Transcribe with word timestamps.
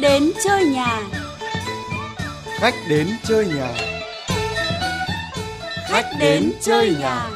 đến 0.00 0.32
chơi 0.44 0.64
nhà. 0.64 1.02
Khách 2.60 2.74
đến 2.88 3.06
chơi 3.24 3.46
nhà. 3.46 3.74
Khách 5.88 6.06
đến 6.20 6.52
chơi 6.60 6.96
nhà. 7.00 7.30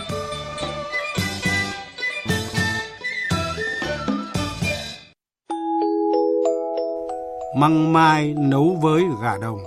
Măng 7.57 7.93
mai 7.93 8.35
nấu 8.39 8.79
với 8.83 9.03
gà 9.23 9.37
đồng, 9.41 9.59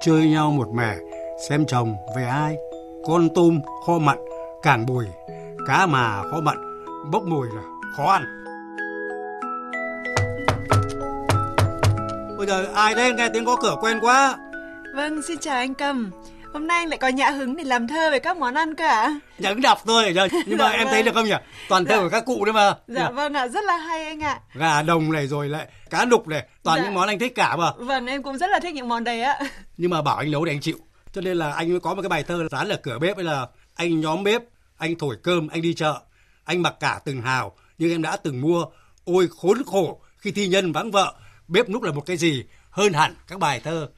chơi 0.00 0.26
nhau 0.26 0.50
một 0.50 0.68
mẻ, 0.74 0.96
xem 1.48 1.66
chồng 1.66 1.96
về 2.16 2.24
ai. 2.24 2.56
Con 3.06 3.28
tôm 3.34 3.60
kho 3.86 3.98
mặn, 3.98 4.18
càng 4.62 4.86
bùi, 4.86 5.06
cá 5.66 5.86
mà 5.86 6.22
kho 6.30 6.40
mặn, 6.40 6.84
bốc 7.10 7.22
mùi 7.22 7.46
là 7.54 7.62
khó 7.96 8.04
ăn. 8.04 8.39
Bây 12.40 12.46
giờ 12.46 12.66
ai 12.74 12.94
đấy 12.94 13.12
nghe 13.12 13.28
tiếng 13.28 13.44
có 13.44 13.56
cửa 13.56 13.76
quen 13.80 13.98
quá. 14.00 14.38
Vâng, 14.94 15.22
xin 15.22 15.38
chào 15.38 15.54
anh 15.56 15.74
Cầm. 15.74 16.10
Hôm 16.52 16.66
nay 16.66 16.78
anh 16.78 16.88
lại 16.88 16.98
có 16.98 17.08
nhã 17.08 17.30
hứng 17.30 17.56
để 17.56 17.64
làm 17.64 17.88
thơ 17.88 18.10
về 18.10 18.18
các 18.18 18.36
món 18.36 18.54
ăn 18.54 18.74
cả 18.74 18.88
ạ. 18.88 19.20
Nhẫn 19.38 19.60
đọc 19.60 19.78
thôi, 19.86 20.12
giờ 20.14 20.28
nhưng 20.46 20.58
mà 20.58 20.64
Dạ 20.64 20.70
em 20.70 20.84
vâng. 20.84 20.92
thấy 20.92 21.02
được 21.02 21.14
không 21.14 21.24
nhỉ? 21.24 21.34
Toàn 21.68 21.84
thơ 21.84 21.94
Dạ. 21.96 22.02
của 22.02 22.08
các 22.08 22.24
cụ 22.26 22.44
đấy 22.44 22.52
mà. 22.52 22.74
Dạ 22.86 23.08
Nhỉ? 23.08 23.14
vâng 23.14 23.34
ạ, 23.34 23.48
rất 23.48 23.64
là 23.64 23.76
hay 23.76 24.04
anh 24.04 24.20
ạ. 24.22 24.40
Gà 24.54 24.82
đồng 24.82 25.12
này 25.12 25.26
rồi 25.26 25.48
lại 25.48 25.66
cá 25.90 26.04
đục 26.04 26.28
này, 26.28 26.46
toàn 26.62 26.78
Dạ. 26.78 26.84
những 26.84 26.94
món 26.94 27.08
anh 27.08 27.18
thích 27.18 27.34
cả 27.34 27.56
mà. 27.56 27.72
Vâng, 27.76 28.06
em 28.06 28.22
cũng 28.22 28.38
rất 28.38 28.50
là 28.50 28.60
thích 28.60 28.74
những 28.74 28.88
món 28.88 29.04
đấy 29.04 29.22
ạ. 29.22 29.38
nhưng 29.76 29.90
mà 29.90 30.02
bảo 30.02 30.16
anh 30.16 30.30
nấu 30.30 30.44
thì 30.44 30.52
anh 30.52 30.60
chịu 30.60 30.78
cho 31.12 31.20
nên 31.20 31.36
là 31.36 31.52
anh 31.52 31.70
mới 31.70 31.80
có 31.80 31.94
một 31.94 32.02
cái 32.02 32.08
bài 32.08 32.22
thơ 32.22 32.48
dán 32.50 32.68
ở 32.68 32.76
cửa 32.82 32.98
bếp 32.98 33.16
ấy 33.16 33.24
là 33.24 33.46
anh 33.74 34.00
nhóm 34.00 34.24
bếp 34.24 34.42
anh 34.78 34.98
thổi 34.98 35.16
cơm 35.22 35.48
anh 35.48 35.62
đi 35.62 35.74
chợ 35.74 36.00
anh 36.44 36.62
mặc 36.62 36.74
cả 36.80 37.00
từng 37.04 37.22
hào 37.22 37.56
nhưng 37.78 37.90
em 37.90 38.02
đã 38.02 38.16
từng 38.16 38.40
mua 38.40 38.64
ôi 39.04 39.28
khốn 39.40 39.62
khổ 39.66 40.00
khi 40.18 40.30
thi 40.32 40.48
nhân 40.48 40.72
vắng 40.72 40.90
vợ 40.90 41.14
bếp 41.50 41.68
núc 41.68 41.82
là 41.82 41.92
một 41.92 42.00
cái 42.06 42.16
gì? 42.16 42.44
Hơn 42.70 42.92
hẳn 42.92 43.14
các 43.28 43.38
bài 43.38 43.60
thơ. 43.60 43.88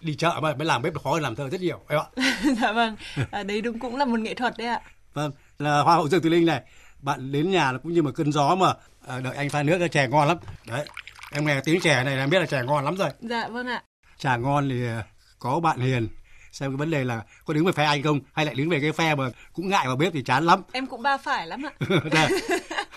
Đi 0.00 0.14
chợ 0.14 0.38
mà 0.42 0.54
mới 0.54 0.66
làm 0.66 0.82
bếp 0.82 0.94
khó 1.04 1.12
hơn 1.12 1.22
làm 1.22 1.34
thơ 1.34 1.50
rất 1.50 1.60
nhiều 1.60 1.80
em 1.88 2.00
ạ? 2.00 2.24
Dạ 2.60 2.72
vâng, 2.72 2.96
à, 3.30 3.42
đấy 3.42 3.60
đúng 3.60 3.78
cũng 3.78 3.96
là 3.96 4.04
một 4.04 4.20
nghệ 4.20 4.34
thuật 4.34 4.54
đấy 4.58 4.66
ạ. 4.66 4.80
vâng 5.14 5.32
là 5.58 5.80
hoa 5.80 5.94
hậu 5.94 6.08
dương 6.08 6.22
thùy 6.22 6.30
linh 6.30 6.46
này. 6.46 6.62
Bạn 7.00 7.32
đến 7.32 7.50
nhà 7.50 7.72
là 7.72 7.78
cũng 7.78 7.92
như 7.92 8.02
một 8.02 8.10
cơn 8.14 8.32
gió 8.32 8.54
mà 8.54 8.74
à, 9.06 9.20
đợi 9.20 9.36
anh 9.36 9.50
pha 9.50 9.62
nước 9.62 9.78
cái 9.78 9.88
chè 9.88 10.08
ngon 10.08 10.28
lắm. 10.28 10.36
Đấy 10.66 10.86
em 11.32 11.46
nghe 11.46 11.60
tiếng 11.64 11.80
chè 11.80 12.04
này 12.04 12.16
là 12.16 12.22
em 12.22 12.30
biết 12.30 12.40
là 12.40 12.46
chè 12.46 12.62
ngon 12.66 12.84
lắm 12.84 12.96
rồi. 12.96 13.10
Dạ 13.20 13.48
vâng 13.48 13.66
ạ. 13.66 13.82
trà 14.18 14.36
ngon 14.36 14.68
thì 14.68 14.86
ờ, 14.86 15.02
có 15.38 15.60
bạn 15.60 15.80
hiền. 15.80 16.08
Xem 16.52 16.70
cái 16.70 16.76
vấn 16.76 16.90
đề 16.90 17.04
là 17.04 17.22
có 17.44 17.54
đứng 17.54 17.64
về 17.64 17.72
phe 17.72 17.84
anh 17.84 18.02
không 18.02 18.20
hay 18.32 18.46
lại 18.46 18.54
đứng 18.54 18.68
về 18.68 18.80
cái 18.80 18.92
phe 18.92 19.14
mà 19.14 19.24
cũng 19.52 19.68
ngại 19.68 19.86
vào 19.86 19.96
bếp 19.96 20.12
thì 20.12 20.22
chán 20.22 20.44
lắm. 20.46 20.62
Em 20.72 20.86
cũng 20.86 21.02
ba 21.02 21.16
phải 21.16 21.46
lắm 21.46 21.62
ạ. 21.62 22.28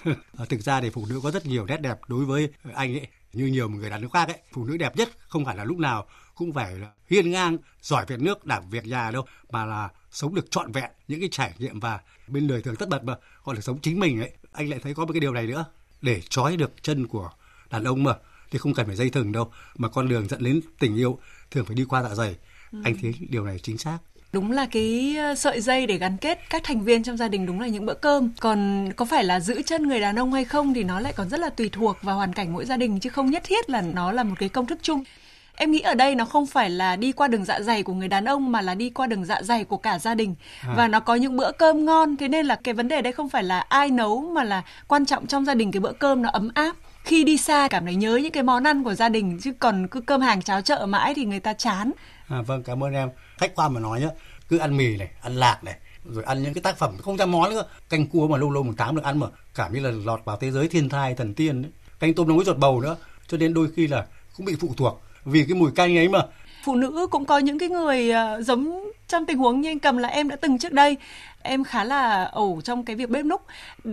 Thực 0.50 0.62
ra 0.62 0.82
thì 0.82 0.90
phụ 0.90 1.06
nữ 1.10 1.20
có 1.24 1.32
rất 1.32 1.46
nhiều 1.46 1.66
nét 1.66 1.82
đẹp 1.82 1.98
đối 2.08 2.26
với 2.26 2.50
anh 2.74 2.94
ấy 2.94 3.08
như 3.36 3.46
nhiều 3.46 3.70
người 3.70 3.90
đàn 3.90 4.02
ông 4.02 4.12
khác 4.12 4.28
ấy 4.28 4.38
phụ 4.52 4.66
nữ 4.66 4.78
đẹp 4.78 4.98
nhất 4.98 5.10
không 5.28 5.46
phải 5.46 5.56
là 5.56 5.64
lúc 5.64 5.78
nào 5.78 6.06
cũng 6.36 6.54
phải 6.54 6.76
là 6.76 6.92
hiên 7.10 7.32
ngang 7.32 7.58
giỏi 7.82 8.06
việc 8.08 8.20
nước 8.20 8.46
đảm 8.46 8.70
việc 8.70 8.86
nhà 8.86 9.12
đâu 9.12 9.26
mà 9.50 9.66
là 9.66 9.90
sống 10.12 10.36
được 10.36 10.52
trọn 10.52 10.72
vẹn. 10.72 10.92
Những 11.08 11.20
cái 11.20 11.30
trải 11.32 11.54
nghiệm 11.58 11.80
và 11.80 12.00
bên 12.28 12.48
đời 12.48 12.62
thường 12.62 12.76
tất 12.76 12.90
bật 12.90 13.04
mà 13.04 13.16
gọi 13.44 13.56
là 13.56 13.62
sống 13.62 13.80
chính 13.82 14.00
mình 14.00 14.20
ấy. 14.20 14.32
Anh 14.52 14.70
lại 14.70 14.80
thấy 14.84 14.94
có 14.94 15.06
một 15.06 15.14
cái 15.14 15.20
điều 15.20 15.34
này 15.34 15.48
nữa. 15.48 15.66
Để 16.02 16.22
trói 16.30 16.58
được 16.58 16.84
chân 16.84 17.08
của 17.08 17.30
đàn 17.70 17.84
ông 17.84 18.04
mà 18.04 18.14
thì 18.52 18.60
không 18.60 18.74
cần 18.74 18.88
phải 18.88 18.96
dây 18.96 19.10
thừng 19.10 19.32
đâu 19.32 19.52
mà 19.78 19.90
con 19.90 20.10
đường 20.10 20.28
dẫn 20.28 20.44
đến 20.44 20.62
tình 20.80 20.96
yêu 20.96 21.20
thường 21.52 21.66
phải 21.66 21.76
đi 21.76 21.86
qua 21.90 22.04
dạ 22.04 22.16
dày. 22.16 22.36
Anh 22.84 22.96
thấy 23.02 23.14
điều 23.30 23.46
này 23.46 23.60
chính 23.60 23.78
xác 23.78 23.98
Đúng 24.34 24.52
là 24.52 24.66
cái 24.66 25.16
ờ, 25.20 25.36
sợi 25.36 25.62
dây 25.62 25.88
để 25.88 25.98
gắn 25.98 26.18
kết 26.18 26.40
các 26.50 26.64
thành 26.64 26.82
viên 26.82 27.04
trong 27.04 27.18
gia 27.18 27.28
đình 27.28 27.46
đúng 27.46 27.62
là 27.62 27.68
những 27.68 27.86
bữa 27.86 27.94
cơm. 27.94 28.30
Còn 28.40 28.90
có 28.96 29.06
phải 29.06 29.24
là 29.24 29.40
giữ 29.40 29.62
chân 29.62 29.88
người 29.88 30.00
đàn 30.00 30.20
ông 30.20 30.34
hay 30.34 30.46
không 30.46 30.74
thì 30.74 30.84
nó 30.84 31.00
lại 31.00 31.14
còn 31.14 31.30
rất 31.30 31.40
là 31.40 31.50
tùy 31.50 31.70
thuộc 31.72 31.98
vào 32.02 32.16
hoàn 32.16 32.34
cảnh 32.34 32.54
mỗi 32.54 32.66
gia 32.66 32.78
đình 32.78 33.00
chứ 33.00 33.10
không 33.10 33.32
nhất 33.32 33.44
thiết 33.46 33.70
là 33.70 33.82
nó 33.82 34.12
là 34.12 34.24
một 34.24 34.36
cái 34.40 34.50
công 34.50 34.66
thức 34.66 34.80
chung. 34.82 35.04
Em 35.58 35.72
nghĩ 35.72 35.80
ở 35.80 35.94
đây 35.94 36.16
nó 36.16 36.26
không 36.26 36.46
phải 36.46 36.70
là 36.70 36.96
đi 36.96 37.12
qua 37.12 37.28
đường 37.28 37.46
dạ 37.46 37.60
dày 37.62 37.84
của 37.84 37.94
người 37.94 38.08
đàn 38.08 38.26
ông 38.26 38.52
mà 38.52 38.62
là 38.62 38.76
đi 38.76 38.90
qua 38.90 39.08
đường 39.08 39.26
dạ 39.26 39.42
dày 39.42 39.64
của 39.64 39.78
cả 39.78 40.00
gia 40.00 40.16
đình. 40.16 40.36
Và 40.76 40.88
nó 40.88 41.00
có 41.00 41.16
những 41.16 41.38
bữa 41.38 41.52
cơm 41.52 41.86
ngon 41.86 42.18
thế 42.18 42.28
nên 42.28 42.46
là 42.46 42.56
cái 42.56 42.74
vấn 42.74 42.88
đề 42.88 43.02
đây 43.02 43.14
không 43.14 43.30
phải 43.30 43.44
là 43.44 43.60
ai 43.60 43.90
nấu 43.90 44.22
mà 44.22 44.44
là 44.44 44.62
quan 44.88 45.06
trọng 45.06 45.28
trong 45.28 45.46
gia 45.46 45.54
đình 45.54 45.72
cái 45.72 45.80
bữa 45.80 45.92
cơm 45.92 46.22
nó 46.22 46.30
ấm 46.30 46.50
áp. 46.54 46.76
Khi 47.04 47.24
đi 47.24 47.38
xa 47.38 47.68
cảm 47.68 47.86
thấy 47.86 47.96
nhớ 47.96 48.20
những 48.24 48.32
cái 48.32 48.44
món 48.44 48.64
ăn 48.64 48.84
của 48.84 48.94
gia 48.94 49.10
đình 49.10 49.40
chứ 49.42 49.52
còn 49.60 49.88
cứ 49.88 50.02
cơm 50.02 50.22
hàng 50.22 50.42
cháo 50.42 50.62
chợ 50.62 50.86
mãi 50.86 51.14
thì 51.14 51.26
người 51.26 51.40
ta 51.40 51.54
chán. 51.54 51.92
À, 52.28 52.42
vâng 52.42 52.64
cảm 52.64 52.84
ơn 52.84 52.94
em. 52.94 53.10
Khách 53.38 53.56
quan 53.56 53.74
mà 53.74 53.80
nói 53.80 54.02
nhá 54.02 54.10
cứ 54.50 54.58
ăn 54.58 54.78
mì 54.78 54.98
này 54.98 55.10
ăn 55.22 55.36
lạc 55.36 55.64
này 55.64 55.76
rồi 56.06 56.24
ăn 56.24 56.44
những 56.44 56.54
cái 56.54 56.62
tác 56.62 56.78
phẩm 56.78 56.98
không 56.98 57.18
ra 57.18 57.26
món 57.26 57.50
nữa. 57.50 57.64
Canh 57.90 58.08
cua 58.08 58.28
mà 58.28 58.38
lâu 58.38 58.52
lâu 58.52 58.64
một 58.64 58.74
tháng 58.78 58.96
được 58.96 59.04
ăn 59.04 59.20
mà 59.20 59.28
cảm 59.56 59.74
như 59.74 59.80
là 59.80 59.92
lọt 60.06 60.26
vào 60.26 60.38
thế 60.38 60.52
giới 60.52 60.68
thiên 60.68 60.90
thai 60.90 61.16
thần 61.16 61.34
tiên 61.34 61.62
ấy. 61.64 61.72
canh 62.00 62.14
tôm 62.14 62.28
nấu 62.28 62.38
với 62.38 62.46
ruột 62.46 62.58
bầu 62.58 62.82
nữa 62.82 62.96
cho 63.28 63.38
nên 63.38 63.54
đôi 63.54 63.68
khi 63.76 63.88
là 63.88 64.06
cũng 64.38 64.46
bị 64.46 64.56
phụ 64.60 64.74
thuộc. 64.78 65.02
Vì 65.26 65.46
cái 65.48 65.58
mùi 65.58 65.72
canh 65.72 65.98
ấy 65.98 66.10
mà 66.10 66.20
phụ 66.66 66.76
nữ 66.76 67.08
cũng 67.12 67.26
có 67.26 67.38
những 67.38 67.60
cái 67.60 67.70
người 67.70 68.12
ờ, 68.12 68.42
giống 68.42 68.92
trong 69.08 69.26
tình 69.26 69.38
huống 69.38 69.62
như 69.62 69.70
anh 69.70 69.80
cầm 69.80 69.98
là 69.98 70.10
em 70.10 70.30
đã 70.30 70.36
từng 70.36 70.60
trước 70.60 70.74
đây. 70.74 70.98
Em 71.42 71.64
khá 71.64 71.84
là 71.84 72.24
ẩu 72.24 72.62
trong 72.64 72.86
cái 72.86 72.96
việc 72.96 73.10
bếp 73.10 73.26
núc. 73.26 73.42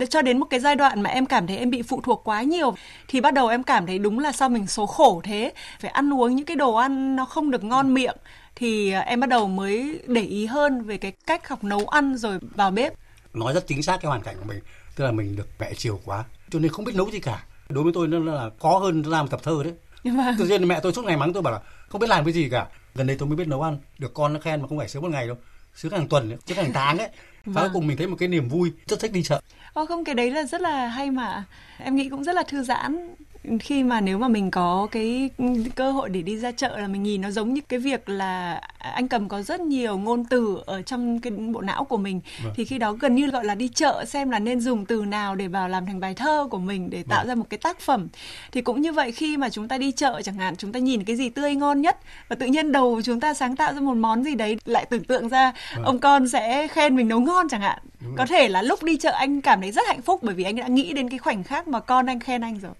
Cho 0.09 0.21
đến 0.21 0.37
một 0.37 0.45
cái 0.49 0.59
giai 0.59 0.75
đoạn 0.75 1.01
mà 1.01 1.09
em 1.09 1.25
cảm 1.25 1.47
thấy 1.47 1.57
em 1.57 1.69
bị 1.69 1.81
phụ 1.81 2.01
thuộc 2.01 2.21
quá 2.23 2.41
nhiều, 2.41 2.75
thì 3.07 3.21
bắt 3.21 3.33
đầu 3.33 3.47
em 3.47 3.63
cảm 3.63 3.85
thấy 3.85 3.99
đúng 3.99 4.19
là 4.19 4.31
sao 4.31 4.49
mình 4.49 4.67
số 4.67 4.85
khổ 4.85 5.21
thế. 5.23 5.53
Phải 5.79 5.91
ăn 5.91 6.13
uống 6.13 6.35
những 6.35 6.45
cái 6.45 6.55
đồ 6.55 6.73
ăn 6.73 7.15
nó 7.15 7.25
không 7.25 7.51
được 7.51 7.63
ngon 7.63 7.93
miệng, 7.93 8.17
thì 8.55 8.91
ờ, 8.91 8.99
em 8.99 9.19
bắt 9.19 9.29
đầu 9.29 9.47
mới 9.47 9.99
để 10.07 10.21
ý 10.21 10.45
hơn 10.45 10.81
về 10.81 10.97
cái 10.97 11.11
cách 11.11 11.49
học 11.49 11.63
nấu 11.63 11.87
ăn 11.87 12.17
rồi 12.17 12.39
vào 12.55 12.71
bếp. 12.71 12.93
Nói 13.33 13.53
rất 13.53 13.67
chính 13.67 13.83
xác 13.83 13.97
cái 14.01 14.09
hoàn 14.09 14.21
cảnh 14.21 14.35
của 14.39 14.45
mình, 14.47 14.59
tức 14.95 15.05
là 15.05 15.11
mình 15.11 15.35
được 15.35 15.47
mẹ 15.59 15.73
chiều 15.77 15.99
quá, 16.05 16.23
cho 16.49 16.59
nên 16.59 16.71
không 16.71 16.85
biết 16.85 16.95
nấu 16.95 17.11
gì 17.11 17.19
cả. 17.19 17.43
Đối 17.69 17.83
với 17.83 17.93
tôi 17.95 18.07
nó 18.07 18.19
là 18.19 18.49
khó 18.59 18.77
hơn 18.77 19.01
làm 19.01 19.27
tập 19.27 19.39
thơ 19.43 19.61
đấy. 19.63 19.73
Vâng. 20.03 20.35
tự 20.37 20.45
nhiên 20.45 20.67
mẹ 20.67 20.79
tôi 20.79 20.93
suốt 20.93 21.05
ngày 21.05 21.17
mắng 21.17 21.33
tôi 21.33 21.43
bảo 21.43 21.53
là 21.53 21.59
không 21.89 22.01
biết 22.01 22.09
làm 22.09 22.25
cái 22.25 22.33
gì 22.33 22.49
cả. 22.49 22.67
Gần 22.95 23.07
đây 23.07 23.15
tôi 23.19 23.27
mới 23.29 23.35
biết 23.35 23.47
nấu 23.47 23.61
ăn 23.61 23.77
được 23.97 24.13
con 24.13 24.33
nó 24.33 24.39
khen 24.39 24.61
mà 24.61 24.67
không 24.67 24.77
phải 24.77 24.89
sướng 24.89 25.01
một 25.01 25.11
ngày 25.11 25.27
đâu. 25.27 25.37
Sướng 25.75 25.91
hàng 25.91 26.07
tuần 26.07 26.29
ấy, 26.29 26.37
chứ 26.45 26.55
hàng 26.55 26.73
tháng 26.73 26.97
ấy 26.97 27.09
và 27.45 27.61
cuối 27.61 27.69
cùng 27.73 27.87
mình 27.87 27.97
thấy 27.97 28.07
một 28.07 28.15
cái 28.19 28.27
niềm 28.27 28.49
vui 28.49 28.71
rất 28.87 28.99
thích 28.99 29.11
đi 29.11 29.23
chợ. 29.23 29.41
Ờ 29.73 29.85
không 29.85 30.03
cái 30.03 30.15
đấy 30.15 30.31
là 30.31 30.43
rất 30.43 30.61
là 30.61 30.87
hay 30.87 31.11
mà. 31.11 31.43
Em 31.77 31.95
nghĩ 31.95 32.09
cũng 32.09 32.23
rất 32.23 32.35
là 32.35 32.43
thư 32.47 32.63
giãn 32.63 33.15
khi 33.59 33.83
mà 33.83 34.01
nếu 34.01 34.17
mà 34.17 34.27
mình 34.27 34.51
có 34.51 34.87
cái 34.91 35.29
cơ 35.75 35.91
hội 35.91 36.09
để 36.09 36.21
đi 36.21 36.37
ra 36.37 36.51
chợ 36.51 36.77
là 36.77 36.87
mình 36.87 37.03
nhìn 37.03 37.21
nó 37.21 37.31
giống 37.31 37.53
như 37.53 37.61
cái 37.69 37.79
việc 37.79 38.09
là 38.09 38.61
anh 38.79 39.07
cầm 39.07 39.29
có 39.29 39.41
rất 39.41 39.61
nhiều 39.61 39.97
ngôn 39.97 40.25
từ 40.25 40.57
ở 40.65 40.81
trong 40.81 41.19
cái 41.19 41.31
bộ 41.31 41.61
não 41.61 41.83
của 41.83 41.97
mình 41.97 42.21
Vâng. 42.43 42.53
thì 42.55 42.65
khi 42.65 42.77
đó 42.77 42.91
gần 42.91 43.15
như 43.15 43.27
gọi 43.27 43.45
là 43.45 43.55
đi 43.55 43.67
chợ 43.67 44.05
xem 44.07 44.29
là 44.29 44.39
nên 44.39 44.59
dùng 44.59 44.85
từ 44.85 45.05
nào 45.05 45.35
để 45.35 45.47
vào 45.47 45.69
làm 45.69 45.85
thành 45.85 45.99
bài 45.99 46.13
thơ 46.13 46.47
của 46.51 46.57
mình 46.57 46.89
để 46.89 47.03
tạo 47.09 47.19
Vâng. 47.19 47.27
ra 47.27 47.35
một 47.35 47.45
cái 47.49 47.57
tác 47.57 47.79
phẩm 47.79 48.07
thì 48.51 48.61
cũng 48.61 48.81
như 48.81 48.91
vậy 48.91 49.11
khi 49.11 49.37
mà 49.37 49.49
chúng 49.49 49.67
ta 49.67 49.77
đi 49.77 49.91
chợ 49.91 50.21
chẳng 50.23 50.35
hạn 50.35 50.55
chúng 50.55 50.71
ta 50.71 50.79
nhìn 50.79 51.03
cái 51.03 51.15
gì 51.15 51.29
tươi 51.29 51.55
ngon 51.55 51.81
nhất 51.81 51.97
và 52.29 52.35
tự 52.35 52.45
nhiên 52.45 52.71
đầu 52.71 53.01
chúng 53.03 53.19
ta 53.19 53.33
sáng 53.33 53.55
tạo 53.55 53.73
ra 53.73 53.79
một 53.79 53.97
món 53.97 54.23
gì 54.23 54.35
đấy 54.35 54.57
lại 54.65 54.85
tưởng 54.85 55.03
tượng 55.03 55.29
ra 55.29 55.51
Vâng. 55.75 55.85
ông 55.85 55.99
con 55.99 56.27
sẽ 56.29 56.67
khen 56.67 56.95
mình 56.95 57.07
nấu 57.07 57.19
ngon 57.19 57.49
chẳng 57.49 57.61
hạn 57.61 57.79
có 58.17 58.25
thể 58.25 58.47
là 58.49 58.61
lúc 58.61 58.83
đi 58.83 58.97
chợ 58.97 59.11
anh 59.11 59.41
cảm 59.41 59.61
thấy 59.61 59.71
rất 59.71 59.87
hạnh 59.87 60.01
phúc 60.01 60.19
bởi 60.23 60.35
vì 60.35 60.43
anh 60.43 60.55
đã 60.55 60.67
nghĩ 60.67 60.93
đến 60.93 61.09
cái 61.09 61.19
khoảnh 61.19 61.43
khắc 61.43 61.67
mà 61.67 61.79
con 61.79 62.05
anh 62.05 62.19
khen 62.19 62.41
anh 62.41 62.59
rồi 62.59 62.71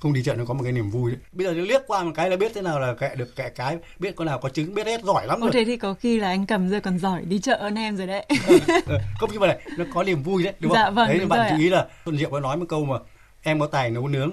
không 0.00 0.12
đi 0.12 0.22
chợ 0.22 0.34
nó 0.34 0.44
có 0.44 0.54
một 0.54 0.62
cái 0.62 0.72
niềm 0.72 0.90
vui 0.90 1.10
đấy. 1.10 1.20
Bây 1.32 1.46
giờ 1.46 1.52
nó 1.52 1.62
liếc 1.62 1.80
qua 1.86 2.02
một 2.02 2.12
cái 2.14 2.30
là 2.30 2.36
biết 2.36 2.52
thế 2.54 2.62
nào 2.62 2.80
là 2.80 2.94
kệ 2.94 3.14
được 3.14 3.36
kệ 3.36 3.48
cái 3.48 3.78
biết 3.98 4.16
con 4.16 4.26
nào 4.26 4.38
có 4.38 4.48
trứng 4.48 4.74
biết 4.74 4.86
hết 4.86 5.04
giỏi 5.04 5.26
lắm 5.26 5.40
Ô 5.40 5.44
rồi 5.44 5.50
thế 5.52 5.64
thì 5.64 5.76
có 5.76 5.94
khi 5.94 6.20
là 6.20 6.28
anh 6.28 6.46
cầm 6.46 6.68
giờ 6.68 6.80
còn 6.80 6.98
giỏi 6.98 7.22
đi 7.24 7.38
chợ 7.38 7.58
hơn 7.62 7.74
em 7.74 7.96
rồi 7.96 8.06
đấy. 8.06 8.26
Ờ, 8.86 9.00
không 9.18 9.30
nhưng 9.32 9.40
mà 9.40 9.46
này 9.46 9.58
nó 9.78 9.84
có 9.94 10.02
niềm 10.02 10.22
vui 10.22 10.42
đấy 10.42 10.52
đúng 10.60 10.72
Dạ 10.72 10.84
không 10.84 10.94
vâng, 10.94 11.08
đấy 11.08 11.18
đúng 11.18 11.28
bạn 11.28 11.38
rồi 11.38 11.48
chú 11.50 11.54
ạ. 11.54 11.58
ý 11.58 11.70
là 11.70 11.86
Xuân 12.04 12.18
Diệu 12.18 12.30
có 12.30 12.40
nói 12.40 12.56
một 12.56 12.66
câu 12.68 12.84
mà 12.84 12.96
em 13.42 13.60
có 13.60 13.66
tài 13.66 13.90
nấu 13.90 14.08
nướng 14.08 14.30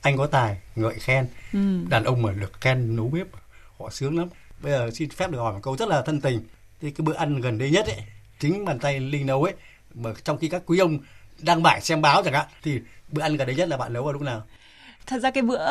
anh 0.00 0.16
có 0.16 0.26
tài 0.26 0.56
ngợi 0.76 0.94
khen. 0.94 1.26
Ừ. 1.52 1.58
đàn 1.88 2.04
ông 2.04 2.22
mà 2.22 2.32
được 2.32 2.60
khen 2.60 2.96
nấu 2.96 3.08
bếp 3.08 3.26
họ 3.78 3.90
sướng 3.90 4.18
lắm. 4.18 4.28
Bây 4.62 4.72
giờ 4.72 4.90
xin 4.94 5.10
phép 5.10 5.30
được 5.30 5.38
hỏi 5.38 5.52
một 5.52 5.60
câu 5.62 5.76
rất 5.76 5.88
là 5.88 6.02
thân 6.02 6.20
tình. 6.20 6.40
Thì 6.80 6.90
cái 6.90 7.04
bữa 7.04 7.14
ăn 7.14 7.40
gần 7.40 7.58
đây 7.58 7.70
nhất 7.70 7.86
ấy 7.86 8.02
chính 8.40 8.64
bàn 8.64 8.78
tay 8.78 9.00
linh 9.00 9.26
nấu 9.26 9.44
ấy 9.44 9.54
mà 9.94 10.10
trong 10.24 10.38
khi 10.38 10.48
các 10.48 10.62
quý 10.66 10.78
ông 10.78 10.98
đang 11.40 11.62
mải 11.62 11.80
xem 11.80 12.02
báo 12.02 12.22
chẳng 12.22 12.34
hạn 12.34 12.46
thì 12.62 12.80
bữa 13.12 13.22
ăn 13.22 13.36
gần 13.36 13.46
đây 13.46 13.56
nhất 13.56 13.68
là 13.68 13.76
bạn 13.76 13.92
nấu 13.92 14.04
vào 14.04 14.12
lúc 14.12 14.22
nào 14.22 14.42
thật 15.06 15.18
ra 15.18 15.30
cái 15.30 15.42
bữa 15.42 15.68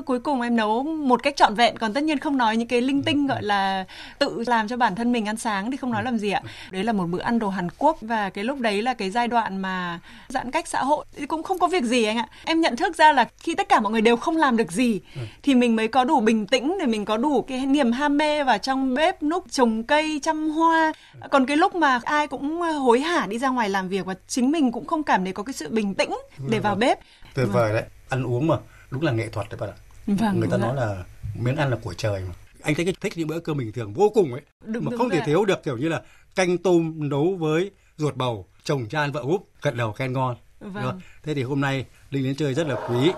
cuối 0.00 0.20
cùng 0.20 0.40
em 0.40 0.56
nấu 0.56 0.82
một 0.82 1.22
cách 1.22 1.36
trọn 1.36 1.54
vẹn 1.54 1.76
còn 1.76 1.94
tất 1.94 2.02
nhiên 2.02 2.18
không 2.18 2.36
nói 2.36 2.56
những 2.56 2.68
cái 2.68 2.80
linh 2.80 3.02
tinh 3.02 3.26
gọi 3.26 3.42
là 3.42 3.84
tự 4.18 4.44
làm 4.46 4.68
cho 4.68 4.76
bản 4.76 4.94
thân 4.94 5.12
mình 5.12 5.28
ăn 5.28 5.36
sáng 5.36 5.70
thì 5.70 5.76
không 5.76 5.92
nói 5.92 6.02
làm 6.02 6.18
gì 6.18 6.30
ạ. 6.30 6.42
Đấy 6.70 6.84
là 6.84 6.92
một 6.92 7.06
bữa 7.06 7.20
ăn 7.20 7.38
đồ 7.38 7.48
Hàn 7.48 7.68
Quốc 7.78 7.98
và 8.00 8.30
cái 8.30 8.44
lúc 8.44 8.60
đấy 8.60 8.82
là 8.82 8.94
cái 8.94 9.10
giai 9.10 9.28
đoạn 9.28 9.56
mà 9.56 10.00
giãn 10.28 10.50
cách 10.50 10.68
xã 10.68 10.82
hội 10.82 11.04
cũng 11.28 11.42
không 11.42 11.58
có 11.58 11.66
việc 11.66 11.84
gì 11.84 12.04
anh 12.04 12.16
ạ. 12.16 12.28
Em 12.44 12.60
nhận 12.60 12.76
thức 12.76 12.96
ra 12.96 13.12
là 13.12 13.28
khi 13.38 13.54
tất 13.54 13.68
cả 13.68 13.80
mọi 13.80 13.92
người 13.92 14.00
đều 14.00 14.16
không 14.16 14.36
làm 14.36 14.56
được 14.56 14.72
gì 14.72 15.00
thì 15.42 15.54
mình 15.54 15.76
mới 15.76 15.88
có 15.88 16.04
đủ 16.04 16.20
bình 16.20 16.46
tĩnh 16.46 16.76
để 16.80 16.86
mình 16.86 17.04
có 17.04 17.16
đủ 17.16 17.42
cái 17.42 17.66
niềm 17.66 17.92
ham 17.92 18.16
mê 18.16 18.44
vào 18.44 18.58
trong 18.58 18.94
bếp 18.94 19.22
núc 19.22 19.50
trồng 19.50 19.82
cây 19.82 20.20
chăm 20.22 20.50
hoa. 20.50 20.92
Còn 21.30 21.46
cái 21.46 21.56
lúc 21.56 21.74
mà 21.74 22.00
ai 22.04 22.26
cũng 22.26 22.60
hối 22.60 23.00
hả 23.00 23.26
đi 23.26 23.38
ra 23.38 23.48
ngoài 23.48 23.68
làm 23.68 23.88
việc 23.88 24.06
và 24.06 24.14
chính 24.26 24.50
mình 24.50 24.72
cũng 24.72 24.86
không 24.86 25.02
cảm 25.02 25.24
thấy 25.24 25.32
có 25.32 25.42
cái 25.42 25.52
sự 25.52 25.68
bình 25.70 25.94
tĩnh 25.94 26.10
để 26.48 26.58
vào 26.58 26.74
bếp. 26.74 26.98
Tuyệt 27.34 27.46
vời 27.52 27.72
đấy 27.72 27.84
ăn 28.08 28.24
uống 28.24 28.46
mà 28.46 28.56
đúng 28.90 29.02
là 29.02 29.12
nghệ 29.12 29.28
thuật 29.28 29.48
đấy 29.48 29.58
bạn 29.60 29.70
ạ 29.70 29.76
Vâng, 30.06 30.40
người 30.40 30.48
ta 30.50 30.56
nói 30.56 30.76
là 30.76 31.04
miếng 31.34 31.56
ăn 31.56 31.70
là 31.70 31.76
của 31.82 31.94
trời 31.94 32.22
mà 32.28 32.34
anh 32.62 32.74
thấy 32.74 32.84
cái 32.84 32.94
thích 33.00 33.12
những 33.16 33.28
bữa 33.28 33.38
cơm 33.40 33.56
bình 33.56 33.72
thường 33.72 33.94
vô 33.94 34.10
cùng 34.14 34.32
ấy 34.32 34.42
Đúng, 34.64 34.84
mà 34.84 34.90
đúng 34.90 34.98
không 34.98 35.08
rồi 35.08 35.18
thể 35.18 35.26
thiếu 35.26 35.44
được 35.44 35.62
kiểu 35.64 35.76
như 35.76 35.88
là 35.88 36.02
canh 36.36 36.58
tôm 36.58 37.08
nấu 37.08 37.36
với 37.36 37.70
ruột 37.96 38.16
bầu 38.16 38.46
chồng 38.64 38.88
chan 38.88 39.12
vợ 39.12 39.20
úp 39.20 39.46
cận 39.60 39.76
đầu 39.76 39.92
khen 39.92 40.12
ngon 40.12 40.36
Vâng. 40.60 40.82
Đúng 40.82 41.00
thế 41.22 41.34
thì 41.34 41.42
hôm 41.42 41.60
nay 41.60 41.84
linh 42.10 42.24
đến 42.24 42.36
chơi 42.36 42.54
rất 42.54 42.66
là 42.66 42.76
quý 42.88 43.12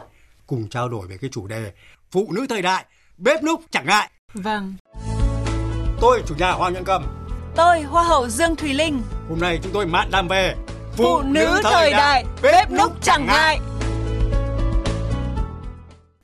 cùng 0.46 0.68
trao 0.68 0.88
đổi 0.88 1.06
về 1.06 1.16
cái 1.20 1.30
chủ 1.32 1.46
đề 1.46 1.72
phụ 2.10 2.32
nữ 2.32 2.46
thời 2.48 2.62
đại 2.62 2.84
bếp 3.18 3.42
núc 3.42 3.60
chẳng 3.70 3.86
ngại. 3.86 4.10
Vâng. 4.34 4.74
Tôi 6.00 6.22
chủ 6.26 6.34
nhà 6.34 6.50
Hoàng 6.52 6.72
Nhân 6.72 6.84
Cầm. 6.84 7.06
Tôi 7.56 7.80
Hoa 7.82 8.02
hậu 8.02 8.28
Dương 8.28 8.56
Thùy 8.56 8.74
Linh. 8.74 9.02
Hôm 9.28 9.40
nay 9.40 9.58
chúng 9.62 9.72
tôi 9.72 9.86
mạn 9.86 10.08
đàm 10.10 10.28
về 10.28 10.54
phụ, 10.92 11.04
phụ 11.04 11.22
nữ 11.22 11.60
thời, 11.62 11.72
thời 11.72 11.90
đại, 11.90 12.24
đại 12.24 12.24
bếp 12.42 12.70
núc 12.70 13.02
chẳng 13.02 13.26
ngại. 13.26 13.60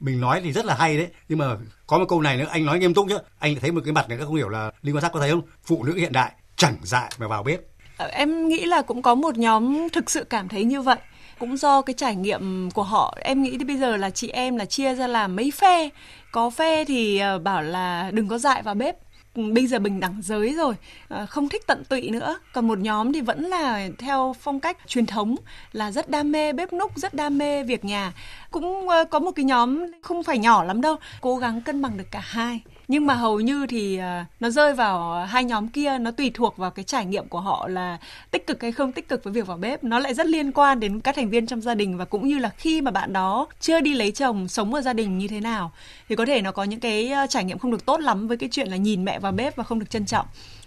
Mình 0.06 0.20
nói 0.20 0.40
thì 0.44 0.52
rất 0.52 0.64
là 0.64 0.74
hay 0.74 0.96
đấy, 0.96 1.08
nhưng 1.28 1.38
mà 1.38 1.46
có 1.86 1.98
một 1.98 2.04
câu 2.08 2.20
này 2.20 2.36
nữa 2.36 2.46
anh 2.50 2.64
nói 2.64 2.78
nghiêm 2.78 2.94
túc 2.94 3.06
chứ. 3.08 3.18
Anh 3.38 3.54
thấy 3.60 3.72
một 3.72 3.80
cái 3.84 3.92
mặt 3.92 4.08
này 4.08 4.18
nó 4.18 4.24
không 4.24 4.34
hiểu 4.34 4.48
là 4.48 4.70
Linh 4.82 4.96
Quan 4.96 5.02
Sát 5.02 5.12
có 5.12 5.20
thấy 5.20 5.30
không? 5.30 5.42
Phụ 5.64 5.84
nữ 5.84 5.94
hiện 5.94 6.12
đại 6.12 6.32
chẳng 6.56 6.76
dại 6.82 7.10
mà 7.18 7.28
vào 7.28 7.42
bếp. 7.42 7.60
Ờ, 7.96 8.06
em 8.06 8.48
nghĩ 8.48 8.64
là 8.64 8.82
cũng 8.82 9.02
có 9.02 9.14
một 9.14 9.38
nhóm 9.38 9.88
thực 9.92 10.10
sự 10.10 10.24
cảm 10.24 10.48
thấy 10.48 10.64
như 10.64 10.82
vậy 10.82 10.98
cũng 11.38 11.56
do 11.56 11.82
cái 11.82 11.94
trải 11.94 12.16
nghiệm 12.16 12.70
của 12.70 12.82
họ 12.82 13.16
em 13.20 13.42
nghĩ 13.42 13.56
thì 13.58 13.64
bây 13.64 13.76
giờ 13.76 13.96
là 13.96 14.10
chị 14.10 14.28
em 14.28 14.56
là 14.56 14.64
chia 14.64 14.94
ra 14.94 15.06
làm 15.06 15.36
mấy 15.36 15.50
phe 15.50 15.88
có 16.32 16.50
phe 16.50 16.84
thì 16.84 17.18
ờ, 17.18 17.38
bảo 17.38 17.62
là 17.62 18.10
đừng 18.12 18.28
có 18.28 18.38
dại 18.38 18.62
vào 18.62 18.74
bếp 18.74 18.96
bây 19.36 19.66
giờ 19.66 19.78
bình 19.78 20.00
đẳng 20.00 20.20
giới 20.22 20.54
rồi 20.54 20.74
à, 21.08 21.26
không 21.26 21.48
thích 21.48 21.62
tận 21.66 21.84
tụy 21.84 22.10
nữa. 22.10 22.38
Còn 22.52 22.68
một 22.68 22.78
nhóm 22.78 23.12
thì 23.12 23.20
vẫn 23.20 23.44
là 23.44 23.88
theo 23.98 24.36
phong 24.40 24.60
cách 24.60 24.78
truyền 24.86 25.06
thống, 25.06 25.36
là 25.72 25.92
rất 25.92 26.10
đam 26.10 26.32
mê 26.32 26.52
bếp 26.52 26.72
núc, 26.72 26.98
rất 26.98 27.14
đam 27.14 27.38
mê 27.38 27.62
việc 27.62 27.84
nhà. 27.84 28.12
Cũng 28.50 28.88
ờ, 28.88 29.04
có 29.04 29.18
một 29.18 29.30
cái 29.30 29.44
nhóm 29.44 29.86
không 30.02 30.22
phải 30.22 30.38
nhỏ 30.38 30.64
lắm 30.64 30.80
đâu, 30.80 30.96
cố 31.20 31.36
gắng 31.36 31.60
cân 31.60 31.82
bằng 31.82 31.96
được 31.96 32.10
cả 32.10 32.20
hai 32.24 32.60
nhưng 32.88 33.06
mà 33.06 33.14
hầu 33.14 33.40
như 33.40 33.66
thì 33.66 33.96
à, 33.96 34.26
nó 34.40 34.50
rơi 34.50 34.74
vào 34.74 35.26
hai 35.26 35.44
nhóm 35.44 35.68
kia 35.68 35.98
nó 35.98 36.10
tùy 36.10 36.30
thuộc 36.34 36.56
vào 36.56 36.70
cái 36.70 36.84
trải 36.84 37.06
nghiệm 37.06 37.28
của 37.28 37.40
họ 37.40 37.68
là 37.68 37.98
tích 38.30 38.46
cực 38.46 38.62
hay 38.62 38.72
không 38.72 38.92
tích 38.92 39.08
cực 39.08 39.24
với 39.24 39.32
việc 39.32 39.46
vào 39.46 39.56
bếp. 39.56 39.84
Nó 39.84 39.98
lại 39.98 40.14
rất 40.14 40.26
liên 40.26 40.52
quan 40.52 40.80
đến 40.80 41.00
các 41.00 41.16
thành 41.16 41.30
viên 41.30 41.46
trong 41.46 41.60
gia 41.60 41.74
đình 41.74 41.96
và 41.96 42.04
cũng 42.04 42.28
như 42.28 42.38
là 42.38 42.48
khi 42.48 42.80
mà 42.80 42.90
bạn 42.90 43.12
đó 43.12 43.46
chưa 43.60 43.80
đi 43.80 43.94
lấy 43.94 44.12
chồng 44.12 44.48
sống 44.48 44.74
ở 44.74 44.80
gia 44.80 44.92
đình 44.92 45.18
như 45.18 45.28
thế 45.28 45.40
nào 45.40 45.72
thì 46.08 46.16
có 46.16 46.26
thể 46.26 46.42
nó 46.42 46.52
có 46.52 46.64
những 46.64 46.80
cái 46.80 47.08
à, 47.08 47.26
trải 47.26 47.44
nghiệm 47.44 47.58
không 47.58 47.70
được 47.70 47.86
tốt 47.86 48.00
lắm 48.00 48.28
với 48.28 48.36
cái 48.36 48.48
chuyện 48.52 48.68
là 48.68 48.76
nhìn 48.76 49.04
mẹ 49.04 49.18
vào 49.18 49.32
bếp 49.32 49.56
và 49.56 49.64
không 49.64 49.78
được 49.78 49.90
trân 49.90 50.06
trọng. 50.06 50.26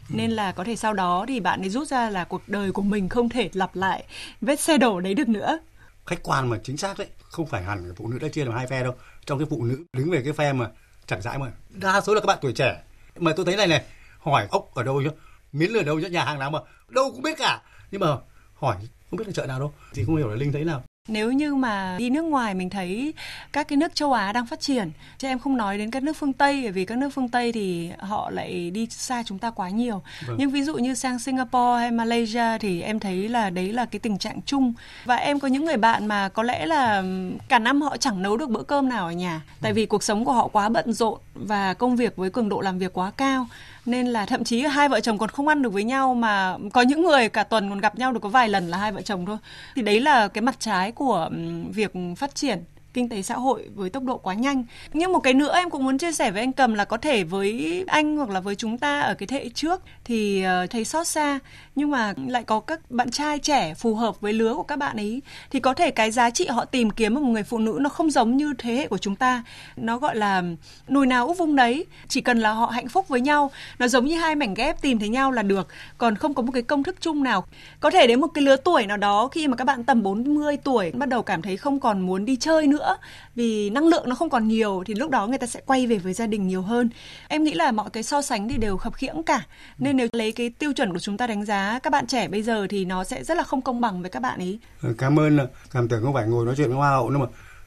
Nên 0.10 0.32
là 0.32 0.52
có 0.52 0.64
thể 0.64 0.76
sau 0.76 0.94
đó 0.94 1.26
thì 1.28 1.40
bạn 1.40 1.62
ấy 1.62 1.70
rút 1.70 1.88
ra 1.88 2.10
là 2.10 2.24
cuộc 2.24 2.42
đời 2.48 2.72
của 2.72 2.82
mình 2.82 3.10
không 3.10 3.30
thể 3.30 3.50
lặp 3.54 3.76
lại 3.76 4.04
vết 4.42 4.60
xe 4.60 4.78
đổ 4.78 5.00
đấy 5.00 5.14
được 5.14 5.30
nữa. 5.30 5.60
Khách 6.06 6.24
quan 6.24 6.50
mà 6.50 6.58
chính 6.64 6.78
xác 6.78 7.00
đấy 7.00 7.08
không 7.20 7.48
phải 7.48 7.64
hẳn 7.64 7.94
phụ 7.96 8.08
nữ 8.08 8.20
đã 8.20 8.28
chia 8.28 8.46
làm 8.46 8.54
hai 8.54 8.68
phe 8.68 8.84
đâu. 8.84 8.94
Trong 9.26 9.40
cái 9.40 9.48
phụ 9.50 9.64
nữ 9.64 9.84
đứng 9.94 10.12
về 10.12 10.22
cái 10.24 10.34
phe 10.34 10.54
mà 10.54 10.68
chẳng 11.10 11.22
dãi 11.22 11.38
mà. 11.38 11.52
Đa 11.70 12.02
số 12.02 12.14
là 12.14 12.22
các 12.22 12.28
bạn 12.28 12.38
tuổi 12.42 12.54
trẻ. 12.54 12.82
Mà 13.16 13.34
tôi 13.36 13.46
thấy 13.46 13.56
này 13.56 13.68
này, 13.68 13.84
hỏi 14.20 14.48
ốc 14.52 14.76
ở 14.76 14.84
đâu 14.84 15.04
chứ? 15.04 15.10
Miến 15.52 15.72
lửa 15.72 15.84
đâu 15.84 16.02
chứ? 16.02 16.08
Nhà 16.10 16.26
hàng 16.26 16.40
nào 16.40 16.52
mà? 16.52 16.60
Đâu 16.90 17.12
cũng 17.12 17.22
biết 17.22 17.38
cả. 17.38 17.62
Nhưng 17.92 18.02
mà 18.02 18.08
hỏi, 18.54 18.76
không 19.10 19.18
biết 19.18 19.28
là 19.28 19.34
chợ 19.34 19.46
nào 19.46 19.60
đâu. 19.60 19.74
Thì 19.94 20.04
không 20.06 20.16
hiểu 20.16 20.30
là 20.30 20.36
linh 20.36 20.52
thấy 20.52 20.64
nào 20.64 20.84
nếu 21.10 21.32
như 21.32 21.56
mà 21.56 21.96
đi 22.00 22.10
nước 22.10 22.22
ngoài 22.22 22.54
mình 22.54 22.70
thấy 22.70 23.14
các 23.52 23.68
cái 23.68 23.78
nước 23.78 23.96
châu 23.96 24.14
Á 24.14 24.34
đang 24.34 24.46
phát 24.46 24.60
triển 24.60 24.92
chứ 25.18 25.28
em 25.28 25.40
không 25.40 25.58
nói 25.58 25.78
đến 25.78 25.92
các 25.92 26.04
nước 26.04 26.18
phương 26.18 26.34
Tây 26.34 26.62
bởi 26.64 26.72
vì 26.72 26.86
các 26.86 26.98
nước 26.98 27.10
phương 27.10 27.30
Tây 27.30 27.52
thì 27.52 27.92
họ 28.00 28.30
lại 28.30 28.72
đi 28.72 28.88
xa 28.90 29.24
chúng 29.26 29.40
ta 29.40 29.52
quá 29.52 29.70
nhiều. 29.70 30.02
Vâng. 30.28 30.36
nhưng 30.40 30.50
ví 30.50 30.64
dụ 30.64 30.76
như 30.76 30.96
sang 30.96 31.20
Singapore 31.20 31.80
hay 31.80 31.92
Malaysia 31.92 32.58
thì 32.60 32.82
em 32.82 33.00
thấy 33.00 33.30
là 33.30 33.50
đấy 33.50 33.74
là 33.74 33.86
cái 33.86 34.00
tình 34.00 34.18
trạng 34.18 34.42
chung. 34.46 34.74
Và 35.06 35.16
em 35.16 35.40
có 35.40 35.48
những 35.48 35.66
người 35.66 35.78
bạn 35.78 36.08
mà 36.08 36.30
có 36.30 36.44
lẽ 36.44 36.66
là 36.66 37.04
cả 37.48 37.60
năm 37.60 37.82
họ 37.82 37.98
chẳng 37.98 38.22
nấu 38.22 38.38
được 38.38 38.50
bữa 38.50 38.64
cơm 38.64 38.90
nào 38.90 39.06
ở 39.06 39.12
nhà 39.12 39.42
tại 39.62 39.74
vì 39.74 39.86
cuộc 39.86 40.04
sống 40.04 40.26
của 40.26 40.34
họ 40.34 40.48
quá 40.48 40.70
bận 40.70 40.94
rộn 40.94 41.20
và 41.34 41.74
công 41.74 41.96
việc 41.96 42.16
với 42.16 42.30
cường 42.30 42.50
độ 42.50 42.62
làm 42.62 42.80
việc 42.80 42.94
quá 42.94 43.12
cao 43.18 43.48
nên 43.86 44.08
là 44.08 44.26
thậm 44.26 44.44
chí 44.44 44.62
hai 44.62 44.90
vợ 44.90 45.00
chồng 45.00 45.18
còn 45.18 45.30
không 45.30 45.48
ăn 45.48 45.62
được 45.62 45.74
với 45.74 45.84
nhau 45.84 46.14
mà 46.14 46.58
có 46.74 46.82
những 46.82 47.04
người 47.04 47.30
cả 47.30 47.44
tuần 47.44 47.70
còn 47.70 47.80
gặp 47.80 47.96
nhau 47.96 48.12
được 48.14 48.20
có 48.20 48.30
vài 48.30 48.50
lần 48.50 48.70
là 48.70 48.78
hai 48.78 48.92
vợ 48.92 49.02
chồng 49.02 49.26
thôi. 49.26 49.38
Thì 49.76 49.82
đấy 49.82 50.00
là 50.00 50.28
cái 50.28 50.42
mặt 50.42 50.56
trái 50.60 50.92
của 50.92 51.30
việc 51.74 51.92
phát 52.18 52.36
triển 52.36 52.64
kinh 52.94 53.10
tế 53.10 53.22
xã 53.22 53.36
hội 53.36 53.70
với 53.76 53.90
tốc 53.90 54.04
độ 54.04 54.18
quá 54.18 54.34
nhanh. 54.34 54.64
Nhưng 54.94 55.12
một 55.12 55.20
cái 55.20 55.34
nữa 55.34 55.54
em 55.56 55.70
cũng 55.70 55.84
muốn 55.84 55.98
chia 55.98 56.12
sẻ 56.12 56.32
với 56.32 56.42
anh 56.42 56.54
Cầm 56.54 56.74
là 56.74 56.86
có 56.86 56.98
thể 56.98 57.24
với 57.24 57.84
anh 57.88 58.18
hoặc 58.18 58.30
là 58.30 58.40
với 58.40 58.56
chúng 58.56 58.78
ta 58.78 59.00
ở 59.02 59.14
cái 59.14 59.28
thế 59.28 59.38
hệ 59.38 59.50
trước 59.50 59.82
thì 60.04 60.44
ờ, 60.44 60.68
thấy 60.68 60.86
xót 60.86 61.08
xa 61.08 61.40
nhưng 61.76 61.92
mà 61.92 62.14
lại 62.28 62.44
có 62.44 62.60
các 62.60 62.92
bạn 62.92 63.12
trai 63.12 63.40
trẻ 63.40 63.74
phù 63.74 63.96
hợp 63.96 64.22
với 64.22 64.34
lứa 64.34 64.54
của 64.54 64.64
các 64.64 64.80
bạn 64.80 64.98
ấy 64.98 65.22
thì 65.52 65.60
có 65.60 65.74
thể 65.74 65.92
cái 65.92 66.12
giá 66.12 66.30
trị 66.30 66.48
họ 66.48 66.66
tìm 66.66 66.90
kiếm 66.90 67.18
ở 67.18 67.22
một 67.22 67.30
người 67.30 67.44
phụ 67.44 67.58
nữ 67.58 67.78
nó 67.82 67.90
không 67.90 68.12
giống 68.12 68.38
như 68.38 68.54
thế 68.58 68.76
hệ 68.76 68.88
của 68.88 68.98
chúng 68.98 69.16
ta. 69.16 69.44
Nó 69.76 69.98
gọi 69.98 70.16
là 70.16 70.44
nồi 70.88 71.08
nào 71.08 71.28
úp 71.28 71.38
vung 71.38 71.56
đấy, 71.56 71.86
chỉ 72.08 72.22
cần 72.22 72.40
là 72.40 72.52
họ 72.52 72.66
hạnh 72.66 72.88
phúc 72.88 73.08
với 73.08 73.22
nhau, 73.22 73.52
nó 73.80 73.88
giống 73.88 74.06
như 74.06 74.16
hai 74.16 74.36
mảnh 74.36 74.54
ghép 74.54 74.82
tìm 74.82 75.00
thấy 75.00 75.10
nhau 75.10 75.32
là 75.32 75.44
được, 75.44 75.68
còn 75.98 76.16
không 76.16 76.34
có 76.34 76.42
một 76.42 76.52
cái 76.52 76.64
công 76.64 76.84
thức 76.84 76.96
chung 77.02 77.24
nào. 77.24 77.46
Có 77.80 77.90
thể 77.90 78.08
đến 78.08 78.22
một 78.22 78.28
cái 78.34 78.44
lứa 78.44 78.56
tuổi 78.56 78.86
nào 78.86 78.98
đó 78.98 79.28
khi 79.28 79.48
mà 79.48 79.56
các 79.56 79.66
bạn 79.66 79.84
tầm 79.84 80.04
40 80.04 80.58
tuổi 80.58 80.92
bắt 80.92 81.10
đầu 81.10 81.24
cảm 81.24 81.42
thấy 81.42 81.58
không 81.58 81.80
còn 81.80 82.02
muốn 82.02 82.26
đi 82.26 82.36
chơi 82.36 82.68
nữa 82.68 82.79
nữa. 82.80 82.98
Vì 83.36 83.70
năng 83.70 83.88
lượng 83.88 84.10
nó 84.10 84.16
không 84.16 84.30
còn 84.30 84.48
nhiều 84.48 84.84
thì 84.86 84.94
lúc 84.94 85.12
đó 85.12 85.28
người 85.28 85.38
ta 85.38 85.48
sẽ 85.48 85.62
quay 85.66 85.88
về 85.88 85.98
với 85.98 86.14
gia 86.14 86.28
đình 86.28 86.48
nhiều 86.48 86.62
hơn. 86.62 86.90
Em 87.28 87.44
nghĩ 87.44 87.54
là 87.54 87.72
mọi 87.72 87.90
cái 87.90 88.04
so 88.04 88.22
sánh 88.22 88.50
thì 88.50 88.58
đều 88.58 88.78
khập 88.78 88.94
khiễng 88.94 89.24
cả. 89.24 89.42
Nên 89.78 89.98
nếu 89.98 90.08
lấy 90.12 90.32
cái 90.32 90.50
tiêu 90.50 90.74
chuẩn 90.74 90.94
của 90.94 91.00
chúng 91.00 91.18
ta 91.18 91.28
đánh 91.28 91.46
giá 91.46 91.80
các 91.84 91.90
bạn 91.90 92.08
trẻ 92.08 92.28
bây 92.28 92.44
giờ 92.44 92.68
thì 92.70 92.86
nó 92.86 93.04
sẽ 93.04 93.24
rất 93.24 93.38
là 93.38 93.44
không 93.44 93.62
công 93.62 93.82
bằng 93.82 94.02
với 94.02 94.10
các 94.10 94.20
bạn 94.20 94.40
ấy. 94.40 94.60
Ờ, 94.82 94.94
cảm 94.98 95.20
ơn 95.20 95.40
cảm 95.72 95.88
tưởng 95.88 96.04
không 96.04 96.14
phải 96.14 96.28
ngồi 96.28 96.46
nói 96.46 96.56
chuyện 96.58 96.68
với 96.68 96.78
hoa 96.78 96.90
hậu 96.90 97.10
nữa 97.10 97.18
mà 97.18 97.26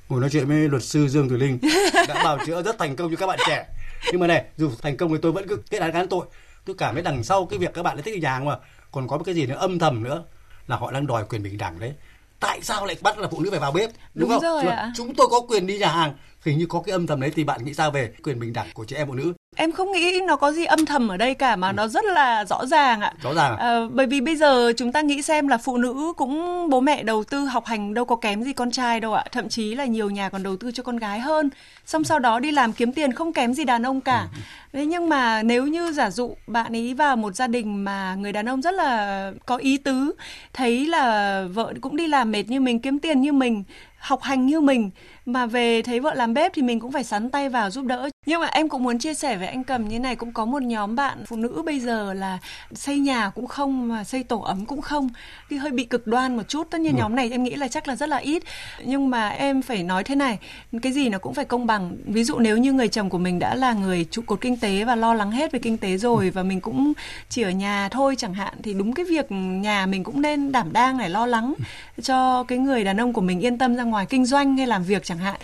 ngồi 0.08 0.20
nói 0.20 0.30
chuyện 0.32 0.48
với 0.48 0.68
luật 0.68 0.82
sư 0.82 1.08
Dương 1.08 1.28
Thùy 1.28 1.38
Linh 1.38 1.58
đã 2.08 2.24
bào 2.24 2.38
chữa 2.46 2.62
rất 2.62 2.78
thành 2.78 2.96
công 2.96 3.10
cho 3.10 3.16
các 3.16 3.26
bạn 3.26 3.38
trẻ. 3.46 3.66
Nhưng 4.12 4.20
mà 4.20 4.26
này 4.26 4.44
dù 4.56 4.70
thành 4.82 4.96
công 4.96 5.10
thì 5.12 5.18
tôi 5.22 5.32
vẫn 5.32 5.48
cứ 5.48 5.56
kết 5.70 5.78
án 5.78 5.92
cán 5.92 6.08
tội. 6.08 6.26
Tôi 6.64 6.76
cảm 6.78 6.94
thấy 6.94 7.02
đằng 7.02 7.24
sau 7.24 7.46
cái 7.46 7.58
việc 7.58 7.74
các 7.74 7.82
bạn 7.82 7.96
lại 7.96 8.02
thích 8.02 8.22
nhà 8.22 8.40
mà 8.40 8.56
còn 8.92 9.08
có 9.08 9.16
một 9.16 9.24
cái 9.24 9.34
gì 9.34 9.46
nữa 9.46 9.56
âm 9.58 9.78
thầm 9.78 10.02
nữa 10.02 10.24
là 10.66 10.76
họ 10.76 10.90
đang 10.90 11.06
đòi 11.06 11.24
quyền 11.24 11.42
bình 11.42 11.58
đẳng 11.58 11.80
đấy 11.80 11.94
tại 12.42 12.60
sao 12.62 12.86
lại 12.86 12.96
bắt 13.02 13.18
là 13.18 13.28
phụ 13.28 13.40
nữ 13.40 13.50
phải 13.50 13.60
vào 13.60 13.72
bếp? 13.72 13.90
Đúng, 13.90 13.98
đúng 14.14 14.30
không? 14.30 14.42
rồi 14.42 14.64
ạ. 14.64 14.92
chúng 14.96 15.14
tôi 15.14 15.26
có 15.30 15.40
quyền 15.40 15.66
đi 15.66 15.78
nhà 15.78 15.88
hàng. 15.88 16.14
Hình 16.44 16.58
như 16.58 16.66
có 16.66 16.82
cái 16.86 16.92
âm 16.92 17.06
thầm 17.06 17.20
đấy 17.20 17.30
thì 17.34 17.44
bạn 17.44 17.64
nghĩ 17.64 17.74
sao 17.74 17.90
về 17.90 18.12
quyền 18.22 18.40
bình 18.40 18.52
đẳng 18.52 18.66
của 18.74 18.84
chị 18.84 18.96
em 18.96 19.08
phụ 19.08 19.14
nữ 19.14 19.32
Em 19.56 19.72
không 19.72 19.92
nghĩ 19.92 20.20
nó 20.26 20.36
có 20.36 20.52
gì 20.52 20.64
âm 20.64 20.86
thầm 20.86 21.08
ở 21.08 21.16
đây 21.16 21.34
cả 21.34 21.56
mà 21.56 21.68
ừ. 21.68 21.72
nó 21.72 21.88
rất 21.88 22.04
là 22.04 22.44
rõ 22.44 22.66
ràng 22.66 23.00
ạ. 23.00 23.12
Rõ 23.22 23.34
ràng. 23.34 23.56
À, 23.56 23.80
bởi 23.90 24.06
vì 24.06 24.20
bây 24.20 24.36
giờ 24.36 24.72
chúng 24.76 24.92
ta 24.92 25.00
nghĩ 25.00 25.22
xem 25.22 25.48
là 25.48 25.58
phụ 25.58 25.76
nữ 25.76 26.12
cũng 26.16 26.66
bố 26.70 26.80
mẹ 26.80 27.02
đầu 27.02 27.24
tư 27.24 27.44
học 27.44 27.66
hành 27.66 27.94
đâu 27.94 28.04
có 28.04 28.16
kém 28.16 28.42
gì 28.42 28.52
con 28.52 28.70
trai 28.70 29.00
đâu 29.00 29.14
ạ. 29.14 29.24
Thậm 29.32 29.48
chí 29.48 29.74
là 29.74 29.84
nhiều 29.84 30.10
nhà 30.10 30.28
còn 30.28 30.42
đầu 30.42 30.56
tư 30.56 30.70
cho 30.72 30.82
con 30.82 30.96
gái 30.96 31.20
hơn. 31.20 31.50
Xong 31.86 32.04
sau 32.04 32.18
đó 32.18 32.40
đi 32.40 32.50
làm 32.50 32.72
kiếm 32.72 32.92
tiền 32.92 33.12
không 33.12 33.32
kém 33.32 33.54
gì 33.54 33.64
đàn 33.64 33.86
ông 33.86 34.00
cả. 34.00 34.28
Ừ. 34.32 34.38
Thế 34.72 34.86
nhưng 34.86 35.08
mà 35.08 35.42
nếu 35.42 35.66
như 35.66 35.92
giả 35.92 36.10
dụ 36.10 36.36
bạn 36.46 36.76
ấy 36.76 36.94
vào 36.94 37.16
một 37.16 37.34
gia 37.34 37.46
đình 37.46 37.84
mà 37.84 38.14
người 38.14 38.32
đàn 38.32 38.48
ông 38.48 38.62
rất 38.62 38.74
là 38.74 39.32
có 39.46 39.56
ý 39.56 39.76
tứ, 39.76 40.12
thấy 40.52 40.86
là 40.86 41.44
vợ 41.54 41.74
cũng 41.80 41.96
đi 41.96 42.06
làm 42.06 42.32
mệt 42.32 42.48
như 42.48 42.60
mình, 42.60 42.80
kiếm 42.80 42.98
tiền 42.98 43.20
như 43.20 43.32
mình, 43.32 43.64
học 43.98 44.22
hành 44.22 44.46
như 44.46 44.60
mình 44.60 44.90
mà 45.26 45.46
về 45.46 45.82
thấy 45.82 46.00
vợ 46.00 46.14
làm 46.14 46.34
bếp 46.34 46.52
thì 46.54 46.62
mình 46.62 46.80
cũng 46.80 46.92
phải 46.92 47.04
sắn 47.04 47.30
tay 47.30 47.48
vào 47.48 47.70
giúp 47.70 47.84
đỡ 47.84 48.08
nhưng 48.26 48.40
mà 48.40 48.46
em 48.46 48.68
cũng 48.68 48.82
muốn 48.82 48.98
chia 48.98 49.14
sẻ 49.14 49.36
với 49.42 49.48
anh 49.48 49.64
cầm 49.64 49.88
như 49.88 49.98
này 49.98 50.16
cũng 50.16 50.32
có 50.32 50.44
một 50.44 50.62
nhóm 50.62 50.96
bạn 50.96 51.24
phụ 51.26 51.36
nữ 51.36 51.62
bây 51.66 51.80
giờ 51.80 52.14
là 52.14 52.38
xây 52.74 52.98
nhà 52.98 53.30
cũng 53.30 53.46
không 53.46 53.88
mà 53.88 54.04
xây 54.04 54.22
tổ 54.22 54.40
ấm 54.40 54.66
cũng 54.66 54.80
không. 54.80 55.08
Thì 55.50 55.56
hơi 55.56 55.70
bị 55.70 55.84
cực 55.84 56.06
đoan 56.06 56.36
một 56.36 56.42
chút. 56.48 56.70
Tất 56.70 56.80
nhiên 56.80 56.92
ừ. 56.92 56.98
nhóm 56.98 57.16
này 57.16 57.30
em 57.30 57.42
nghĩ 57.42 57.54
là 57.54 57.68
chắc 57.68 57.88
là 57.88 57.96
rất 57.96 58.08
là 58.08 58.16
ít. 58.16 58.42
Nhưng 58.84 59.10
mà 59.10 59.28
em 59.28 59.62
phải 59.62 59.82
nói 59.82 60.04
thế 60.04 60.14
này 60.14 60.38
cái 60.82 60.92
gì 60.92 61.08
nó 61.08 61.18
cũng 61.18 61.34
phải 61.34 61.44
công 61.44 61.66
bằng. 61.66 61.96
Ví 62.04 62.24
dụ 62.24 62.38
nếu 62.38 62.56
như 62.56 62.72
người 62.72 62.88
chồng 62.88 63.10
của 63.10 63.18
mình 63.18 63.38
đã 63.38 63.54
là 63.54 63.72
người 63.72 64.06
trụ 64.10 64.22
cột 64.26 64.40
kinh 64.40 64.56
tế 64.56 64.84
và 64.84 64.96
lo 64.96 65.14
lắng 65.14 65.30
hết 65.30 65.52
về 65.52 65.58
kinh 65.58 65.78
tế 65.78 65.96
rồi 65.96 66.30
và 66.30 66.42
mình 66.42 66.60
cũng 66.60 66.92
chỉ 67.28 67.42
ở 67.42 67.50
nhà 67.50 67.88
thôi 67.88 68.14
chẳng 68.18 68.34
hạn 68.34 68.54
thì 68.62 68.74
đúng 68.74 68.92
cái 68.92 69.04
việc 69.04 69.32
nhà 69.32 69.86
mình 69.86 70.04
cũng 70.04 70.22
nên 70.22 70.52
đảm 70.52 70.72
đang 70.72 70.98
để 70.98 71.08
lo 71.08 71.26
lắng 71.26 71.54
cho 72.02 72.44
cái 72.44 72.58
người 72.58 72.84
đàn 72.84 73.00
ông 73.00 73.12
của 73.12 73.20
mình 73.20 73.40
yên 73.40 73.58
tâm 73.58 73.76
ra 73.76 73.82
ngoài 73.82 74.06
kinh 74.06 74.26
doanh 74.26 74.56
hay 74.56 74.66
làm 74.66 74.84
việc 74.84 75.04
chẳng 75.04 75.18
hạn 75.18 75.40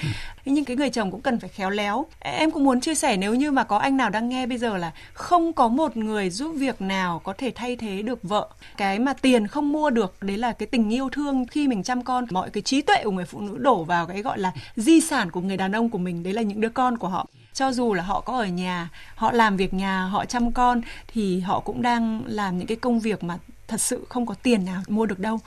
nhưng 0.55 0.65
cái 0.65 0.77
người 0.77 0.91
chồng 0.91 1.11
cũng 1.11 1.21
cần 1.21 1.41
phải 1.41 1.49
khéo 1.49 1.71
léo. 1.71 2.07
Em 2.19 2.51
cũng 2.51 2.65
muốn 2.65 2.81
chia 2.81 2.95
sẻ 2.95 3.17
nếu 3.17 3.35
như 3.35 3.51
mà 3.51 3.65
có 3.65 3.79
anh 3.79 3.97
nào 3.97 4.11
đang 4.11 4.29
nghe 4.29 4.47
bây 4.47 4.59
giờ 4.59 4.77
là 4.77 4.93
không 5.13 5.53
có 5.53 5.69
một 5.69 5.97
người 5.97 6.31
giúp 6.31 6.53
việc 6.57 6.81
nào 6.81 7.21
có 7.25 7.33
thể 7.33 7.53
thay 7.55 7.77
thế 7.77 8.03
được 8.03 8.23
vợ. 8.23 8.49
Cái 8.77 8.99
mà 8.99 9.13
tiền 9.13 9.47
không 9.47 9.73
mua 9.73 9.91
được, 9.91 10.17
đấy 10.21 10.39
là 10.39 10.53
cái 10.53 10.67
tình 10.67 10.91
yêu 10.91 11.09
thương 11.13 11.47
khi 11.47 11.69
mình 11.69 11.83
chăm 11.83 12.05
con. 12.05 12.27
Mọi 12.31 12.51
cái 12.51 12.63
trí 12.63 12.83
tuệ 12.83 13.05
của 13.05 13.11
người 13.11 13.25
phụ 13.25 13.41
nữ 13.41 13.59
đổ 13.59 13.85
vào 13.85 14.07
cái 14.07 14.23
gọi 14.23 14.39
là 14.39 14.53
di 14.77 15.01
sản 15.01 15.31
của 15.31 15.41
người 15.41 15.57
đàn 15.57 15.73
ông 15.73 15.91
của 15.91 15.99
mình, 15.99 16.23
đấy 16.23 16.33
là 16.33 16.43
những 16.43 16.61
đứa 16.61 16.69
con 16.69 16.99
của 16.99 17.09
họ. 17.09 17.27
Cho 17.53 17.73
dù 17.73 17.95
là 17.95 18.03
họ 18.03 18.21
có 18.21 18.39
ở 18.39 18.47
nhà, 18.47 18.89
họ 19.15 19.33
làm 19.33 19.57
việc 19.57 19.75
nhà, 19.75 20.03
họ 20.03 20.25
chăm 20.25 20.53
con, 20.53 20.81
thì 21.13 21.41
họ 21.41 21.61
cũng 21.61 21.83
đang 21.83 22.23
làm 22.27 22.59
những 22.59 22.67
cái 22.67 22.77
công 22.77 23.01
việc 23.01 23.25
mà 23.25 23.39
thật 23.69 23.81
sự 23.81 24.07
không 24.09 24.27
có 24.27 24.35
tiền 24.43 24.65
nào 24.65 24.83
mua 24.89 25.07
được 25.07 25.19
đâu. 25.19 25.41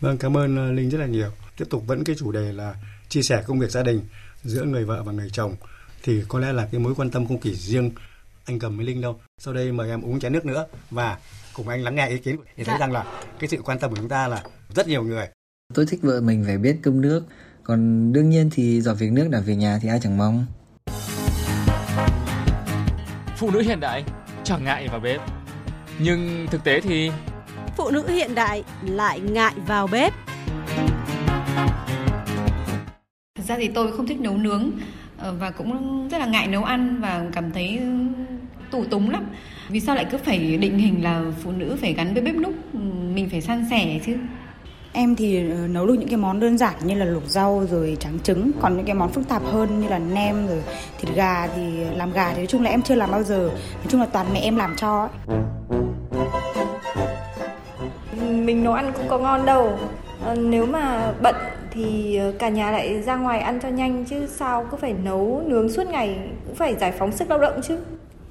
Vâng 0.00 0.18
cảm 0.18 0.36
ơn 0.36 0.56
ờ, 0.56 0.72
linh 0.72 0.90
rất 0.90 0.98
là 0.98 1.06
nhiều. 1.06 1.30
Tiếp 1.56 1.64
tục 1.70 1.82
vẫn 1.86 2.04
cái 2.04 2.16
chủ 2.18 2.32
đề 2.32 2.52
là 2.52 2.74
chia 3.08 3.22
sẻ 3.22 3.42
công 3.46 3.58
việc 3.58 3.70
gia 3.70 3.82
đình 3.82 4.00
giữa 4.44 4.64
người 4.64 4.84
vợ 4.84 5.02
và 5.02 5.12
người 5.12 5.30
chồng 5.32 5.56
thì 6.02 6.22
có 6.28 6.38
lẽ 6.38 6.52
là 6.52 6.68
cái 6.72 6.80
mối 6.80 6.94
quan 6.96 7.10
tâm 7.10 7.26
không 7.26 7.38
chỉ 7.38 7.54
riêng 7.54 7.90
anh 8.44 8.58
cầm 8.58 8.76
với 8.76 8.86
linh 8.86 9.00
đâu. 9.00 9.20
Sau 9.38 9.54
đây 9.54 9.72
mời 9.72 9.90
em 9.90 10.02
uống 10.02 10.20
chén 10.20 10.32
nước 10.32 10.46
nữa 10.46 10.66
và 10.90 11.18
cùng 11.52 11.68
anh 11.68 11.82
lắng 11.82 11.94
nghe 11.94 12.08
ý 12.08 12.18
kiến 12.18 12.36
để 12.56 12.64
thấy 12.64 12.74
dạ. 12.74 12.78
rằng 12.78 12.92
là 12.92 13.04
cái 13.38 13.48
sự 13.48 13.62
quan 13.64 13.78
tâm 13.78 13.90
của 13.90 13.96
chúng 13.96 14.08
ta 14.08 14.28
là 14.28 14.42
rất 14.74 14.88
nhiều 14.88 15.02
người. 15.02 15.28
Tôi 15.74 15.86
thích 15.86 16.00
vợ 16.02 16.20
mình 16.20 16.44
phải 16.46 16.58
biết 16.58 16.76
cơm 16.82 17.00
nước 17.00 17.24
còn 17.64 18.12
đương 18.12 18.30
nhiên 18.30 18.50
thì 18.52 18.80
dọn 18.80 18.96
việc 18.96 19.12
nước 19.12 19.28
đã 19.30 19.40
về 19.40 19.56
nhà 19.56 19.78
thì 19.82 19.88
ai 19.88 20.00
chẳng 20.02 20.16
mong. 20.16 20.46
Phụ 23.36 23.50
nữ 23.50 23.60
hiện 23.60 23.80
đại 23.80 24.04
chẳng 24.44 24.64
ngại 24.64 24.88
vào 24.88 25.00
bếp 25.00 25.20
nhưng 25.98 26.46
thực 26.50 26.64
tế 26.64 26.80
thì 26.80 27.10
phụ 27.76 27.90
nữ 27.90 28.08
hiện 28.08 28.34
đại 28.34 28.64
lại 28.82 29.20
ngại 29.20 29.54
vào 29.66 29.86
bếp 29.86 30.12
Thật 33.42 33.48
ra 33.48 33.56
thì 33.58 33.68
tôi 33.68 33.92
không 33.92 34.06
thích 34.06 34.20
nấu 34.20 34.36
nướng 34.36 34.70
ờ, 35.18 35.34
và 35.40 35.50
cũng 35.50 36.08
rất 36.08 36.18
là 36.18 36.26
ngại 36.26 36.46
nấu 36.46 36.64
ăn 36.64 37.00
và 37.00 37.24
cảm 37.32 37.52
thấy 37.52 37.80
tủ 38.70 38.84
túng 38.84 39.10
lắm. 39.10 39.24
Vì 39.68 39.80
sao 39.80 39.94
lại 39.94 40.06
cứ 40.10 40.18
phải 40.18 40.56
định 40.56 40.78
hình 40.78 41.04
là 41.04 41.22
phụ 41.42 41.52
nữ 41.52 41.76
phải 41.80 41.92
gắn 41.92 42.14
với 42.14 42.22
bếp 42.22 42.34
núc 42.34 42.74
mình 43.14 43.28
phải 43.30 43.40
san 43.40 43.66
sẻ 43.70 44.00
chứ? 44.06 44.16
Em 44.92 45.16
thì 45.16 45.50
ờ, 45.50 45.56
nấu 45.68 45.86
được 45.86 45.94
những 45.94 46.08
cái 46.08 46.16
món 46.16 46.40
đơn 46.40 46.58
giản 46.58 46.74
như 46.84 46.94
là 46.94 47.04
luộc 47.04 47.22
rau 47.26 47.66
rồi 47.70 47.96
trắng 48.00 48.18
trứng 48.22 48.50
Còn 48.60 48.76
những 48.76 48.86
cái 48.86 48.94
món 48.94 49.12
phức 49.12 49.28
tạp 49.28 49.42
hơn 49.44 49.80
như 49.80 49.88
là 49.88 49.98
nem 49.98 50.46
rồi 50.46 50.62
thịt 51.00 51.14
gà 51.14 51.48
thì 51.56 51.84
làm 51.96 52.12
gà 52.12 52.30
thì 52.30 52.36
nói 52.36 52.46
chung 52.46 52.62
là 52.62 52.70
em 52.70 52.82
chưa 52.82 52.94
làm 52.94 53.10
bao 53.10 53.22
giờ. 53.22 53.48
Nói 53.52 53.86
chung 53.88 54.00
là 54.00 54.06
toàn 54.06 54.26
mẹ 54.32 54.40
em 54.40 54.56
làm 54.56 54.76
cho 54.76 55.00
ấy. 55.00 55.38
Mình 58.20 58.64
nấu 58.64 58.72
ăn 58.72 58.92
cũng 58.96 59.08
có 59.08 59.18
ngon 59.18 59.46
đâu. 59.46 59.78
À, 60.26 60.34
Nếu 60.34 60.66
mà 60.66 61.12
bận 61.22 61.34
thì 61.72 62.16
ờ, 62.16 62.32
cả 62.38 62.48
nhà 62.48 62.70
lại 62.70 63.02
ra 63.02 63.16
ngoài 63.16 63.40
ăn 63.40 63.58
cho 63.62 63.68
nhanh 63.68 64.04
chứ 64.04 64.26
sao 64.26 64.66
cứ 64.70 64.76
phải 64.76 64.94
nấu 65.04 65.42
nướng 65.46 65.70
suốt 65.70 65.86
ngày 65.86 66.16
cũng 66.46 66.54
phải 66.54 66.74
giải 66.74 66.92
phóng 66.92 67.12
sức 67.12 67.30
lao 67.30 67.38
động 67.38 67.60
chứ 67.68 67.78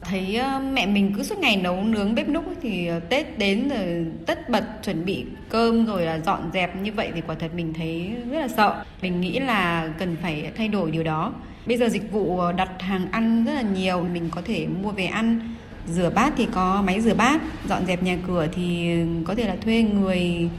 thấy 0.02 0.36
ờ, 0.36 0.60
mẹ 0.74 0.86
mình 0.86 1.14
cứ 1.18 1.24
suốt 1.24 1.38
ngày 1.40 1.58
nấu 1.58 1.84
nướng 1.84 2.16
bếp 2.16 2.30
núc 2.30 2.44
thì 2.62 2.88
ờ, 2.88 3.00
Tết 3.00 3.38
đến 3.38 3.70
rồi 3.70 4.06
tất 4.26 4.50
bật 4.50 4.64
chuẩn 4.84 5.06
bị 5.06 5.26
cơm 5.50 5.86
rồi 5.86 6.02
là 6.02 6.20
dọn 6.20 6.50
dẹp 6.54 6.76
như 6.76 6.92
vậy 6.92 7.12
thì 7.16 7.22
quả 7.28 7.36
thật 7.36 7.52
mình 7.56 7.74
thấy 7.74 8.12
rất 8.32 8.40
là 8.40 8.48
sợ. 8.48 8.84
Mình 9.02 9.22
nghĩ 9.22 9.40
là 9.40 9.90
cần 10.00 10.16
phải 10.22 10.52
thay 10.58 10.68
đổi 10.68 10.92
điều 10.92 11.04
đó. 11.04 11.34
Bây 11.66 11.78
giờ 11.78 11.90
dịch 11.90 12.12
vụ 12.12 12.42
đặt 12.58 12.70
hàng 12.82 13.08
ăn 13.12 13.46
rất 13.46 13.54
là 13.54 13.62
nhiều, 13.62 14.02
mình 14.14 14.30
có 14.32 14.42
thể 14.46 14.68
mua 14.84 14.92
về 14.92 15.06
ăn. 15.06 15.56
Rửa 15.88 16.10
bát 16.10 16.34
thì 16.38 16.48
có 16.52 16.84
máy 16.86 17.02
rửa 17.02 17.14
bát, 17.14 17.42
dọn 17.70 17.86
dẹp 17.86 18.04
nhà 18.04 18.18
cửa 18.28 18.48
thì 18.56 18.92
ừ, 18.92 19.06
có 19.26 19.36
thể 19.36 19.48
là 19.48 19.56
thuê 19.56 19.82
người 19.82 20.50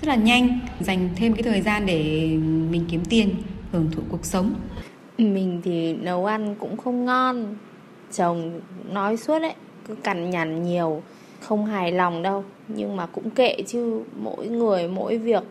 rất 0.00 0.08
là 0.08 0.14
nhanh, 0.14 0.58
dành 0.80 1.08
thêm 1.16 1.34
cái 1.34 1.42
thời 1.42 1.60
gian 1.60 1.86
để 1.86 2.26
mình 2.70 2.84
kiếm 2.90 3.04
tiền, 3.04 3.34
hưởng 3.72 3.90
thụ 3.90 4.02
cuộc 4.10 4.24
sống. 4.24 4.54
Mình 5.18 5.60
thì 5.64 5.94
nấu 5.94 6.26
ăn 6.26 6.54
cũng 6.60 6.76
không 6.76 7.04
ngon, 7.04 7.56
chồng 8.12 8.60
nói 8.88 9.16
suốt 9.16 9.38
đấy 9.38 9.54
cứ 9.88 9.94
cằn 9.94 10.30
nhằn 10.30 10.62
nhiều 10.62 11.02
không 11.40 11.66
hài 11.66 11.92
lòng 11.92 12.22
đâu. 12.22 12.44
Nhưng 12.68 12.96
mà 12.96 13.06
cũng 13.06 13.30
kệ 13.30 13.56
chứ 13.66 14.02
mỗi 14.16 14.48
người 14.48 14.88
mỗi 14.88 15.18
việc. 15.18 15.42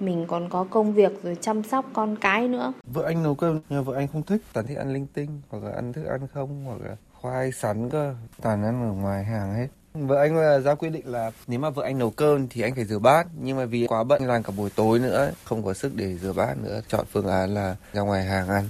Mình 0.00 0.24
còn 0.28 0.48
có 0.48 0.64
công 0.64 0.92
việc 0.92 1.22
rồi 1.22 1.36
chăm 1.40 1.62
sóc 1.62 1.90
con 1.92 2.16
cái 2.16 2.48
nữa. 2.48 2.72
Vợ 2.86 3.02
anh 3.02 3.22
nấu 3.22 3.34
cơm 3.34 3.60
nhưng 3.68 3.84
vợ 3.84 3.94
anh 3.96 4.08
không 4.08 4.22
thích. 4.22 4.42
Toàn 4.52 4.66
thích 4.66 4.78
ăn 4.78 4.92
linh 4.92 5.06
tinh 5.14 5.40
hoặc 5.50 5.64
là 5.64 5.72
ăn 5.72 5.92
thức 5.92 6.04
ăn 6.04 6.20
không 6.34 6.64
hoặc 6.64 6.78
là 6.88 6.96
khoai 7.12 7.52
sắn 7.52 7.90
cơ. 7.90 8.14
Toàn 8.42 8.64
ăn 8.64 8.82
ở 8.82 8.92
ngoài 8.92 9.24
hàng 9.24 9.54
hết 9.54 9.68
Vợ 9.94 10.16
anh 10.16 10.36
là 10.36 10.58
ra 10.58 10.74
quyết 10.74 10.90
định 10.90 11.06
là 11.06 11.30
nếu 11.46 11.60
mà 11.60 11.70
vợ 11.70 11.82
anh 11.82 11.98
nấu 11.98 12.10
cơm 12.10 12.48
thì 12.48 12.62
anh 12.62 12.74
phải 12.74 12.84
rửa 12.84 12.98
bát 12.98 13.26
Nhưng 13.40 13.56
mà 13.56 13.64
vì 13.64 13.86
quá 13.86 14.04
bận 14.04 14.26
làm 14.26 14.42
cả 14.42 14.52
buổi 14.56 14.70
tối 14.70 14.98
nữa 14.98 15.30
Không 15.44 15.64
có 15.64 15.74
sức 15.74 15.92
để 15.94 16.14
rửa 16.14 16.32
bát 16.32 16.54
nữa 16.62 16.80
Chọn 16.88 17.06
phương 17.12 17.26
án 17.26 17.54
là 17.54 17.76
ra 17.92 18.02
ngoài 18.02 18.24
hàng 18.24 18.48
ăn 18.48 18.64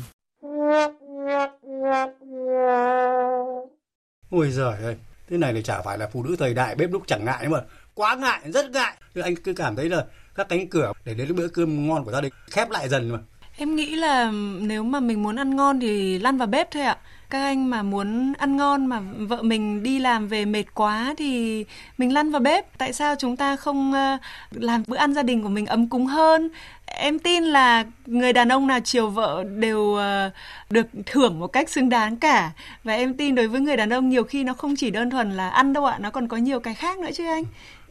Ôi 4.31 4.51
giời 4.51 4.83
ơi, 4.83 4.97
thế 5.31 5.37
này 5.37 5.53
thì 5.53 5.63
chả 5.63 5.83
phải 5.83 5.99
là 5.99 6.09
phụ 6.13 6.23
nữ 6.23 6.37
thời 6.39 6.55
đại 6.55 6.75
bếp 6.75 6.91
núc 6.91 7.03
chẳng 7.07 7.25
ngại 7.25 7.49
mà 7.49 7.61
quá 7.95 8.15
ngại, 8.15 8.41
rất 8.45 8.71
ngại. 8.71 8.97
Thì 9.15 9.21
anh 9.21 9.37
cứ 9.37 9.53
cảm 9.53 9.77
thấy 9.77 9.89
là 9.89 10.05
các 10.35 10.49
cánh 10.49 10.69
cửa 10.69 10.93
để 11.05 11.15
đến 11.15 11.37
bữa 11.37 11.49
cơm 11.49 11.89
ngon 11.89 12.05
của 12.05 12.13
gia 12.13 12.21
đình 12.21 12.33
khép 12.51 12.71
lại 12.71 12.89
dần 12.89 13.11
mà. 13.11 13.19
Em 13.57 13.77
nghĩ 13.77 13.97
là 13.97 14.31
nếu 14.61 14.83
mà 14.83 15.01
mình 15.01 15.23
muốn 15.23 15.37
ăn 15.37 15.57
ngon 15.57 15.81
thì 15.81 16.19
lăn 16.19 16.39
vào 16.39 16.47
bếp 16.47 16.71
thôi 16.71 16.83
ạ. 16.83 16.99
Các 17.31 17.41
anh 17.41 17.71
mà 17.71 17.83
muốn 17.83 18.33
ăn 18.39 18.57
ngon 18.57 18.87
mà 18.87 19.01
vợ 19.19 19.43
mình 19.43 19.83
đi 19.83 19.99
làm 19.99 20.29
về 20.29 20.45
mệt 20.45 20.65
quá 20.75 21.15
thì 21.19 21.65
mình 21.99 22.15
lăn 22.15 22.31
vào 22.31 22.41
bếp. 22.41 22.79
Tại 22.79 22.93
sao 22.93 23.15
chúng 23.19 23.37
ta 23.37 23.57
không 23.57 23.93
ờ, 23.93 24.19
làm 24.51 24.83
bữa 24.87 24.97
ăn 24.97 25.15
gia 25.15 25.23
đình 25.23 25.43
của 25.43 25.49
mình 25.49 25.67
ấm 25.67 25.89
cúng 25.89 26.07
hơn? 26.07 26.49
Em 26.87 27.19
tin 27.19 27.45
là 27.45 27.85
người 28.07 28.33
đàn 28.33 28.49
ông 28.49 28.67
nào 28.67 28.81
chiều 28.85 29.11
vợ 29.11 29.45
đều 29.57 29.95
ờ, 29.95 30.31
được 30.71 30.87
thưởng 31.07 31.39
một 31.41 31.47
cách 31.47 31.71
xứng 31.71 31.89
đáng 31.89 32.17
cả. 32.17 32.51
Và 32.85 32.95
em 32.95 33.15
tin 33.15 33.35
đối 33.35 33.49
với 33.49 33.61
người 33.61 33.77
đàn 33.77 33.93
ông 33.93 34.09
nhiều 34.09 34.25
khi 34.25 34.45
nó 34.45 34.55
không 34.55 34.77
chỉ 34.77 34.91
đơn 34.91 35.11
thuần 35.11 35.31
là 35.31 35.49
ăn 35.49 35.73
đâu 35.73 35.85
ạ, 35.85 35.99
nó 36.01 36.11
còn 36.11 36.29
có 36.29 36.37
nhiều 36.37 36.61
cái 36.61 36.75
khác 36.75 36.99
nữa 36.99 37.11
chứ 37.15 37.27
anh 37.27 37.45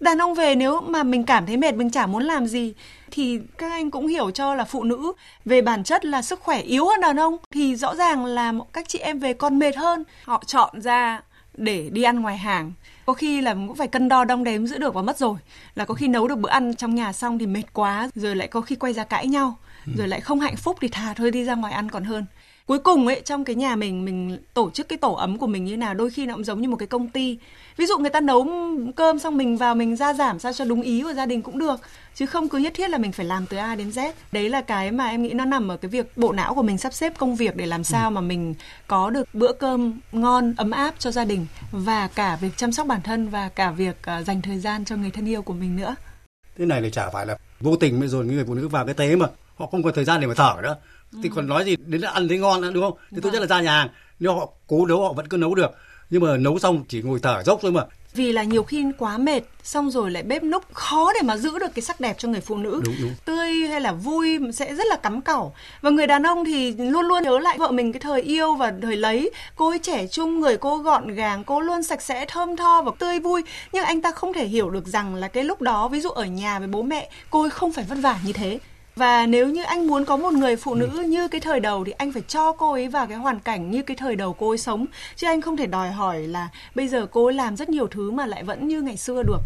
đàn 0.03 0.17
ông 0.17 0.33
về 0.33 0.55
nếu 0.55 0.81
mà 0.81 1.03
mình 1.03 1.23
cảm 1.23 1.45
thấy 1.45 1.57
mệt 1.57 1.75
mình 1.75 1.89
chả 1.89 2.05
muốn 2.05 2.23
làm 2.23 2.47
gì 2.47 2.73
thì 3.11 3.39
các 3.57 3.71
anh 3.71 3.91
cũng 3.91 4.07
hiểu 4.07 4.31
cho 4.31 4.55
là 4.55 4.65
phụ 4.65 4.83
nữ 4.83 5.13
về 5.45 5.61
bản 5.61 5.83
chất 5.83 6.05
là 6.05 6.21
sức 6.21 6.39
khỏe 6.39 6.61
yếu 6.61 6.85
hơn 6.85 7.01
đàn 7.01 7.19
ông. 7.19 7.37
Thì 7.51 7.75
rõ 7.75 7.95
ràng 7.95 8.25
là 8.25 8.53
các 8.73 8.87
chị 8.87 8.99
em 8.99 9.19
về 9.19 9.33
còn 9.33 9.59
mệt 9.59 9.75
hơn. 9.75 10.03
Họ 10.23 10.43
chọn 10.45 10.81
ra 10.81 11.21
để 11.57 11.89
đi 11.91 12.03
ăn 12.03 12.19
ngoài 12.19 12.37
hàng. 12.37 12.71
Có 13.05 13.13
khi 13.13 13.41
là 13.41 13.53
cũng 13.53 13.75
phải 13.75 13.87
cân 13.87 14.09
đo 14.09 14.25
đong 14.25 14.43
đếm 14.43 14.67
giữ 14.67 14.77
được 14.77 14.93
và 14.93 15.01
mất 15.01 15.17
rồi. 15.17 15.37
Là 15.75 15.85
có 15.85 15.93
khi 15.93 16.07
nấu 16.07 16.27
được 16.27 16.39
bữa 16.39 16.49
ăn 16.49 16.75
trong 16.75 16.95
nhà 16.95 17.13
xong 17.13 17.39
thì 17.39 17.47
mệt 17.47 17.63
quá 17.73 18.09
rồi 18.15 18.35
lại 18.35 18.47
có 18.47 18.61
khi 18.61 18.75
quay 18.75 18.93
ra 18.93 19.03
cãi 19.03 19.27
nhau 19.27 19.57
ừ. 19.85 19.91
rồi 19.97 20.07
lại 20.07 20.21
không 20.21 20.39
hạnh 20.39 20.55
phúc 20.55 20.77
thì 20.81 20.87
thà 20.87 21.13
thôi 21.13 21.31
đi 21.31 21.43
ra 21.43 21.55
ngoài 21.55 21.73
ăn 21.73 21.91
còn 21.91 22.03
hơn 22.03 22.25
cuối 22.65 22.79
cùng 22.79 23.07
ấy 23.07 23.21
trong 23.25 23.45
cái 23.45 23.55
nhà 23.55 23.75
mình 23.75 24.05
mình 24.05 24.37
tổ 24.53 24.69
chức 24.69 24.89
cái 24.89 24.97
tổ 24.97 25.13
ấm 25.13 25.37
của 25.37 25.47
mình 25.47 25.65
như 25.65 25.77
nào 25.77 25.93
đôi 25.93 26.09
khi 26.09 26.25
nó 26.25 26.33
cũng 26.33 26.43
giống 26.43 26.61
như 26.61 26.69
một 26.69 26.75
cái 26.75 26.87
công 26.87 27.07
ty. 27.07 27.37
Ví 27.77 27.85
dụ 27.85 27.97
người 27.97 28.09
ta 28.09 28.21
nấu 28.21 28.47
cơm 28.95 29.19
xong 29.19 29.37
mình 29.37 29.57
vào 29.57 29.75
mình 29.75 29.95
ra 29.95 30.13
giảm 30.13 30.39
sao 30.39 30.53
cho 30.53 30.65
đúng 30.65 30.81
ý 30.81 31.03
của 31.03 31.13
gia 31.13 31.25
đình 31.25 31.41
cũng 31.41 31.59
được. 31.59 31.79
Chứ 32.15 32.25
không 32.25 32.49
cứ 32.49 32.57
nhất 32.57 32.73
thiết 32.75 32.89
là 32.89 32.97
mình 32.97 33.11
phải 33.11 33.25
làm 33.25 33.45
từ 33.45 33.57
A 33.57 33.75
đến 33.75 33.89
Z. 33.89 34.11
Đấy 34.31 34.49
là 34.49 34.61
cái 34.61 34.91
mà 34.91 35.07
em 35.07 35.23
nghĩ 35.23 35.29
nó 35.33 35.45
nằm 35.45 35.67
ở 35.67 35.77
cái 35.77 35.89
việc 35.89 36.17
bộ 36.17 36.31
não 36.31 36.55
của 36.55 36.61
mình 36.61 36.77
sắp 36.77 36.93
xếp 36.93 37.13
công 37.17 37.35
việc 37.35 37.55
để 37.55 37.65
làm 37.65 37.83
sao 37.83 38.09
ừ. 38.09 38.13
mà 38.13 38.21
mình 38.21 38.55
có 38.87 39.09
được 39.09 39.29
bữa 39.33 39.51
cơm 39.53 39.99
ngon 40.11 40.53
ấm 40.57 40.71
áp 40.71 40.93
cho 40.99 41.11
gia 41.11 41.25
đình 41.25 41.45
và 41.71 42.07
cả 42.07 42.37
việc 42.41 42.57
chăm 42.57 42.71
sóc 42.71 42.87
bản 42.87 43.01
thân 43.01 43.29
và 43.29 43.49
cả 43.49 43.71
việc 43.71 43.97
uh, 44.19 44.25
dành 44.25 44.41
thời 44.41 44.59
gian 44.59 44.85
cho 44.85 44.95
người 44.95 45.11
thân 45.11 45.29
yêu 45.29 45.41
của 45.41 45.53
mình 45.53 45.75
nữa. 45.75 45.95
Thế 46.57 46.65
này 46.65 46.81
thì 46.81 46.91
chả 46.91 47.09
phải 47.09 47.25
là 47.25 47.37
vô 47.59 47.75
tình 47.75 47.99
mới 47.99 48.07
rồi 48.07 48.25
người 48.25 48.43
phụ 48.47 48.53
nữ 48.53 48.67
vào 48.67 48.85
cái 48.85 48.93
tế 48.93 49.15
mà 49.15 49.25
họ 49.55 49.67
không 49.67 49.83
có 49.83 49.91
thời 49.95 50.05
gian 50.05 50.21
để 50.21 50.27
mà 50.27 50.33
thở 50.33 50.55
nữa 50.63 50.75
thì 51.23 51.29
còn 51.35 51.47
nói 51.47 51.65
gì 51.65 51.75
đến 51.85 52.01
là 52.01 52.11
ăn 52.11 52.27
thấy 52.27 52.37
ngon 52.37 52.61
nữa 52.61 52.71
đúng 52.73 52.83
không? 52.83 52.97
Thì 53.11 53.17
tôi 53.21 53.31
rất 53.31 53.39
là 53.39 53.47
ra 53.47 53.61
nhà 53.61 53.71
hàng. 53.71 53.89
Nếu 54.19 54.33
họ 54.33 54.49
cố 54.67 54.85
nấu 54.85 55.01
họ 55.01 55.13
vẫn 55.13 55.27
cứ 55.27 55.37
nấu 55.37 55.55
được 55.55 55.71
nhưng 56.13 56.23
mà 56.23 56.37
nấu 56.37 56.59
xong 56.59 56.83
chỉ 56.87 57.01
ngồi 57.01 57.19
thở 57.19 57.43
dốc 57.45 57.59
thôi 57.61 57.71
mà. 57.71 57.81
Vì 58.13 58.31
là 58.31 58.43
nhiều 58.43 58.63
khi 58.63 58.85
quá 58.97 59.17
mệt 59.17 59.41
xong 59.63 59.91
rồi 59.91 60.11
lại 60.11 60.23
bếp 60.23 60.43
núc 60.43 60.73
khó 60.73 61.13
để 61.13 61.19
mà 61.23 61.37
giữ 61.37 61.59
được 61.59 61.75
cái 61.75 61.83
sắc 61.83 61.99
đẹp 61.99 62.15
cho 62.17 62.29
người 62.29 62.41
phụ 62.41 62.57
nữ. 62.57 62.81
Đúng, 62.85 62.95
đúng. 63.01 63.11
tươi 63.25 63.51
hay 63.51 63.81
là 63.81 63.91
vui 63.91 64.39
sẽ 64.53 64.75
rất 64.75 64.87
là 64.87 64.95
cắm 64.95 65.21
cẩu 65.21 65.53
và 65.81 65.89
người 65.89 66.07
đàn 66.07 66.23
ông 66.23 66.45
thì 66.45 66.71
luôn 66.71 67.05
luôn 67.05 67.23
nhớ 67.23 67.39
lại 67.39 67.57
vợ 67.59 67.71
mình 67.71 67.93
cái 67.93 67.99
thời 67.99 68.21
yêu 68.21 68.55
và 68.55 68.73
thời 68.81 68.95
lấy. 68.95 69.31
Cô 69.55 69.69
ấy 69.69 69.79
trẻ 69.79 70.07
trung 70.07 70.39
người 70.39 70.57
cô 70.57 70.77
gọn 70.77 71.07
gàng 71.07 71.43
cô 71.43 71.59
luôn 71.59 71.83
sạch 71.83 72.01
sẽ 72.01 72.25
thơm 72.25 72.55
tho 72.55 72.81
và 72.81 72.91
tươi 72.99 73.19
vui. 73.19 73.41
Nhưng 73.71 73.83
anh 73.83 74.01
ta 74.01 74.11
không 74.11 74.33
thể 74.33 74.45
hiểu 74.45 74.69
được 74.69 74.87
rằng 74.87 75.15
là 75.15 75.27
cái 75.27 75.43
lúc 75.43 75.61
đó 75.61 75.87
ví 75.87 76.01
dụ 76.01 76.09
ở 76.09 76.25
nhà 76.25 76.59
với 76.59 76.67
bố 76.67 76.81
mẹ 76.81 77.09
cô 77.29 77.41
ấy 77.41 77.49
không 77.49 77.71
phải 77.71 77.85
vất 77.89 77.97
vả 78.01 78.19
như 78.25 78.33
thế 78.33 78.59
và 78.95 79.25
nếu 79.25 79.49
như 79.49 79.63
anh 79.63 79.87
muốn 79.87 80.05
có 80.05 80.17
một 80.17 80.33
người 80.33 80.55
phụ 80.55 80.75
nữ 80.75 80.89
ừ. 80.93 81.03
như 81.03 81.27
cái 81.27 81.41
thời 81.41 81.59
đầu 81.59 81.83
thì 81.85 81.91
anh 81.91 82.11
phải 82.11 82.21
cho 82.27 82.51
cô 82.51 82.71
ấy 82.71 82.87
vào 82.87 83.07
cái 83.07 83.17
hoàn 83.17 83.39
cảnh 83.39 83.71
như 83.71 83.81
cái 83.81 83.97
thời 83.97 84.15
đầu 84.15 84.33
cô 84.33 84.49
ấy 84.49 84.57
sống. 84.57 84.85
Chứ 85.15 85.27
anh 85.27 85.41
không 85.41 85.57
thể 85.57 85.67
đòi 85.67 85.91
hỏi 85.91 86.19
là 86.27 86.49
bây 86.75 86.87
giờ 86.87 87.07
cô 87.11 87.25
ấy 87.25 87.33
làm 87.33 87.57
rất 87.57 87.69
nhiều 87.69 87.87
thứ 87.87 88.11
mà 88.11 88.25
lại 88.25 88.43
vẫn 88.43 88.67
như 88.67 88.81
ngày 88.81 88.97
xưa 88.97 89.23
được. 89.23 89.39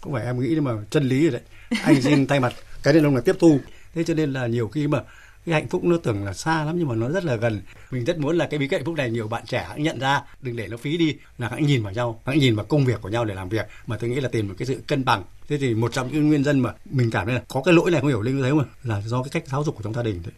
Không 0.00 0.12
phải 0.12 0.24
em 0.24 0.40
nghĩ 0.40 0.48
nhưng 0.50 0.64
mà 0.64 0.72
chân 0.90 1.08
lý 1.08 1.22
rồi 1.22 1.30
đấy. 1.30 1.42
Anh 1.84 2.02
xin 2.02 2.26
thay 2.26 2.40
mặt, 2.40 2.52
cái 2.82 2.94
đàn 2.94 3.04
ông 3.04 3.14
là 3.14 3.20
tiếp 3.24 3.36
thu. 3.38 3.58
Thế 3.94 4.04
cho 4.04 4.14
nên 4.14 4.32
là 4.32 4.46
nhiều 4.46 4.68
khi 4.68 4.86
mà 4.86 5.02
cái 5.46 5.54
hạnh 5.54 5.68
phúc 5.68 5.84
nó 5.84 5.96
tưởng 6.02 6.24
là 6.24 6.32
xa 6.32 6.64
lắm 6.64 6.78
nhưng 6.78 6.88
mà 6.88 6.94
nó 6.94 7.08
rất 7.08 7.24
là 7.24 7.36
gần. 7.36 7.62
Mình 7.90 8.04
rất 8.04 8.18
muốn 8.18 8.38
là 8.38 8.46
cái 8.50 8.58
bí 8.58 8.68
quyết 8.68 8.78
hạnh 8.78 8.84
phúc 8.84 8.94
này 8.94 9.10
nhiều 9.10 9.28
bạn 9.28 9.46
trẻ 9.46 9.66
hãy 9.68 9.80
nhận 9.80 9.98
ra. 9.98 10.22
Đừng 10.40 10.56
để 10.56 10.68
nó 10.68 10.76
phí 10.76 10.96
đi, 10.96 11.16
là 11.38 11.48
hãy 11.48 11.62
nhìn 11.62 11.82
vào 11.82 11.92
nhau, 11.92 12.20
hãy 12.26 12.38
nhìn 12.38 12.56
vào 12.56 12.64
công 12.64 12.84
việc 12.84 13.00
của 13.00 13.08
nhau 13.08 13.24
để 13.24 13.34
làm 13.34 13.48
việc. 13.48 13.66
Mà 13.86 13.96
tôi 13.96 14.10
nghĩ 14.10 14.20
là 14.20 14.28
tìm 14.28 14.48
một 14.48 14.54
cái 14.58 14.66
sự 14.66 14.80
cân 14.86 15.04
bằng 15.04 15.24
thế 15.48 15.58
thì 15.58 15.74
một 15.74 15.92
trong 15.92 16.12
những 16.12 16.28
nguyên 16.28 16.42
nhân 16.42 16.60
mà 16.60 16.70
mình 16.84 17.10
cảm 17.10 17.26
thấy 17.26 17.34
là 17.34 17.42
có 17.48 17.62
cái 17.64 17.74
lỗi 17.74 17.90
này 17.90 18.00
không 18.00 18.08
hiểu 18.08 18.22
linh 18.22 18.36
như 18.36 18.42
thế 18.42 18.52
mà 18.52 18.64
là 18.82 19.00
do 19.06 19.22
cái 19.22 19.30
cách 19.32 19.44
giáo 19.46 19.64
dục 19.64 19.76
của 19.76 19.82
trong 19.82 19.94
gia 19.94 20.02
đình 20.02 20.22
đấy. 20.24 20.32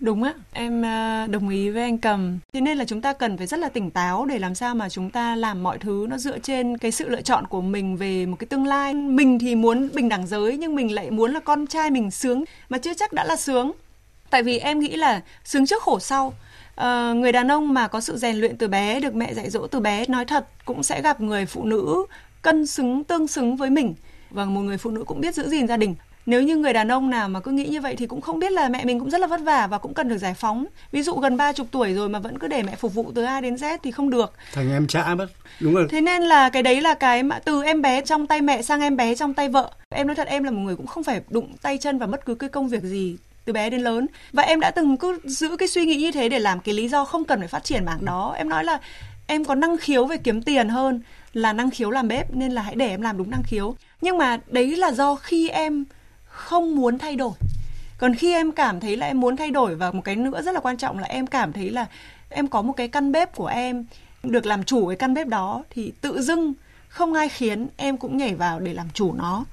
Đúng 0.00 0.22
á, 0.22 0.34
em 0.52 0.82
ờ, 0.82 1.26
đồng 1.26 1.48
ý 1.48 1.70
với 1.70 1.82
anh 1.82 1.98
Cầm. 1.98 2.38
Thế 2.52 2.60
nên 2.60 2.78
là 2.78 2.84
chúng 2.84 3.00
ta 3.00 3.12
cần 3.12 3.38
phải 3.38 3.46
rất 3.46 3.60
là 3.60 3.68
tỉnh 3.68 3.90
táo 3.90 4.26
để 4.26 4.38
làm 4.38 4.54
sao 4.54 4.74
mà 4.74 4.88
chúng 4.88 5.10
ta 5.10 5.36
làm 5.36 5.62
mọi 5.62 5.78
thứ 5.78 6.06
nó 6.10 6.18
dựa 6.18 6.38
trên 6.38 6.78
cái 6.78 6.90
sự 6.90 7.08
lựa 7.08 7.22
chọn 7.22 7.46
của 7.46 7.60
mình 7.60 7.96
về 7.96 8.26
một 8.26 8.36
cái 8.38 8.46
tương 8.46 8.66
lai. 8.66 8.94
Mình 8.94 9.38
thì 9.38 9.54
muốn 9.54 9.88
bình 9.94 10.08
đẳng 10.08 10.26
giới 10.26 10.56
nhưng 10.56 10.74
mình 10.74 10.94
lại 10.94 11.10
muốn 11.10 11.32
là 11.32 11.40
con 11.40 11.66
trai 11.66 11.90
mình 11.90 12.10
sướng 12.10 12.44
mà 12.68 12.78
chưa 12.78 12.94
chắc 12.94 13.12
đã 13.12 13.24
là 13.24 13.36
sướng. 13.36 13.72
Tại 14.30 14.42
vì 14.42 14.58
em 14.58 14.80
nghĩ 14.80 14.96
là 14.96 15.22
sướng 15.44 15.66
trước 15.66 15.82
khổ 15.82 15.98
sau. 16.00 16.34
À, 16.74 17.12
người 17.12 17.32
đàn 17.32 17.50
ông 17.50 17.74
mà 17.74 17.88
có 17.88 18.00
sự 18.00 18.16
rèn 18.16 18.36
luyện 18.36 18.56
từ 18.56 18.68
bé 18.68 19.00
được 19.00 19.14
mẹ 19.14 19.34
dạy 19.34 19.50
dỗ 19.50 19.66
từ 19.66 19.80
bé 19.80 20.04
nói 20.08 20.24
thật 20.24 20.48
cũng 20.64 20.82
sẽ 20.82 21.02
gặp 21.02 21.20
người 21.20 21.46
phụ 21.46 21.64
nữ 21.64 22.06
cân 22.42 22.66
xứng 22.66 23.04
tương 23.04 23.26
xứng 23.26 23.56
với 23.56 23.70
mình 23.70 23.94
và 24.30 24.44
một 24.44 24.60
người 24.60 24.78
phụ 24.78 24.90
nữ 24.90 25.04
cũng 25.04 25.20
biết 25.20 25.34
giữ 25.34 25.48
gìn 25.48 25.66
gia 25.66 25.76
đình. 25.76 25.94
Nếu 26.26 26.42
như 26.42 26.56
người 26.56 26.72
đàn 26.72 26.92
ông 26.92 27.10
nào 27.10 27.28
mà 27.28 27.40
cứ 27.40 27.50
nghĩ 27.50 27.66
như 27.66 27.80
vậy 27.80 27.96
thì 27.96 28.06
cũng 28.06 28.20
không 28.20 28.38
biết 28.38 28.52
là 28.52 28.68
mẹ 28.68 28.84
mình 28.84 29.00
cũng 29.00 29.10
rất 29.10 29.20
là 29.20 29.26
vất 29.26 29.40
vả 29.40 29.66
và 29.66 29.78
cũng 29.78 29.94
cần 29.94 30.08
được 30.08 30.18
giải 30.18 30.34
phóng. 30.34 30.66
Ví 30.92 31.02
dụ 31.02 31.14
gần 31.14 31.36
ba 31.36 31.52
chục 31.52 31.66
tuổi 31.70 31.94
rồi 31.94 32.08
mà 32.08 32.18
vẫn 32.18 32.38
cứ 32.38 32.48
để 32.48 32.62
mẹ 32.62 32.76
phục 32.76 32.94
vụ 32.94 33.12
từ 33.14 33.24
A 33.24 33.40
đến 33.40 33.54
Z 33.54 33.78
thì 33.82 33.90
không 33.90 34.10
được. 34.10 34.32
Thành 34.52 34.72
em 34.72 34.86
trả 34.86 35.14
mất 35.14 35.26
đúng 35.60 35.74
rồi 35.74 35.86
thế 35.90 36.00
nên 36.00 36.22
là 36.22 36.48
cái 36.48 36.62
đấy 36.62 36.80
là 36.80 36.94
cái 36.94 37.22
mà 37.22 37.38
từ 37.38 37.62
em 37.62 37.82
bé 37.82 38.00
trong 38.00 38.26
tay 38.26 38.40
mẹ 38.40 38.62
sang 38.62 38.80
em 38.80 38.96
bé 38.96 39.14
trong 39.14 39.34
tay 39.34 39.48
vợ. 39.48 39.70
Em 39.90 40.06
nói 40.06 40.16
thật 40.16 40.28
em 40.28 40.44
là 40.44 40.50
một 40.50 40.60
người 40.60 40.76
cũng 40.76 40.86
không 40.86 41.02
phải 41.02 41.20
đụng 41.28 41.52
tay 41.62 41.78
chân 41.78 41.98
vào 41.98 42.08
bất 42.08 42.24
cứ 42.24 42.34
cái 42.34 42.48
công 42.50 42.68
việc 42.68 42.82
gì 42.82 43.16
từ 43.44 43.52
bé 43.52 43.70
đến 43.70 43.80
lớn. 43.80 44.06
Và 44.32 44.42
em 44.42 44.60
đã 44.60 44.70
từng 44.70 44.96
cứ 44.96 45.20
giữ 45.24 45.56
cái 45.56 45.68
suy 45.68 45.84
nghĩ 45.84 45.96
như 45.96 46.12
thế 46.12 46.28
để 46.28 46.38
làm 46.38 46.60
cái 46.60 46.74
lý 46.74 46.88
do 46.88 47.04
không 47.04 47.24
cần 47.24 47.38
phải 47.38 47.48
phát 47.48 47.64
triển 47.64 47.84
mảng 47.84 48.04
đó. 48.04 48.34
Em 48.36 48.48
nói 48.48 48.64
là 48.64 48.78
em 49.26 49.44
có 49.44 49.54
năng 49.54 49.76
khiếu 49.76 50.04
về 50.04 50.16
kiếm 50.16 50.42
tiền 50.42 50.68
hơn 50.68 51.02
là 51.34 51.52
năng 51.52 51.70
khiếu 51.70 51.90
làm 51.90 52.08
bếp 52.08 52.34
nên 52.34 52.52
là 52.52 52.62
hãy 52.62 52.74
để 52.74 52.88
em 52.88 53.00
làm 53.02 53.18
đúng 53.18 53.30
năng 53.30 53.42
khiếu. 53.42 53.76
Nhưng 54.00 54.18
mà 54.18 54.38
đấy 54.46 54.76
là 54.76 54.92
do 54.92 55.14
khi 55.14 55.48
em 55.48 55.84
không 56.24 56.76
muốn 56.76 56.98
thay 56.98 57.16
đổi. 57.16 57.32
Còn 57.98 58.14
khi 58.14 58.32
em 58.32 58.52
cảm 58.52 58.80
thấy 58.80 58.96
là 58.96 59.06
em 59.06 59.20
muốn 59.20 59.36
thay 59.36 59.50
đổi 59.50 59.74
và 59.74 59.92
một 59.92 60.00
cái 60.04 60.16
nữa 60.16 60.42
rất 60.42 60.54
là 60.54 60.60
quan 60.60 60.76
trọng 60.76 60.98
là 60.98 61.06
em 61.06 61.26
cảm 61.26 61.52
thấy 61.52 61.70
là 61.70 61.86
em 62.28 62.48
có 62.48 62.62
một 62.62 62.72
cái 62.76 62.88
căn 62.88 63.12
bếp 63.12 63.34
của 63.34 63.46
em, 63.46 63.84
được 64.22 64.46
làm 64.46 64.64
chủ 64.64 64.86
cái 64.86 64.96
căn 64.96 65.14
bếp 65.14 65.26
đó 65.26 65.64
thì 65.70 65.92
tự 66.00 66.22
dưng 66.22 66.52
không 66.88 67.14
ai 67.14 67.28
khiến 67.28 67.66
em 67.76 67.96
cũng 67.96 68.16
nhảy 68.16 68.34
vào 68.34 68.60
để 68.60 68.72
làm 68.74 68.86
chủ 68.94 69.12
nó. 69.12 69.44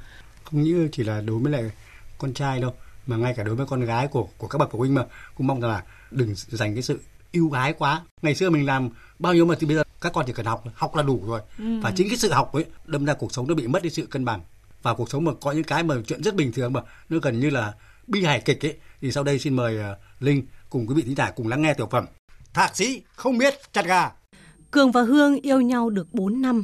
Không 0.44 0.62
như 0.62 0.90
chỉ 0.92 1.04
là 1.04 1.22
đối 1.22 1.40
với 1.40 1.52
lại 1.52 1.72
con 2.18 2.34
trai 2.34 2.60
đâu, 2.60 2.74
mà 3.08 3.18
ngay 3.18 3.34
cả 3.38 3.44
đối 3.44 3.56
với 3.56 3.66
con 3.66 3.86
gái 3.86 4.08
của 4.08 4.28
của 4.38 4.48
các 4.48 4.58
bậc 4.58 4.72
phụ 4.72 4.80
huynh 4.80 4.94
mà, 4.94 5.04
cũng 5.36 5.48
mong 5.48 5.62
là 5.62 5.84
đừng 6.12 6.34
dành 6.36 6.74
cái 6.74 6.84
sự 6.84 7.00
ưu 7.34 7.52
ái 7.52 7.74
quá. 7.74 8.02
Ngày 8.22 8.36
xưa 8.36 8.50
mình 8.50 8.66
làm 8.66 8.90
bao 9.20 9.34
nhiêu 9.34 9.46
mà 9.46 9.56
thì 9.60 9.68
bây 9.68 9.76
giờ 9.76 9.84
các 10.02 10.14
con 10.14 10.26
chỉ 10.28 10.34
cần 10.34 10.46
học 10.46 10.64
học 10.74 10.96
là 10.96 11.04
đủ 11.04 11.24
rồi. 11.28 11.42
Ừ. 11.58 11.80
và 11.82 11.92
chính 11.96 12.10
cái 12.10 12.18
sự 12.18 12.32
học 12.32 12.54
ấy 12.54 12.66
đâm 12.86 13.06
ra 13.06 13.14
cuộc 13.14 13.34
sống 13.34 13.48
nó 13.48 13.56
bị 13.56 13.68
mất 13.68 13.84
đi 13.84 13.90
sự 13.90 14.06
cân 14.06 14.26
bằng. 14.26 14.42
Và 14.82 14.94
cuộc 14.94 15.10
sống 15.10 15.26
mà 15.26 15.32
có 15.42 15.52
những 15.52 15.64
cái 15.64 15.84
mà 15.84 15.96
chuyện 16.08 16.24
rất 16.24 16.36
bình 16.36 16.52
thường 16.52 16.74
mà 16.74 16.82
nó 17.10 17.18
gần 17.22 17.40
như 17.40 17.50
là 17.50 17.74
bi 18.08 18.24
hài 18.24 18.42
kịch 18.42 18.66
ấy 18.66 18.78
thì 19.02 19.12
sau 19.12 19.24
đây 19.24 19.40
xin 19.40 19.56
mời 19.56 19.78
uh, 19.78 19.98
linh 20.20 20.46
cùng 20.70 20.88
quý 20.88 20.96
vị 20.96 21.02
thính 21.02 21.16
giả 21.16 21.32
cùng 21.32 21.48
lắng 21.48 21.62
nghe 21.62 21.74
tiểu 21.74 21.88
phẩm 21.92 22.06
thạc 22.54 22.76
sĩ 22.76 23.02
không 23.16 23.38
biết 23.38 23.54
chặt 23.74 23.86
gà. 23.86 24.12
Cường 24.72 24.92
và 24.92 25.02
hương 25.02 25.42
yêu 25.42 25.62
nhau 25.62 25.90
được 25.90 26.14
4 26.14 26.42
năm. 26.42 26.64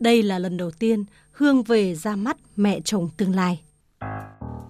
Đây 0.00 0.22
là 0.22 0.38
lần 0.38 0.56
đầu 0.56 0.70
tiên 0.70 1.04
hương 1.32 1.62
về 1.62 1.94
ra 1.94 2.16
mắt 2.16 2.36
mẹ 2.56 2.80
chồng 2.84 3.08
tương 3.16 3.34
lai 3.34 3.62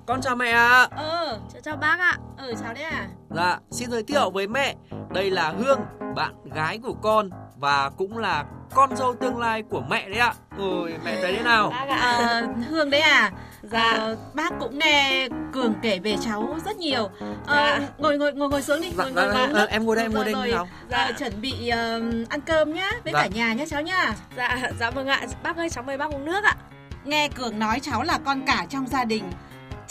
con 0.07 0.21
chào 0.23 0.37
mẹ 0.37 0.51
ạ. 0.51 0.89
À. 0.91 0.97
Ờ, 0.97 1.39
chào, 1.53 1.61
chào 1.63 1.77
bác 1.77 2.01
ạ. 2.01 2.19
À. 2.37 2.45
Ừ, 2.45 2.55
chào 2.63 2.75
đấy 2.75 2.83
à. 2.83 3.09
Dạ, 3.31 3.59
xin 3.71 3.91
giới 3.91 4.03
thiệu 4.03 4.31
với 4.31 4.47
mẹ. 4.47 4.75
Đây 5.11 5.31
là 5.31 5.55
Hương, 5.59 5.81
bạn 6.17 6.35
gái 6.55 6.79
của 6.79 6.95
con 7.03 7.31
và 7.57 7.91
cũng 7.91 8.19
là 8.19 8.45
con 8.75 8.97
dâu 8.97 9.15
tương 9.15 9.39
lai 9.39 9.63
của 9.63 9.83
mẹ 9.91 10.09
đấy 10.09 10.19
ạ. 10.19 10.35
Ôi, 10.59 10.95
mẹ 11.05 11.19
thấy 11.23 11.37
thế 11.37 11.43
nào? 11.43 11.71
Bác 11.71 11.89
ạ. 11.89 11.97
À, 11.97 12.43
Hương 12.69 12.91
đấy 12.91 13.01
à? 13.01 13.31
Dạ. 13.63 13.81
À, 13.81 14.15
bác 14.35 14.53
cũng 14.61 14.79
nghe 14.79 15.29
Cường 15.53 15.75
kể 15.83 15.99
về 15.99 16.17
cháu 16.21 16.57
rất 16.65 16.77
nhiều. 16.77 17.11
À, 17.47 17.79
dạ. 17.81 17.89
ngồi 17.99 18.19
ngồi 18.19 18.33
ngồi 18.33 18.49
ngồi 18.49 18.63
xuống 18.63 18.81
đi. 18.81 18.93
Dạ, 18.97 19.05
ngồi, 19.05 19.13
ngồi, 19.13 19.35
ngồi, 19.35 19.49
ngồi, 19.49 19.67
em 19.67 19.85
ngồi 19.85 19.97
đây, 19.97 20.05
em 20.05 20.15
ngồi 20.15 20.25
đây 20.25 20.35
rồi, 20.35 20.49
nào. 20.49 20.69
Dạ. 20.91 20.99
À, 20.99 21.13
chuẩn 21.19 21.41
bị 21.41 21.53
uh, 21.53 22.29
ăn 22.29 22.41
cơm 22.47 22.75
nhá, 22.75 22.91
với 23.05 23.13
dạ. 23.13 23.23
cả 23.23 23.29
nhà 23.35 23.53
nhá 23.53 23.65
cháu 23.71 23.83
nhá. 23.83 24.15
Dạ, 24.37 24.59
dạ 24.81 24.91
vâng 24.91 25.07
ạ. 25.07 25.27
Bác 25.43 25.57
ơi, 25.57 25.71
cháu 25.71 25.85
mời 25.85 25.99
bác 25.99 26.11
uống 26.11 26.25
nước 26.25 26.45
ạ. 26.45 26.57
Nghe 27.05 27.29
Cường 27.29 27.59
nói 27.59 27.81
cháu 27.81 28.03
là 28.03 28.19
con 28.25 28.43
cả 28.47 28.67
trong 28.71 28.87
gia 28.87 29.05
đình 29.05 29.25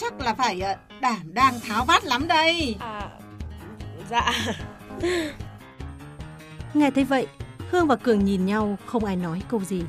chắc 0.01 0.21
là 0.21 0.33
phải 0.33 0.61
ờ, 0.61 0.75
đảm 1.01 1.33
đang 1.33 1.59
tháo 1.59 1.85
vát 1.85 2.03
lắm 2.03 2.27
đây. 2.27 2.75
À, 2.79 3.09
dạ. 4.09 4.33
Nghe 6.73 6.91
thấy 6.91 7.03
vậy, 7.03 7.27
Hương 7.69 7.87
và 7.87 7.95
Cường 7.95 8.25
nhìn 8.25 8.45
nhau 8.45 8.77
không 8.85 9.05
ai 9.05 9.15
nói 9.15 9.41
câu 9.49 9.63
gì. 9.63 9.81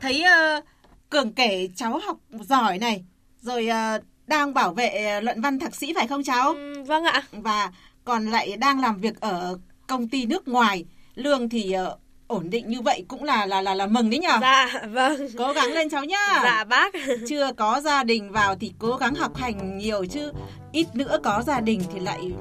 Thấy 0.00 0.24
uh, 0.58 0.64
Cường 1.10 1.32
kể 1.32 1.68
cháu 1.76 2.00
học 2.06 2.16
giỏi 2.40 2.78
này, 2.78 3.04
rồi 3.40 3.68
uh, 3.68 4.04
đang 4.26 4.54
bảo 4.54 4.74
vệ 4.74 5.20
luận 5.22 5.40
văn 5.40 5.58
thạc 5.58 5.74
sĩ 5.74 5.92
phải 5.94 6.06
không 6.06 6.22
cháu? 6.22 6.54
Ừ, 6.54 6.82
vâng 6.82 7.04
ạ. 7.04 7.22
Và 7.32 7.72
còn 8.04 8.26
lại 8.26 8.56
đang 8.56 8.80
làm 8.80 9.00
việc 9.00 9.20
ở 9.20 9.58
công 9.86 10.08
ty 10.08 10.26
nước 10.26 10.48
ngoài, 10.48 10.84
lương 11.14 11.48
thì 11.48 11.76
uh, 11.92 11.98
ổn 12.32 12.50
định 12.50 12.68
như 12.68 12.80
vậy 12.80 13.04
cũng 13.08 13.24
là 13.24 13.46
là 13.46 13.62
là 13.62 13.74
là 13.74 13.86
mừng 13.86 14.10
đấy 14.10 14.18
nhở? 14.18 14.38
Dạ, 14.40 14.82
vâng. 14.88 15.28
Cố 15.38 15.52
gắng 15.52 15.72
lên 15.72 15.90
cháu 15.90 16.04
nhá. 16.04 16.40
Dạ 16.42 16.64
bác. 16.64 16.94
Chưa 17.28 17.52
có 17.56 17.80
gia 17.80 18.04
đình 18.04 18.32
vào 18.32 18.54
thì 18.60 18.72
cố 18.78 18.96
gắng 18.96 19.14
học 19.14 19.36
hành 19.36 19.78
nhiều 19.78 20.04
chứ 20.04 20.32
ít 20.72 20.86
nữa 20.94 21.18
có 21.22 21.42
gia 21.46 21.60
đình 21.60 21.82
thì 21.92 22.00
lại 22.00 22.32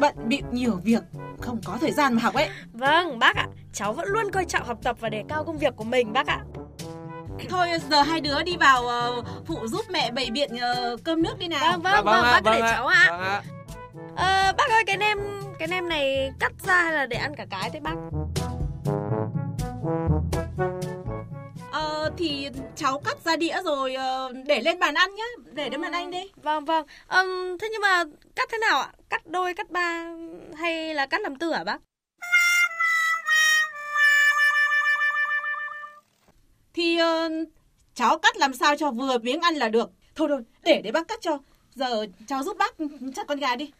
bận 0.00 0.14
bịu 0.26 0.42
nhiều 0.50 0.80
việc 0.84 1.02
không 1.40 1.60
có 1.64 1.78
thời 1.80 1.92
gian 1.92 2.14
mà 2.14 2.22
học 2.22 2.34
ấy. 2.34 2.48
Vâng, 2.72 3.18
bác 3.18 3.36
ạ. 3.36 3.46
Cháu 3.72 3.92
vẫn 3.92 4.08
luôn 4.08 4.30
coi 4.30 4.44
trọng 4.44 4.66
học 4.66 4.78
tập 4.82 4.96
và 5.00 5.08
đề 5.08 5.22
cao 5.28 5.44
công 5.44 5.58
việc 5.58 5.76
của 5.76 5.84
mình 5.84 6.12
bác 6.12 6.26
ạ. 6.26 6.40
Thôi 7.48 7.68
giờ 7.90 8.02
hai 8.02 8.20
đứa 8.20 8.42
đi 8.42 8.56
vào 8.56 8.82
uh, 9.18 9.26
phụ 9.46 9.66
giúp 9.66 9.84
mẹ 9.90 10.10
bày 10.10 10.30
biện 10.30 10.50
uh, 10.54 11.04
cơm 11.04 11.22
nước 11.22 11.38
đi 11.38 11.48
nào. 11.48 11.72
Vâng 11.72 11.82
vâng, 11.82 11.92
dạ, 11.92 12.02
vâng, 12.02 12.22
vâng, 12.22 12.22
bác 12.22 12.44
vâng, 12.44 12.54
để 12.54 12.60
cháu 12.60 12.86
ạ. 12.86 13.06
Vâng 13.10 13.20
ạ. 13.20 13.42
À, 14.16 14.52
bác 14.58 14.70
ơi 14.70 14.84
cái 14.86 14.96
nem 14.96 15.18
cái 15.58 15.68
nem 15.68 15.88
này 15.88 16.32
cắt 16.40 16.52
ra 16.66 16.82
hay 16.82 16.92
là 16.92 17.06
để 17.06 17.16
ăn 17.16 17.36
cả 17.36 17.46
cái 17.50 17.70
thế 17.70 17.80
bác? 17.80 17.94
Thì 22.16 22.48
cháu 22.76 22.98
cắt 23.04 23.24
ra 23.24 23.36
đĩa 23.36 23.56
rồi 23.64 23.96
uh, 23.96 24.46
để 24.46 24.60
lên 24.60 24.78
bàn 24.78 24.94
ăn 24.94 25.14
nhá 25.14 25.24
để 25.52 25.70
lên 25.70 25.80
bàn 25.80 25.92
anh 25.92 26.10
đi. 26.10 26.30
vâng 26.36 26.64
vâng. 26.64 26.86
Um, 27.08 27.58
thế 27.58 27.68
nhưng 27.72 27.80
mà 27.80 28.04
cắt 28.36 28.48
thế 28.52 28.58
nào 28.58 28.80
ạ? 28.80 28.92
Cắt 29.08 29.26
đôi 29.26 29.54
cắt 29.54 29.70
ba 29.70 30.04
hay 30.56 30.94
là 30.94 31.06
cắt 31.06 31.20
làm 31.20 31.36
tư 31.36 31.52
hả 31.52 31.64
bác? 31.64 31.78
Thì 36.74 36.98
uh, 37.02 37.48
cháu 37.94 38.18
cắt 38.18 38.36
làm 38.36 38.54
sao 38.54 38.76
cho 38.76 38.90
vừa 38.90 39.18
miếng 39.18 39.40
ăn 39.40 39.54
là 39.54 39.68
được. 39.68 39.90
Thôi 40.14 40.28
thôi 40.30 40.42
để 40.62 40.80
để 40.84 40.92
bác 40.92 41.08
cắt 41.08 41.20
cho. 41.20 41.38
Giờ 41.74 42.06
cháu 42.26 42.42
giúp 42.42 42.56
bác 42.58 42.74
chặt 43.16 43.26
con 43.28 43.38
gà 43.38 43.56
đi. 43.56 43.70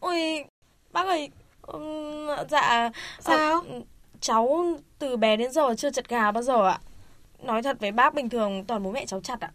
Ôi 0.00 0.44
bác 0.92 1.06
ơi 1.06 1.30
um, 1.62 2.26
dạ 2.50 2.90
sao? 3.20 3.58
uh, 3.58 3.86
cháu 4.20 4.76
từ 4.98 5.16
bé 5.16 5.36
đến 5.36 5.52
giờ 5.52 5.74
chưa 5.78 5.90
chặt 5.90 6.08
gà 6.08 6.30
bao 6.30 6.42
giờ 6.42 6.68
ạ 6.68 6.78
Nói 7.44 7.62
thật 7.62 7.76
với 7.80 7.92
bác 7.92 8.14
bình 8.14 8.28
thường 8.28 8.64
toàn 8.64 8.82
bố 8.82 8.90
mẹ 8.90 9.06
cháu 9.06 9.20
chặt 9.20 9.40
ạ. 9.40 9.50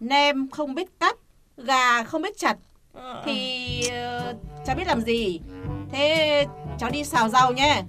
Nem 0.00 0.48
không 0.50 0.74
biết 0.74 0.88
cắt, 1.00 1.16
gà 1.56 2.02
không 2.02 2.22
biết 2.22 2.38
chặt 2.38 2.56
thì 3.24 3.80
uh, 3.86 4.36
cháu 4.66 4.76
biết 4.76 4.86
làm 4.86 5.00
gì. 5.00 5.40
Thế 5.92 6.46
cháu 6.78 6.90
đi 6.90 7.04
xào 7.04 7.28
rau 7.28 7.52
nhé. 7.52 7.82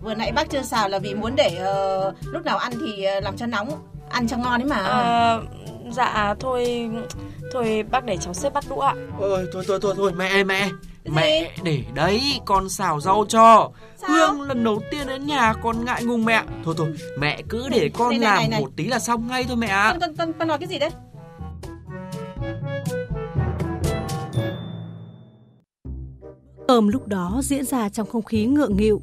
Vừa 0.00 0.14
nãy 0.14 0.32
bác 0.32 0.50
chưa 0.50 0.62
xào 0.62 0.88
là 0.88 0.98
vì 0.98 1.14
muốn 1.14 1.36
để 1.36 1.58
uh, 1.60 2.14
lúc 2.32 2.44
nào 2.44 2.58
ăn 2.58 2.72
thì 2.80 3.06
làm 3.22 3.36
cho 3.36 3.46
nóng, 3.46 3.68
ăn 4.10 4.28
cho 4.28 4.36
ngon 4.36 4.60
đấy 4.60 4.68
mà. 4.68 4.76
À, 4.76 5.38
dạ 5.90 6.34
thôi 6.40 6.90
thôi 7.52 7.84
bác 7.90 8.04
để 8.04 8.16
cháu 8.16 8.34
xếp 8.34 8.52
bắt 8.52 8.64
đũa 8.68 8.80
ạ. 8.80 8.94
Ôi 9.18 9.46
thôi 9.52 9.64
thôi 9.68 9.78
thôi 9.82 9.94
thôi 9.96 10.12
mẹ 10.16 10.44
mẹ 10.44 10.68
Mẹ 11.04 11.52
để 11.62 11.84
đấy 11.94 12.40
con 12.44 12.68
xào 12.68 13.00
rau 13.00 13.24
cho. 13.28 13.70
Sao? 13.96 14.10
Hương 14.10 14.42
lần 14.42 14.64
đầu 14.64 14.82
tiên 14.90 15.06
đến 15.06 15.26
nhà 15.26 15.54
con 15.62 15.84
ngại 15.84 16.04
ngùng 16.04 16.24
mẹ. 16.24 16.42
Thôi 16.64 16.74
thôi 16.78 16.94
mẹ 17.18 17.42
cứ 17.48 17.68
để 17.68 17.90
con 17.94 18.10
này, 18.10 18.18
làm 18.18 18.36
này, 18.36 18.48
này. 18.48 18.60
một 18.60 18.70
tí 18.76 18.86
là 18.86 18.98
xong 18.98 19.26
ngay 19.26 19.44
thôi 19.48 19.56
mẹ 19.56 19.66
ạ. 19.66 19.96
Con, 20.00 20.16
con, 20.16 20.32
con 20.38 20.48
nói 20.48 20.58
cái 20.58 20.68
gì 20.68 20.78
đấy? 20.78 20.90
Cơm 26.68 26.88
lúc 26.88 27.08
đó 27.08 27.40
diễn 27.44 27.64
ra 27.64 27.88
trong 27.88 28.06
không 28.06 28.22
khí 28.22 28.46
ngượng 28.46 28.76
nghịu. 28.76 29.02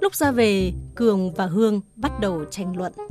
Lúc 0.00 0.14
ra 0.14 0.30
về, 0.30 0.72
Cường 0.94 1.32
và 1.34 1.46
Hương 1.46 1.80
bắt 1.96 2.20
đầu 2.20 2.44
tranh 2.50 2.76
luận. 2.76 2.92
Này, 2.96 3.06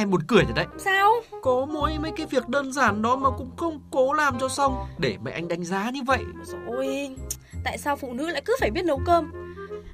Em 0.00 0.10
buồn 0.10 0.22
cười 0.28 0.44
rồi 0.44 0.52
đấy 0.54 0.66
Sao 0.78 1.12
Có 1.42 1.66
mỗi 1.72 1.98
mấy 1.98 2.12
cái 2.16 2.26
việc 2.30 2.48
đơn 2.48 2.72
giản 2.72 3.02
đó 3.02 3.16
mà 3.16 3.30
cũng 3.38 3.50
không 3.56 3.80
cố 3.90 4.12
làm 4.12 4.38
cho 4.40 4.48
xong 4.48 4.86
Để 4.98 5.16
mẹ 5.24 5.32
anh 5.32 5.48
đánh 5.48 5.64
giá 5.64 5.90
như 5.90 6.00
vậy 6.06 6.24
Rồi 6.46 7.10
Tại 7.64 7.78
sao 7.78 7.96
phụ 7.96 8.12
nữ 8.12 8.26
lại 8.26 8.42
cứ 8.44 8.56
phải 8.60 8.70
biết 8.70 8.84
nấu 8.84 9.00
cơm 9.06 9.32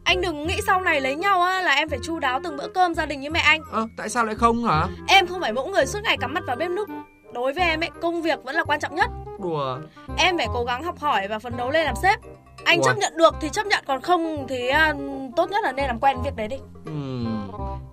anh 0.05 0.21
đừng 0.21 0.47
nghĩ 0.47 0.61
sau 0.67 0.81
này 0.81 1.01
lấy 1.01 1.17
nhau 1.17 1.43
á 1.43 1.63
là 1.63 1.73
em 1.73 1.89
phải 1.89 1.99
chu 2.03 2.19
đáo 2.19 2.41
từng 2.45 2.57
bữa 2.57 2.69
cơm 2.69 2.95
gia 2.95 3.07
đình 3.07 3.21
như 3.21 3.31
mẹ 3.31 3.41
anh. 3.41 3.63
Ờ, 3.71 3.81
à, 3.81 3.85
tại 3.97 4.09
sao 4.09 4.25
lại 4.25 4.35
không 4.35 4.65
hả? 4.65 4.87
Em 5.09 5.27
không 5.27 5.41
phải 5.41 5.53
mẫu 5.53 5.67
người 5.67 5.87
suốt 5.87 5.99
ngày 6.05 6.17
cắm 6.21 6.35
mặt 6.35 6.45
vào 6.47 6.57
bếp 6.57 6.71
núc. 6.71 6.89
Đối 7.35 7.53
với 7.53 7.65
em 7.65 7.81
ấy, 7.81 7.91
công 8.01 8.23
việc 8.23 8.45
vẫn 8.45 8.55
là 8.55 8.65
quan 8.65 8.81
trọng 8.81 8.95
nhất. 8.95 9.11
Đùa. 9.43 9.79
Em 10.19 10.39
phải 10.39 10.47
cố 10.55 10.65
gắng 10.65 10.83
học 10.83 10.99
hỏi 10.99 11.29
và 11.29 11.39
phấn 11.39 11.57
đấu 11.57 11.71
lên 11.71 11.85
làm 11.85 11.95
sếp. 12.03 12.21
Anh 12.65 12.79
Ủa? 12.79 12.85
chấp 12.85 12.99
nhận 12.99 13.17
được 13.17 13.35
thì 13.41 13.49
chấp 13.49 13.67
nhận, 13.67 13.85
còn 13.87 14.01
không 14.01 14.47
thì 14.49 14.69
uh, 14.69 15.37
tốt 15.37 15.51
nhất 15.51 15.65
là 15.65 15.73
nên 15.73 15.87
làm 15.87 16.01
quen 16.01 16.17
việc 16.25 16.37
đấy 16.37 16.49
đi. 16.49 16.57
Ừ, 16.85 17.25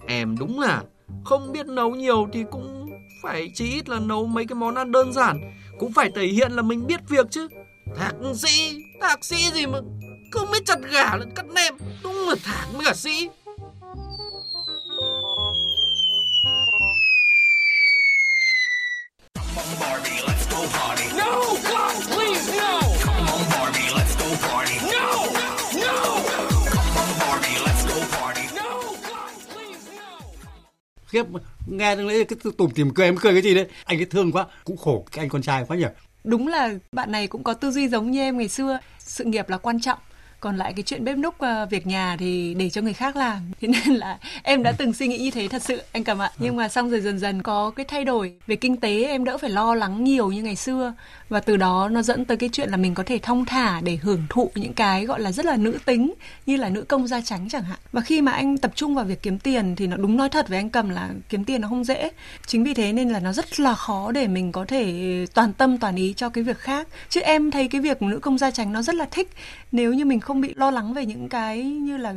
em 0.07 0.37
đúng 0.39 0.59
là 0.59 0.81
không 1.23 1.51
biết 1.51 1.65
nấu 1.65 1.91
nhiều 1.91 2.27
thì 2.33 2.43
cũng 2.51 2.89
phải 3.23 3.51
chí 3.55 3.65
ít 3.65 3.89
là 3.89 3.99
nấu 3.99 4.25
mấy 4.25 4.45
cái 4.45 4.55
món 4.55 4.75
ăn 4.75 4.91
đơn 4.91 5.13
giản. 5.13 5.39
Cũng 5.79 5.93
phải 5.93 6.09
thể 6.15 6.25
hiện 6.25 6.51
là 6.51 6.61
mình 6.61 6.87
biết 6.87 6.99
việc 7.09 7.25
chứ. 7.31 7.47
Thạc 7.97 8.15
sĩ 8.35 8.83
thạc 9.01 9.25
sĩ 9.25 9.51
gì 9.53 9.65
mà 9.65 9.79
không 10.31 10.51
biết 10.51 10.65
chặt 10.65 10.79
gà 10.91 11.15
lẫn 11.15 11.31
cắt 11.35 11.45
nem. 11.45 11.73
Đúng 12.03 12.29
là 12.29 12.35
thạc 12.43 12.73
mới 12.73 12.85
cả 12.85 12.93
sĩ. 12.93 13.29
Let's 20.27 20.51
go 20.51 20.59
party. 20.73 21.02
Khiếp. 31.13 31.25
Nghe 31.67 31.95
lấy 31.95 32.25
cái 32.25 32.39
tủm 32.57 32.71
tìm 32.71 32.93
cười, 32.93 33.05
em 33.05 33.17
cười 33.17 33.33
cái 33.33 33.41
gì 33.41 33.55
đấy? 33.55 33.67
Anh 33.85 33.99
ấy 33.99 34.05
thương 34.05 34.31
quá, 34.31 34.45
cũng 34.63 34.77
khổ 34.77 35.05
cái 35.11 35.23
anh 35.23 35.29
con 35.29 35.41
trai 35.41 35.65
quá 35.67 35.77
nhỉ? 35.77 35.85
Đúng 36.23 36.47
là 36.47 36.73
bạn 36.91 37.11
này 37.11 37.27
cũng 37.27 37.43
có 37.43 37.53
tư 37.53 37.71
duy 37.71 37.87
giống 37.87 38.11
như 38.11 38.21
em 38.21 38.37
ngày 38.37 38.47
xưa. 38.47 38.79
Sự 38.99 39.23
nghiệp 39.23 39.49
là 39.49 39.57
quan 39.57 39.81
trọng 39.81 39.99
còn 40.43 40.57
lại 40.57 40.73
cái 40.73 40.83
chuyện 40.83 41.03
bếp 41.03 41.17
núc 41.17 41.35
uh, 41.35 41.69
việc 41.69 41.87
nhà 41.87 42.15
thì 42.19 42.53
để 42.53 42.69
cho 42.69 42.81
người 42.81 42.93
khác 42.93 43.15
làm. 43.15 43.51
Thế 43.61 43.67
nên 43.67 43.95
là 43.95 44.17
em 44.43 44.63
đã 44.63 44.71
từng 44.71 44.93
suy 44.93 45.07
nghĩ 45.07 45.17
như 45.17 45.31
thế 45.31 45.47
thật 45.47 45.61
sự 45.63 45.81
anh 45.91 46.03
cầm 46.03 46.21
ạ. 46.21 46.31
Nhưng 46.39 46.55
mà 46.55 46.67
xong 46.69 46.89
rồi 46.89 47.01
dần 47.01 47.19
dần 47.19 47.43
có 47.43 47.71
cái 47.75 47.85
thay 47.85 48.05
đổi 48.05 48.33
về 48.47 48.55
kinh 48.55 48.77
tế 48.77 49.03
em 49.03 49.23
đỡ 49.23 49.37
phải 49.37 49.49
lo 49.49 49.75
lắng 49.75 50.03
nhiều 50.03 50.31
như 50.31 50.43
ngày 50.43 50.55
xưa. 50.55 50.93
Và 51.29 51.39
từ 51.39 51.57
đó 51.57 51.89
nó 51.89 52.01
dẫn 52.01 52.25
tới 52.25 52.37
cái 52.37 52.49
chuyện 52.53 52.69
là 52.69 52.77
mình 52.77 52.93
có 52.93 53.03
thể 53.05 53.19
thong 53.21 53.45
thả 53.45 53.81
để 53.81 53.97
hưởng 54.01 54.23
thụ 54.29 54.51
những 54.55 54.73
cái 54.73 55.05
gọi 55.05 55.19
là 55.19 55.31
rất 55.31 55.45
là 55.45 55.57
nữ 55.57 55.77
tính 55.85 56.13
như 56.45 56.57
là 56.57 56.69
nữ 56.69 56.81
công 56.81 57.07
da 57.07 57.21
trắng 57.21 57.47
chẳng 57.49 57.63
hạn. 57.63 57.79
Và 57.91 58.01
khi 58.01 58.21
mà 58.21 58.31
anh 58.31 58.57
tập 58.57 58.71
trung 58.75 58.95
vào 58.95 59.05
việc 59.05 59.21
kiếm 59.21 59.39
tiền 59.39 59.75
thì 59.75 59.87
nó 59.87 59.97
đúng 59.97 60.17
nói 60.17 60.29
thật 60.29 60.49
với 60.49 60.57
anh 60.57 60.69
cầm 60.69 60.89
là 60.89 61.09
kiếm 61.29 61.43
tiền 61.43 61.61
nó 61.61 61.67
không 61.67 61.83
dễ. 61.83 62.09
Chính 62.47 62.63
vì 62.63 62.73
thế 62.73 62.93
nên 62.93 63.09
là 63.09 63.19
nó 63.19 63.33
rất 63.33 63.59
là 63.59 63.75
khó 63.75 64.11
để 64.11 64.27
mình 64.27 64.51
có 64.51 64.65
thể 64.65 65.25
toàn 65.33 65.53
tâm 65.53 65.77
toàn 65.77 65.95
ý 65.95 66.13
cho 66.17 66.29
cái 66.29 66.43
việc 66.43 66.59
khác. 66.59 66.87
Chứ 67.09 67.21
em 67.21 67.51
thấy 67.51 67.67
cái 67.67 67.81
việc 67.81 68.01
nữ 68.01 68.19
công 68.19 68.37
gia 68.37 68.51
tránh 68.51 68.73
nó 68.73 68.81
rất 68.81 68.95
là 68.95 69.05
thích. 69.11 69.29
Nếu 69.71 69.93
như 69.93 70.05
mình 70.05 70.19
không 70.19 70.32
không 70.33 70.41
bị 70.41 70.53
lo 70.55 70.71
lắng 70.71 70.93
về 70.93 71.05
những 71.05 71.29
cái 71.29 71.63
như 71.63 71.97
là 71.97 72.15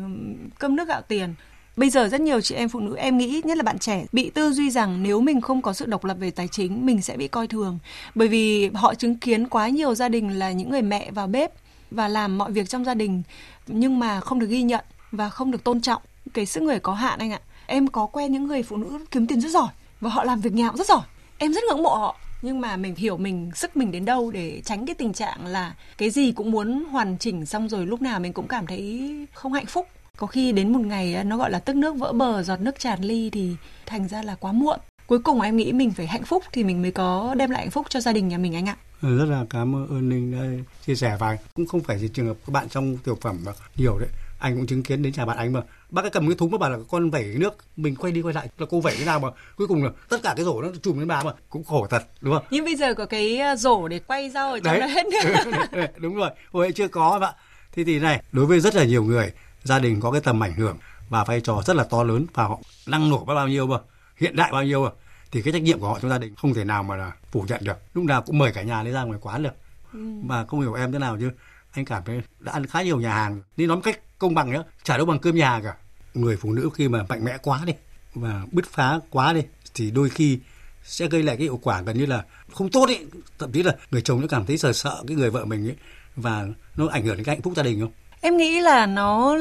cơm 0.58 0.76
nước 0.76 0.88
gạo 0.88 1.02
tiền. 1.02 1.34
Bây 1.76 1.90
giờ 1.90 2.08
rất 2.08 2.20
nhiều 2.20 2.40
chị 2.40 2.54
em 2.54 2.68
phụ 2.68 2.80
nữ, 2.80 2.96
em 2.96 3.18
nghĩ 3.18 3.40
nhất 3.44 3.56
là 3.56 3.62
bạn 3.62 3.78
trẻ, 3.78 4.04
bị 4.12 4.30
tư 4.30 4.52
duy 4.52 4.70
rằng 4.70 5.02
nếu 5.02 5.20
mình 5.20 5.40
không 5.40 5.62
có 5.62 5.72
sự 5.72 5.86
độc 5.86 6.04
lập 6.04 6.16
về 6.20 6.30
tài 6.30 6.48
chính, 6.48 6.86
mình 6.86 7.02
sẽ 7.02 7.16
bị 7.16 7.28
coi 7.28 7.46
thường. 7.46 7.78
Bởi 8.14 8.28
vì 8.28 8.70
họ 8.74 8.94
chứng 8.94 9.16
kiến 9.16 9.48
quá 9.48 9.68
nhiều 9.68 9.94
gia 9.94 10.08
đình 10.08 10.38
là 10.38 10.52
những 10.52 10.70
người 10.70 10.82
mẹ 10.82 11.10
vào 11.10 11.26
bếp 11.26 11.52
và 11.90 12.08
làm 12.08 12.38
mọi 12.38 12.52
việc 12.52 12.68
trong 12.68 12.84
gia 12.84 12.94
đình, 12.94 13.22
nhưng 13.66 13.98
mà 13.98 14.20
không 14.20 14.38
được 14.38 14.46
ghi 14.46 14.62
nhận 14.62 14.84
và 15.12 15.28
không 15.28 15.50
được 15.50 15.64
tôn 15.64 15.80
trọng 15.80 16.02
cái 16.34 16.46
sức 16.46 16.62
người 16.62 16.78
có 16.78 16.94
hạn 16.94 17.18
anh 17.18 17.32
ạ. 17.32 17.40
Em 17.66 17.88
có 17.88 18.06
quen 18.06 18.32
những 18.32 18.46
người 18.46 18.62
phụ 18.62 18.76
nữ 18.76 18.98
kiếm 19.10 19.26
tiền 19.26 19.40
rất 19.40 19.50
giỏi 19.50 19.68
và 20.00 20.10
họ 20.10 20.24
làm 20.24 20.40
việc 20.40 20.52
nhà 20.52 20.68
cũng 20.68 20.76
rất 20.76 20.86
giỏi. 20.86 21.02
Em 21.38 21.52
rất 21.52 21.64
ngưỡng 21.64 21.82
mộ 21.82 21.94
họ 21.94 22.16
nhưng 22.46 22.60
mà 22.60 22.76
mình 22.76 22.94
hiểu 22.94 23.16
mình, 23.16 23.50
sức 23.54 23.76
mình 23.76 23.90
đến 23.90 24.04
đâu 24.04 24.30
để 24.30 24.60
tránh 24.64 24.86
cái 24.86 24.94
tình 24.94 25.12
trạng 25.12 25.46
là 25.46 25.74
cái 25.98 26.10
gì 26.10 26.32
cũng 26.32 26.50
muốn 26.50 26.84
hoàn 26.84 27.18
chỉnh 27.18 27.46
xong 27.46 27.68
rồi 27.68 27.86
lúc 27.86 28.02
nào 28.02 28.20
mình 28.20 28.32
cũng 28.32 28.48
cảm 28.48 28.66
thấy 28.66 29.10
không 29.32 29.52
hạnh 29.52 29.66
phúc. 29.66 29.86
Có 30.16 30.26
khi 30.26 30.52
đến 30.52 30.72
một 30.72 30.80
ngày 30.80 31.14
à, 31.14 31.22
nó 31.22 31.36
gọi 31.36 31.50
là 31.50 31.58
tức 31.58 31.76
nước 31.76 31.96
vỡ 31.96 32.12
bờ, 32.12 32.42
giọt 32.42 32.60
nước 32.60 32.78
tràn 32.78 33.02
ly 33.02 33.30
thì 33.30 33.56
thành 33.86 34.08
ra 34.08 34.22
là 34.22 34.34
quá 34.34 34.52
muộn. 34.52 34.78
Cuối 35.06 35.18
cùng 35.18 35.40
em 35.40 35.56
nghĩ 35.56 35.72
mình 35.72 35.90
phải 35.90 36.06
hạnh 36.06 36.24
phúc 36.24 36.42
thì 36.52 36.64
mình 36.64 36.82
mới 36.82 36.90
có 36.90 37.34
đem 37.38 37.50
lại 37.50 37.62
hạnh 37.62 37.70
phúc 37.70 37.86
cho 37.88 38.00
gia 38.00 38.12
đình 38.12 38.28
nhà 38.28 38.38
mình 38.38 38.54
anh 38.54 38.68
ạ. 38.68 38.76
Ừ, 39.02 39.18
rất 39.18 39.24
là 39.24 39.44
cảm 39.50 39.74
ơn 39.74 40.08
Ninh 40.08 40.32
đã 40.32 40.64
chia 40.86 40.94
sẻ 40.94 41.16
và 41.20 41.36
cũng 41.54 41.66
không 41.66 41.80
phải 41.82 41.98
chỉ 42.00 42.08
trường 42.08 42.26
hợp 42.26 42.36
các 42.46 42.52
bạn 42.52 42.68
trong 42.68 42.96
tiểu 42.96 43.18
phẩm 43.20 43.38
mà 43.46 43.52
nhiều 43.76 43.98
đấy. 43.98 44.08
Anh 44.38 44.56
cũng 44.56 44.66
chứng 44.66 44.82
kiến 44.82 45.02
đến 45.02 45.12
nhà 45.16 45.26
bạn 45.26 45.36
anh 45.36 45.52
mà 45.52 45.60
bác 45.90 46.04
ấy 46.04 46.10
cầm 46.10 46.28
cái 46.28 46.36
thúng 46.36 46.50
mà 46.50 46.58
bảo 46.58 46.70
là 46.70 46.78
con 46.90 47.10
vẩy 47.10 47.34
nước 47.38 47.54
mình 47.76 47.96
quay 47.96 48.12
đi 48.12 48.22
quay 48.22 48.34
lại. 48.34 48.48
Là 48.58 48.66
cô 48.70 48.80
vẩy 48.80 48.96
thế 48.98 49.04
nào 49.04 49.20
mà 49.20 49.28
cuối 49.56 49.66
cùng 49.66 49.84
là 49.84 49.90
tất 50.08 50.22
cả 50.22 50.34
cái 50.36 50.44
rổ 50.44 50.62
nó 50.62 50.68
chùm 50.82 50.98
lên 50.98 51.08
bà 51.08 51.22
mà. 51.22 51.32
Cũng 51.50 51.64
khổ 51.64 51.86
thật 51.90 52.02
đúng 52.20 52.34
không? 52.34 52.44
Nhưng 52.50 52.64
bây 52.64 52.76
giờ 52.76 52.94
có 52.94 53.06
cái 53.06 53.38
à, 53.38 53.56
rổ 53.56 53.88
để 53.88 53.98
quay 53.98 54.30
rau 54.30 54.52
ở 54.52 54.60
trong 54.64 54.80
đó 54.80 54.86
hết 54.86 55.06
nữa 55.06 55.86
đúng 55.96 56.14
rồi. 56.14 56.30
Hồi 56.52 56.66
ấy 56.66 56.72
chưa 56.72 56.88
có 56.88 57.18
ạ 57.22 57.32
thế 57.72 57.84
thì 57.84 57.98
này 57.98 58.22
đối 58.32 58.46
với 58.46 58.60
rất 58.60 58.74
là 58.74 58.84
nhiều 58.84 59.04
người 59.04 59.32
gia 59.62 59.78
đình 59.78 60.00
có 60.00 60.10
cái 60.10 60.20
tầm 60.20 60.42
ảnh 60.42 60.54
hưởng 60.54 60.78
và 61.08 61.24
vai 61.24 61.40
trò 61.40 61.62
rất 61.66 61.76
là 61.76 61.84
to 61.84 62.02
lớn 62.02 62.26
và 62.34 62.44
họ 62.44 62.58
năng 62.86 63.10
nổ 63.10 63.24
bao 63.24 63.48
nhiêu 63.48 63.66
mà 63.66 63.78
hiện 64.16 64.36
đại 64.36 64.52
bao 64.52 64.64
nhiêu 64.64 64.84
mà 64.84 64.90
thì 65.32 65.42
cái 65.42 65.52
trách 65.52 65.62
nhiệm 65.62 65.80
của 65.80 65.88
họ 65.88 65.98
trong 66.00 66.10
gia 66.10 66.18
đình 66.18 66.34
không 66.34 66.54
thể 66.54 66.64
nào 66.64 66.82
mà 66.82 66.96
là 66.96 67.12
phủ 67.30 67.44
nhận 67.48 67.64
được. 67.64 67.76
Lúc 67.94 68.04
nào 68.04 68.22
cũng 68.22 68.38
mời 68.38 68.52
cả 68.52 68.62
nhà 68.62 68.82
đi 68.82 68.90
ra 68.90 69.02
ngoài 69.02 69.18
quán 69.22 69.42
được. 69.42 69.52
Ừ. 69.92 69.98
mà 70.22 70.44
không 70.44 70.60
hiểu 70.60 70.74
em 70.74 70.92
thế 70.92 70.98
nào 70.98 71.16
chứ 71.20 71.30
anh 71.72 71.84
cảm 71.84 72.02
thấy 72.04 72.22
đã 72.40 72.52
ăn 72.52 72.66
khá 72.66 72.82
nhiều 72.82 73.00
nhà 73.00 73.14
hàng 73.14 73.42
đi 73.56 73.66
nói 73.66 73.76
một 73.76 73.82
cách 73.84 74.00
công 74.18 74.34
bằng 74.34 74.52
nhá, 74.52 74.62
chả 74.82 74.96
đâu 74.96 75.06
bằng 75.06 75.18
cơm 75.18 75.36
nhà 75.36 75.60
cả. 75.64 75.74
Người 76.14 76.36
phụ 76.36 76.52
nữ 76.52 76.70
khi 76.74 76.88
mà 76.88 77.02
mạnh 77.08 77.24
mẽ 77.24 77.38
quá 77.42 77.62
đi 77.66 77.72
và 78.14 78.42
bứt 78.52 78.66
phá 78.72 79.00
quá 79.10 79.32
đi, 79.32 79.40
thì 79.74 79.90
đôi 79.90 80.10
khi 80.10 80.38
sẽ 80.84 81.06
gây 81.08 81.22
lại 81.22 81.36
cái 81.36 81.46
hậu 81.46 81.56
quả 81.56 81.82
gần 81.82 81.98
như 81.98 82.06
là 82.06 82.24
không 82.52 82.70
tốt 82.70 82.86
ấy. 82.86 83.06
Thậm 83.38 83.52
chí 83.52 83.62
là 83.62 83.72
người 83.90 84.02
chồng 84.02 84.20
nó 84.20 84.26
cảm 84.26 84.46
thấy 84.46 84.58
sợ 84.58 84.72
sợ 84.72 85.02
cái 85.06 85.16
người 85.16 85.30
vợ 85.30 85.44
mình 85.44 85.68
ấy, 85.68 85.76
và 86.16 86.46
nó 86.76 86.88
ảnh 86.88 87.04
hưởng 87.06 87.16
đến 87.16 87.24
cái 87.24 87.34
hạnh 87.34 87.42
phúc 87.42 87.52
gia 87.56 87.62
đình 87.62 87.80
không? 87.80 87.92
Em 88.20 88.36
nghĩ 88.36 88.60
là 88.60 88.86
nó 88.86 89.36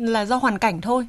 là 0.00 0.24
do 0.24 0.36
hoàn 0.36 0.58
cảnh 0.58 0.80
thôi 0.80 1.06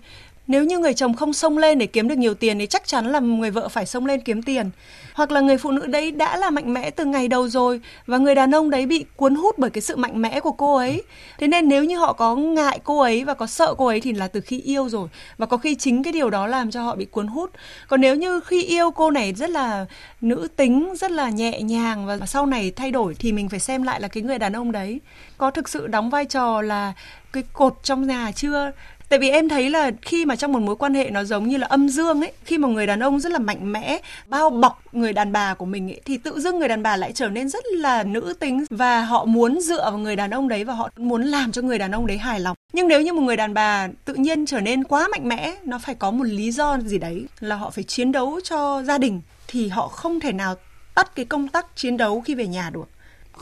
nếu 0.48 0.64
như 0.64 0.80
người 0.80 0.94
chồng 0.94 1.14
không 1.14 1.34
xông 1.34 1.58
lên 1.58 1.78
để 1.78 1.86
kiếm 1.86 2.08
được 2.08 2.18
nhiều 2.18 2.34
tiền 2.34 2.60
thì 2.60 2.68
chắc 2.68 2.88
chắn 2.88 3.12
là 3.12 3.20
người 3.20 3.52
vợ 3.52 3.70
phải 3.70 3.86
xông 3.86 4.06
lên 4.06 4.22
kiếm 4.22 4.42
tiền. 4.42 4.70
Hoặc 5.14 5.32
là 5.32 5.40
người 5.40 5.58
phụ 5.58 5.72
nữ 5.72 5.86
đấy 5.86 6.12
đã 6.12 6.38
là 6.38 6.50
mạnh 6.50 6.74
mẽ 6.74 6.90
từ 6.90 7.06
ngày 7.06 7.28
đầu 7.28 7.48
rồi 7.48 7.82
và 8.08 8.18
người 8.18 8.36
đàn 8.36 8.56
ông 8.56 8.70
đấy 8.70 8.86
bị 8.86 9.06
cuốn 9.16 9.36
hút 9.36 9.58
bởi 9.58 9.70
cái 9.70 9.82
sự 9.82 9.96
mạnh 9.96 10.22
mẽ 10.22 10.40
của 10.40 10.52
cô 10.52 10.76
ấy. 10.76 11.04
Thế 11.38 11.48
nên 11.48 11.70
nếu 11.70 11.84
như 11.84 11.98
họ 11.98 12.14
có 12.14 12.36
ngại 12.36 12.80
cô 12.84 13.00
ấy 13.00 13.24
và 13.24 13.34
có 13.34 13.48
sợ 13.48 13.74
cô 13.78 13.86
ấy 13.86 14.02
thì 14.02 14.14
là 14.14 14.28
từ 14.28 14.42
khi 14.42 14.62
yêu 14.62 14.90
rồi 14.90 15.10
và 15.38 15.46
có 15.46 15.58
khi 15.58 15.76
chính 15.76 16.04
cái 16.04 16.14
điều 16.14 16.30
đó 16.30 16.48
làm 16.48 16.72
cho 16.72 16.84
họ 16.84 16.96
bị 16.96 17.06
cuốn 17.06 17.28
hút. 17.28 17.52
Còn 17.88 18.02
nếu 18.02 18.16
như 18.16 18.40
khi 18.40 18.64
yêu 18.64 18.92
cô 18.92 19.12
này 19.12 19.34
rất 19.34 19.50
là 19.50 19.86
nữ 20.22 20.48
tính, 20.56 20.94
rất 21.00 21.12
là 21.12 21.30
nhẹ 21.30 21.62
nhàng 21.62 22.06
và 22.06 22.20
sau 22.26 22.46
này 22.46 22.72
thay 22.72 22.92
đổi 22.92 23.16
thì 23.20 23.32
mình 23.32 23.50
phải 23.50 23.60
xem 23.60 23.84
lại 23.84 24.02
là 24.02 24.08
cái 24.08 24.24
người 24.24 24.40
đàn 24.40 24.54
ông 24.54 24.72
đấy 24.72 25.00
có 25.38 25.52
thực 25.52 25.70
sự 25.70 25.88
đóng 25.88 26.10
vai 26.10 26.26
trò 26.26 26.62
là 26.62 26.94
cái 27.34 27.44
cột 27.54 27.80
trong 27.84 28.08
nhà 28.08 28.32
chưa 28.36 28.72
tại 29.10 29.20
vì 29.20 29.30
em 29.30 29.50
thấy 29.50 29.70
là 29.70 29.92
khi 30.02 30.26
mà 30.26 30.36
trong 30.36 30.52
một 30.52 30.60
mối 30.60 30.76
quan 30.76 30.94
hệ 30.94 31.10
nó 31.10 31.24
giống 31.24 31.48
như 31.48 31.58
là 31.58 31.68
âm 31.68 31.90
dương 31.90 32.22
ấy, 32.22 32.32
khi 32.46 32.58
mà 32.58 32.68
người 32.68 32.88
đàn 32.88 33.00
ông 33.00 33.20
rất 33.20 33.32
là 33.32 33.40
mạnh 33.40 33.72
mẽ, 33.72 34.00
bao 34.28 34.50
bọc 34.50 34.82
người 34.92 35.14
đàn 35.14 35.32
bà 35.32 35.54
của 35.54 35.66
mình 35.66 35.92
ấy, 35.92 36.02
thì 36.06 36.18
tự 36.18 36.40
dưng 36.40 36.60
người 36.60 36.68
đàn 36.68 36.84
bà 36.84 36.98
lại 36.98 37.12
trở 37.12 37.30
nên 37.30 37.50
rất 37.50 37.66
là 37.66 38.04
nữ 38.04 38.34
tính 38.40 38.66
và 38.70 39.02
họ 39.02 39.26
muốn 39.26 39.62
dựa 39.62 39.82
vào 39.82 39.98
người 39.98 40.16
đàn 40.16 40.32
ông 40.32 40.48
đấy 40.48 40.64
và 40.64 40.74
họ 40.74 40.90
muốn 40.98 41.24
làm 41.24 41.52
cho 41.52 41.62
người 41.62 41.80
đàn 41.80 41.92
ông 41.92 42.08
đấy 42.08 42.18
hài 42.18 42.40
lòng. 42.40 42.58
Nhưng 42.74 42.88
nếu 42.88 43.02
như 43.02 43.14
một 43.14 43.22
người 43.22 43.38
đàn 43.38 43.54
bà 43.54 43.88
tự 44.06 44.14
nhiên 44.14 44.46
trở 44.46 44.60
nên 44.60 44.84
quá 44.84 45.08
mạnh 45.12 45.30
mẽ, 45.30 45.56
nó 45.64 45.80
phải 45.80 45.96
có 45.96 46.12
một 46.12 46.24
lý 46.24 46.52
do 46.52 46.78
gì 46.86 46.98
đấy 46.98 47.26
là 47.40 47.56
họ 47.56 47.70
phải 47.70 47.84
chiến 47.84 48.12
đấu 48.12 48.40
cho 48.44 48.84
gia 48.84 48.98
đình, 48.98 49.22
thì 49.48 49.68
họ 49.68 49.88
không 49.88 50.20
thể 50.20 50.32
nào 50.32 50.56
tắt 50.96 51.16
cái 51.16 51.26
công 51.26 51.48
tác 51.48 51.66
chiến 51.76 51.98
đấu 51.98 52.22
khi 52.22 52.36
về 52.36 52.48
nhà 52.48 52.70
được. 52.70 52.86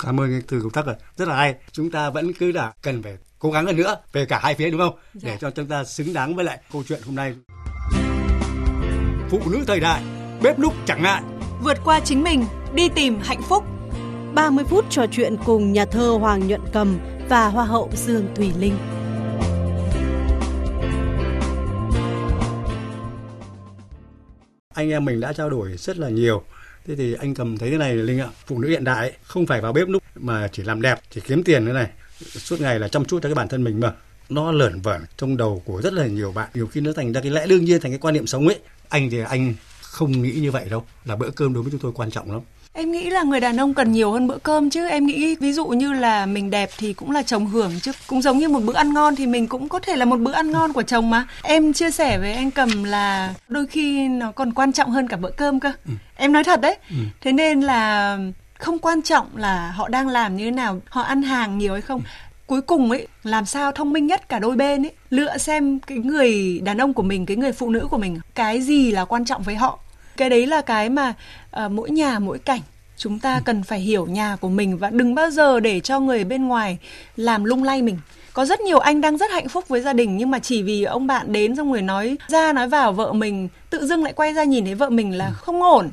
Cảm 0.04 0.20
ơn 0.20 0.32
cái 0.32 0.42
từ 0.48 0.60
công 0.62 0.72
tác 0.72 0.86
rồi 0.86 0.96
rất 1.18 1.28
là 1.28 1.36
hay. 1.36 1.56
Chúng 1.72 1.92
ta 1.92 2.10
vẫn 2.10 2.34
cứ 2.34 2.52
là 2.52 2.74
cần 2.82 3.04
phải 3.04 3.18
cố 3.42 3.52
gắng 3.52 3.66
hơn 3.66 3.76
nữa 3.76 3.98
về 4.14 4.26
cả 4.26 4.40
hai 4.44 4.56
phía 4.56 4.70
đúng 4.70 4.80
không 4.80 4.96
dạ. 5.14 5.30
để 5.30 5.38
cho 5.42 5.52
chúng 5.52 5.66
ta 5.66 5.84
xứng 5.84 6.14
đáng 6.14 6.36
với 6.36 6.46
lại 6.46 6.60
câu 6.74 6.84
chuyện 6.88 7.00
hôm 7.06 7.16
nay 7.16 7.36
phụ 9.30 9.40
nữ 9.52 9.64
thời 9.68 9.80
đại 9.80 10.02
bếp 10.42 10.60
núc 10.60 10.74
chẳng 10.86 11.04
ngại 11.04 11.22
vượt 11.64 11.78
qua 11.86 12.00
chính 12.00 12.24
mình 12.24 12.46
đi 12.74 12.90
tìm 12.90 13.20
hạnh 13.24 13.42
phúc 13.50 13.64
30 14.36 14.66
phút 14.70 14.86
trò 14.90 15.06
chuyện 15.12 15.36
cùng 15.46 15.74
nhà 15.74 15.86
thơ 15.86 16.18
Hoàng 16.20 16.48
Nhuận 16.48 16.62
Cầm 16.74 17.00
và 17.30 17.48
Hoa 17.48 17.66
hậu 17.66 17.90
Dương 17.96 18.28
Thùy 18.36 18.52
Linh. 18.60 18.78
Anh 24.74 24.90
em 24.90 25.06
mình 25.06 25.20
đã 25.20 25.34
trao 25.34 25.50
đổi 25.50 25.78
rất 25.78 25.98
là 25.98 26.10
nhiều. 26.10 26.44
Thế 26.86 26.96
thì 26.96 27.14
anh 27.14 27.34
cầm 27.34 27.58
thấy 27.58 27.72
thế 27.72 27.78
này 27.78 27.96
Linh 27.96 28.20
ạ, 28.20 28.28
phụ 28.46 28.60
nữ 28.60 28.70
hiện 28.70 28.84
đại 28.84 29.12
không 29.24 29.46
phải 29.46 29.62
vào 29.62 29.74
bếp 29.74 29.88
núc 29.88 30.04
mà 30.16 30.48
chỉ 30.52 30.64
làm 30.64 30.82
đẹp, 30.82 31.00
chỉ 31.10 31.22
kiếm 31.22 31.44
tiền 31.44 31.66
thế 31.66 31.74
này 31.74 31.90
suốt 32.30 32.62
ngày 32.62 32.80
là 32.80 32.88
chăm 32.88 33.06
chút 33.06 33.20
cho 33.24 33.30
cái 33.30 33.36
bản 33.36 33.48
thân 33.48 33.64
mình 33.64 33.80
mà. 33.80 33.92
Nó 34.30 34.52
lởn 34.52 34.82
vởn 34.82 35.02
trong 35.18 35.38
đầu 35.38 35.62
của 35.66 35.82
rất 35.82 35.94
là 35.94 36.08
nhiều 36.08 36.32
bạn. 36.32 36.50
Nhiều 36.54 36.68
khi 36.68 36.82
nó 36.82 36.92
thành 36.96 37.14
ra 37.14 37.22
cái 37.22 37.32
lẽ 37.32 37.48
đương 37.48 37.66
nhiên 37.66 37.82
thành 37.82 37.92
cái 37.92 38.00
quan 38.00 38.14
niệm 38.14 38.28
sống 38.28 38.48
ấy. 38.48 38.60
Anh 38.90 39.10
thì 39.10 39.20
anh 39.30 39.54
không 39.82 40.22
nghĩ 40.22 40.32
như 40.32 40.52
vậy 40.52 40.66
đâu. 40.70 40.86
Là 41.06 41.16
bữa 41.16 41.30
cơm 41.30 41.54
đối 41.54 41.64
với 41.64 41.72
chúng 41.72 41.82
tôi 41.82 41.92
quan 41.96 42.12
trọng 42.12 42.32
lắm. 42.32 42.42
Em 42.74 42.92
nghĩ 42.92 43.10
là 43.10 43.24
người 43.24 43.40
đàn 43.40 43.58
ông 43.58 43.74
cần 43.74 43.92
nhiều 43.92 44.12
hơn 44.12 44.28
bữa 44.28 44.38
cơm 44.38 44.70
chứ. 44.70 44.88
Em 44.88 45.06
nghĩ 45.06 45.36
ví 45.36 45.54
dụ 45.54 45.68
như 45.68 45.94
là 45.94 46.26
mình 46.26 46.50
đẹp 46.50 46.70
thì 46.78 46.94
cũng 46.94 47.12
là 47.12 47.24
chồng 47.24 47.48
hưởng 47.48 47.72
chứ. 47.82 47.92
Cũng 48.08 48.22
giống 48.22 48.38
như 48.38 48.50
một 48.50 48.60
bữa 48.60 48.74
ăn 48.74 48.94
ngon 48.94 49.16
thì 49.16 49.28
mình 49.28 49.48
cũng 49.48 49.70
có 49.70 49.80
thể 49.80 49.96
là 49.96 50.06
một 50.06 50.20
bữa 50.20 50.32
ăn 50.32 50.52
ngon 50.52 50.74
của 50.74 50.84
chồng 50.84 51.10
mà. 51.10 51.28
Em 51.42 51.74
chia 51.74 51.92
sẻ 51.92 52.20
với 52.20 52.34
anh 52.34 52.52
Cầm 52.52 52.84
là 52.84 53.34
đôi 53.48 53.68
khi 53.68 54.08
nó 54.08 54.32
còn 54.32 54.54
quan 54.54 54.74
trọng 54.74 54.92
hơn 54.92 55.08
cả 55.08 55.18
bữa 55.18 55.32
cơm 55.32 55.60
cơ. 55.60 55.72
Ừ. 55.86 55.94
Em 56.16 56.32
nói 56.32 56.44
thật 56.44 56.62
đấy. 56.62 56.78
Ừ. 56.90 56.96
Thế 57.22 57.32
nên 57.32 57.62
là 57.62 58.18
không 58.62 58.80
quan 58.80 59.02
trọng 59.02 59.28
là 59.36 59.72
họ 59.72 59.88
đang 59.88 60.08
làm 60.08 60.36
như 60.36 60.46
thế 60.46 60.52
nào 60.52 60.82
họ 60.90 61.02
ăn 61.02 61.22
hàng 61.22 61.58
nhiều 61.58 61.74
hay 61.74 61.82
không. 61.82 62.02
Cuối 62.46 62.62
cùng 62.62 62.92
ấy 62.92 63.08
làm 63.24 63.46
sao 63.46 63.72
thông 63.72 63.94
minh 63.94 64.08
nhất 64.08 64.30
cả 64.30 64.40
đôi 64.40 64.56
bên 64.56 64.86
ấy 64.86 64.92
lựa 65.10 65.38
xem 65.38 65.80
cái 65.80 65.98
người 65.98 66.60
đàn 66.64 66.78
ông 66.78 66.94
của 66.94 67.04
mình 67.04 67.26
cái 67.26 67.38
người 67.38 67.52
phụ 67.52 67.70
nữ 67.70 67.88
của 67.92 67.98
mình 67.98 68.20
cái 68.36 68.62
gì 68.62 68.92
là 68.92 69.06
quan 69.06 69.26
trọng 69.26 69.44
với 69.44 69.56
họ. 69.56 69.80
Cái 70.18 70.30
đấy 70.30 70.48
là 70.48 70.62
cái 70.62 70.90
mà 70.90 71.14
uh, 71.66 71.72
mỗi 71.72 71.90
nhà 71.90 72.20
mỗi 72.20 72.40
cảnh 72.40 72.62
chúng 72.98 73.20
ta 73.20 73.42
cần 73.46 73.64
phải 73.64 73.80
hiểu 73.80 74.06
nhà 74.06 74.36
của 74.42 74.50
mình 74.50 74.78
và 74.78 74.90
đừng 74.90 75.16
bao 75.16 75.30
giờ 75.30 75.60
để 75.60 75.80
cho 75.80 76.00
người 76.00 76.24
bên 76.24 76.48
ngoài 76.48 76.78
làm 77.16 77.44
lung 77.44 77.64
lay 77.64 77.82
mình. 77.82 77.98
Có 78.34 78.46
rất 78.46 78.60
nhiều 78.60 78.80
anh 78.80 79.02
đang 79.02 79.18
rất 79.18 79.32
hạnh 79.32 79.48
phúc 79.48 79.68
với 79.68 79.82
gia 79.82 79.94
đình 79.94 80.18
nhưng 80.18 80.32
mà 80.32 80.40
chỉ 80.40 80.64
vì 80.64 80.84
ông 80.84 81.08
bạn 81.08 81.34
đến 81.34 81.56
xong 81.56 81.72
rồi 81.72 81.82
nói 81.82 82.18
ra 82.28 82.54
nói 82.54 82.68
vào 82.68 82.94
vợ 82.94 83.14
mình 83.14 83.48
tự 83.70 83.86
dưng 83.86 84.04
lại 84.04 84.14
quay 84.14 84.34
ra 84.34 84.44
nhìn 84.44 84.66
thấy 84.66 84.76
vợ 84.76 84.90
mình 84.90 85.18
là 85.18 85.32
không 85.32 85.64
ổn. 85.64 85.90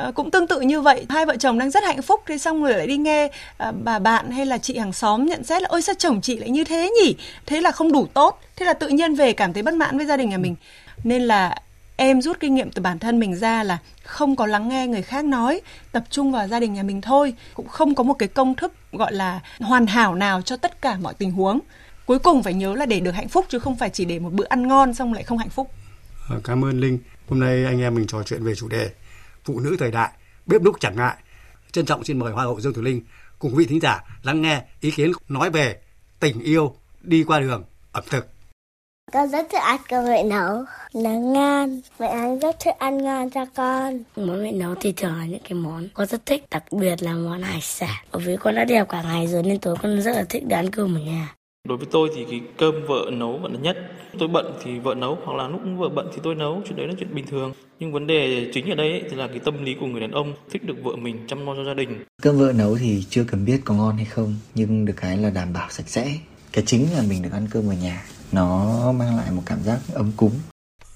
À, 0.00 0.10
cũng 0.14 0.30
tương 0.30 0.46
tự 0.46 0.60
như 0.60 0.80
vậy. 0.80 1.06
Hai 1.08 1.26
vợ 1.26 1.36
chồng 1.36 1.58
đang 1.58 1.70
rất 1.70 1.84
hạnh 1.84 2.02
phúc 2.02 2.20
thì 2.26 2.38
xong 2.38 2.62
rồi 2.62 2.72
lại 2.72 2.86
đi 2.86 2.96
nghe 2.96 3.30
à, 3.56 3.72
bà 3.84 3.98
bạn 3.98 4.30
hay 4.30 4.46
là 4.46 4.58
chị 4.58 4.78
hàng 4.78 4.92
xóm 4.92 5.26
nhận 5.26 5.44
xét 5.44 5.62
là 5.62 5.68
ôi 5.68 5.82
sao 5.82 5.94
chồng 5.98 6.20
chị 6.20 6.38
lại 6.38 6.50
như 6.50 6.64
thế 6.64 6.90
nhỉ? 7.02 7.16
Thế 7.46 7.60
là 7.60 7.70
không 7.70 7.92
đủ 7.92 8.06
tốt. 8.14 8.40
Thế 8.56 8.66
là 8.66 8.72
tự 8.72 8.88
nhiên 8.88 9.14
về 9.14 9.32
cảm 9.32 9.52
thấy 9.52 9.62
bất 9.62 9.74
mãn 9.74 9.96
với 9.96 10.06
gia 10.06 10.16
đình 10.16 10.30
nhà 10.30 10.38
mình. 10.38 10.56
Nên 11.04 11.22
là 11.22 11.56
em 11.96 12.22
rút 12.22 12.40
kinh 12.40 12.54
nghiệm 12.54 12.70
từ 12.70 12.82
bản 12.82 12.98
thân 12.98 13.18
mình 13.18 13.36
ra 13.36 13.62
là 13.62 13.78
không 14.04 14.36
có 14.36 14.46
lắng 14.46 14.68
nghe 14.68 14.86
người 14.86 15.02
khác 15.02 15.24
nói 15.24 15.60
tập 15.92 16.04
trung 16.10 16.32
vào 16.32 16.48
gia 16.48 16.60
đình 16.60 16.74
nhà 16.74 16.82
mình 16.82 17.00
thôi. 17.00 17.34
Cũng 17.54 17.68
không 17.68 17.94
có 17.94 18.02
một 18.02 18.14
cái 18.14 18.28
công 18.28 18.54
thức 18.54 18.72
gọi 18.92 19.12
là 19.12 19.40
hoàn 19.60 19.86
hảo 19.86 20.14
nào 20.14 20.42
cho 20.42 20.56
tất 20.56 20.82
cả 20.82 20.96
mọi 21.02 21.14
tình 21.14 21.30
huống. 21.30 21.60
Cuối 22.06 22.18
cùng 22.18 22.42
phải 22.42 22.54
nhớ 22.54 22.74
là 22.74 22.86
để 22.86 23.00
được 23.00 23.12
hạnh 23.12 23.28
phúc 23.28 23.46
chứ 23.48 23.58
không 23.58 23.76
phải 23.76 23.90
chỉ 23.90 24.04
để 24.04 24.18
một 24.18 24.32
bữa 24.32 24.46
ăn 24.48 24.68
ngon 24.68 24.94
xong 24.94 25.14
lại 25.14 25.22
không 25.22 25.38
hạnh 25.38 25.50
phúc. 25.50 25.70
Ờ, 26.28 26.40
cảm 26.44 26.64
ơn 26.64 26.80
linh. 26.80 26.98
Hôm 27.28 27.40
nay 27.40 27.64
anh 27.64 27.80
em 27.80 27.94
mình 27.94 28.06
trò 28.06 28.22
chuyện 28.22 28.44
về 28.44 28.54
chủ 28.54 28.68
đề 28.68 28.90
phụ 29.44 29.60
nữ 29.60 29.76
thời 29.78 29.90
đại, 29.90 30.10
bếp 30.46 30.62
núc 30.62 30.80
chẳng 30.80 30.96
ngại. 30.96 31.16
Trân 31.72 31.86
trọng 31.86 32.04
xin 32.04 32.18
mời 32.18 32.32
Hoa 32.32 32.44
hậu 32.44 32.60
Dương 32.60 32.74
Thùy 32.74 32.84
Linh 32.84 33.02
cùng 33.38 33.54
vị 33.54 33.66
thính 33.66 33.80
giả 33.80 34.04
lắng 34.22 34.42
nghe 34.42 34.62
ý 34.80 34.90
kiến 34.90 35.12
nói 35.28 35.50
về 35.50 35.80
tình 36.20 36.40
yêu, 36.40 36.74
đi 37.02 37.24
qua 37.24 37.40
đường 37.40 37.64
ẩm 37.92 38.04
thực. 38.10 38.26
Con 39.12 39.28
rất 39.28 39.46
thích 39.50 39.60
ăn 39.62 39.80
cơm 39.88 40.04
mẹ 40.04 40.22
nấu, 40.22 40.64
nó 40.94 41.10
ngon. 41.10 41.80
Mẹ 41.98 42.06
ăn 42.06 42.38
rất 42.38 42.56
thích 42.60 42.74
ăn 42.78 43.04
ngon 43.04 43.30
cho 43.30 43.44
con. 43.56 44.02
Món 44.16 44.42
mẹ 44.42 44.52
nấu 44.52 44.74
thì 44.80 44.92
thường 44.92 45.16
là 45.18 45.26
những 45.26 45.40
cái 45.48 45.54
món 45.54 45.88
con 45.94 46.06
rất 46.06 46.26
thích, 46.26 46.44
đặc 46.50 46.64
biệt 46.72 47.02
là 47.02 47.12
món 47.12 47.42
hải 47.42 47.60
sản. 47.60 48.04
Bởi 48.12 48.22
vì 48.26 48.36
con 48.36 48.54
đã 48.54 48.64
đi 48.64 48.74
học 48.74 48.88
cả 48.88 49.02
ngày 49.02 49.26
rồi 49.26 49.42
nên 49.42 49.58
tối 49.58 49.76
con 49.82 50.02
rất 50.02 50.16
là 50.16 50.24
thích 50.28 50.42
để 50.46 50.56
ăn 50.56 50.70
cơm 50.70 50.94
ở 50.94 51.00
nhà. 51.00 51.34
Đối 51.68 51.78
với 51.78 51.86
tôi 51.90 52.10
thì 52.14 52.26
cái 52.30 52.40
cơm 52.58 52.74
vợ 52.88 53.10
nấu 53.12 53.38
vẫn 53.38 53.52
là 53.52 53.60
nhất. 53.60 53.76
Tôi 54.18 54.28
bận 54.28 54.52
thì 54.64 54.78
vợ 54.78 54.94
nấu 54.94 55.18
hoặc 55.24 55.36
là 55.36 55.48
lúc 55.48 55.60
vợ 55.78 55.88
bận 55.88 56.10
thì 56.14 56.20
tôi 56.22 56.34
nấu, 56.34 56.62
chuyện 56.64 56.76
đấy 56.76 56.86
là 56.86 56.94
chuyện 56.98 57.14
bình 57.14 57.26
thường. 57.26 57.52
Nhưng 57.78 57.92
vấn 57.92 58.06
đề 58.06 58.50
chính 58.54 58.70
ở 58.70 58.74
đây 58.74 58.90
ấy, 58.90 59.02
thì 59.10 59.16
là 59.16 59.26
cái 59.26 59.38
tâm 59.38 59.64
lý 59.64 59.74
của 59.80 59.86
người 59.86 60.00
đàn 60.00 60.10
ông 60.10 60.34
thích 60.50 60.64
được 60.64 60.74
vợ 60.82 60.96
mình 60.96 61.26
chăm 61.26 61.46
lo 61.46 61.54
cho 61.54 61.64
gia 61.64 61.74
đình. 61.74 62.04
Cơm 62.22 62.38
vợ 62.38 62.52
nấu 62.52 62.76
thì 62.78 63.04
chưa 63.10 63.24
cần 63.24 63.44
biết 63.44 63.60
có 63.64 63.74
ngon 63.74 63.96
hay 63.96 64.04
không, 64.04 64.36
nhưng 64.54 64.84
được 64.84 64.92
cái 64.96 65.16
là 65.16 65.30
đảm 65.30 65.52
bảo 65.52 65.70
sạch 65.70 65.88
sẽ. 65.88 66.18
Cái 66.52 66.64
chính 66.66 66.86
là 66.92 67.02
mình 67.08 67.22
được 67.22 67.32
ăn 67.32 67.48
cơm 67.50 67.68
ở 67.68 67.74
nhà, 67.74 68.04
nó 68.32 68.92
mang 68.92 69.16
lại 69.16 69.30
một 69.30 69.42
cảm 69.46 69.62
giác 69.62 69.78
ấm 69.94 70.12
cúng. 70.16 70.32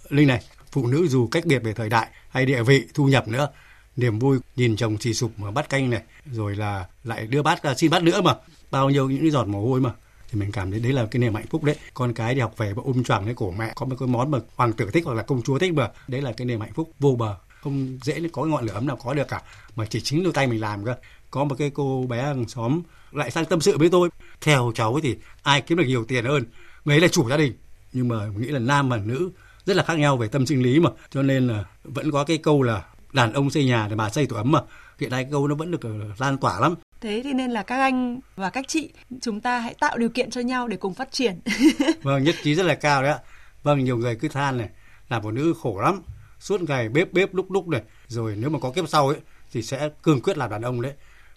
Linh 0.08 0.28
này, 0.28 0.40
phụ 0.72 0.86
nữ 0.86 1.06
dù 1.08 1.26
cách 1.26 1.46
biệt 1.46 1.58
về 1.58 1.72
thời 1.72 1.88
đại 1.88 2.08
hay 2.28 2.46
địa 2.46 2.62
vị, 2.62 2.84
thu 2.94 3.06
nhập 3.06 3.28
nữa, 3.28 3.48
niềm 3.96 4.18
vui 4.18 4.38
nhìn 4.56 4.76
chồng 4.76 4.98
xì 5.00 5.14
sụp 5.14 5.30
mà 5.38 5.50
bắt 5.50 5.68
canh 5.68 5.90
này, 5.90 6.02
rồi 6.32 6.56
là 6.56 6.86
lại 7.04 7.26
đưa 7.26 7.42
bát 7.42 7.60
xin 7.76 7.90
bát 7.90 8.02
nữa 8.02 8.20
mà, 8.20 8.34
bao 8.70 8.90
nhiêu 8.90 9.10
những 9.10 9.20
cái 9.20 9.30
giọt 9.30 9.48
mồ 9.48 9.68
hôi 9.68 9.80
mà 9.80 9.90
thì 10.34 10.40
mình 10.40 10.52
cảm 10.52 10.70
thấy 10.70 10.80
đấy 10.80 10.92
là 10.92 11.06
cái 11.10 11.20
niềm 11.20 11.34
hạnh 11.34 11.46
phúc 11.50 11.64
đấy. 11.64 11.76
Con 11.94 12.12
cái 12.12 12.34
đi 12.34 12.40
học 12.40 12.54
về 12.56 12.72
và 12.72 12.82
ôm 12.84 12.94
um 12.94 13.02
choàng 13.02 13.24
cái 13.24 13.34
cổ 13.34 13.50
mẹ, 13.50 13.72
có 13.76 13.86
một 13.86 13.96
cái 13.98 14.08
món 14.08 14.30
mà 14.30 14.38
hoàng 14.56 14.72
tử 14.72 14.90
thích 14.90 15.04
hoặc 15.06 15.14
là 15.14 15.22
công 15.22 15.42
chúa 15.42 15.58
thích 15.58 15.74
mà, 15.74 15.90
đấy 16.08 16.22
là 16.22 16.32
cái 16.32 16.46
niềm 16.46 16.60
hạnh 16.60 16.72
phúc 16.74 16.90
vô 16.98 17.16
bờ. 17.18 17.36
Không 17.62 17.98
dễ 18.02 18.20
có 18.32 18.44
ngọn 18.44 18.64
lửa 18.64 18.72
ấm 18.72 18.86
nào 18.86 18.96
có 19.04 19.14
được 19.14 19.28
cả, 19.28 19.42
mà 19.76 19.84
chỉ 19.86 20.00
chính 20.00 20.24
đôi 20.24 20.32
tay 20.32 20.46
mình 20.46 20.60
làm 20.60 20.84
cơ. 20.84 20.94
Có 21.30 21.44
một 21.44 21.54
cái 21.58 21.70
cô 21.70 22.06
bé 22.08 22.22
hàng 22.22 22.48
xóm 22.48 22.82
lại 23.12 23.30
sang 23.30 23.44
tâm 23.44 23.60
sự 23.60 23.78
với 23.78 23.88
tôi, 23.90 24.08
theo 24.40 24.72
cháu 24.74 25.00
thì 25.02 25.16
ai 25.42 25.60
kiếm 25.60 25.78
được 25.78 25.84
nhiều 25.86 26.04
tiền 26.04 26.24
hơn? 26.24 26.44
Người 26.84 26.94
ấy 26.94 27.00
là 27.00 27.08
chủ 27.08 27.28
gia 27.28 27.36
đình, 27.36 27.52
nhưng 27.92 28.08
mà 28.08 28.26
nghĩ 28.26 28.46
là 28.46 28.58
nam 28.58 28.88
và 28.88 28.96
nữ 28.96 29.30
rất 29.66 29.76
là 29.76 29.82
khác 29.82 29.98
nhau 29.98 30.16
về 30.16 30.28
tâm 30.28 30.46
sinh 30.46 30.62
lý 30.62 30.80
mà. 30.80 30.90
Cho 31.10 31.22
nên 31.22 31.48
là 31.48 31.64
vẫn 31.84 32.10
có 32.10 32.24
cái 32.24 32.38
câu 32.38 32.62
là 32.62 32.84
đàn 33.12 33.32
ông 33.32 33.50
xây 33.50 33.64
nhà 33.64 33.88
thì 33.88 33.94
bà 33.94 34.10
xây 34.10 34.26
tổ 34.26 34.36
ấm 34.36 34.52
mà. 34.52 34.60
Hiện 35.00 35.10
nay 35.10 35.26
câu 35.30 35.48
nó 35.48 35.54
vẫn 35.54 35.70
được 35.70 35.82
ờ, 35.82 35.90
lan 36.18 36.38
tỏa 36.38 36.60
lắm 36.60 36.74
thế 37.04 37.20
thì 37.24 37.32
nên 37.32 37.50
là 37.50 37.62
các 37.62 37.80
anh 37.80 38.20
và 38.36 38.50
các 38.50 38.64
chị 38.68 38.92
chúng 39.20 39.40
ta 39.40 39.58
hãy 39.58 39.74
tạo 39.80 39.98
điều 39.98 40.08
kiện 40.08 40.30
cho 40.30 40.40
nhau 40.40 40.68
để 40.68 40.76
cùng 40.76 40.94
phát 40.94 41.12
triển 41.12 41.40
vâng 42.02 42.24
nhất 42.24 42.34
trí 42.42 42.54
rất 42.54 42.66
là 42.66 42.74
cao 42.74 43.02
đấy 43.02 43.12
ạ 43.12 43.18
vâng 43.62 43.84
nhiều 43.84 43.96
người 43.96 44.16
cứ 44.16 44.28
than 44.28 44.58
này 44.58 44.68
làm 45.08 45.22
phụ 45.22 45.30
nữ 45.30 45.54
khổ 45.62 45.80
lắm 45.80 46.02
suốt 46.40 46.60
ngày 46.60 46.88
bếp 46.88 47.12
bếp 47.12 47.34
lúc 47.34 47.50
lúc 47.50 47.68
này 47.68 47.82
rồi 48.06 48.36
nếu 48.38 48.50
mà 48.50 48.58
có 48.58 48.70
kiếp 48.70 48.88
sau 48.88 49.08
ấy 49.08 49.18
thì 49.52 49.62
sẽ 49.62 49.88
cương 50.02 50.20
quyết 50.20 50.38
làm 50.38 50.50
đàn 50.50 50.62
ông 50.62 50.82
đấy 50.82 50.92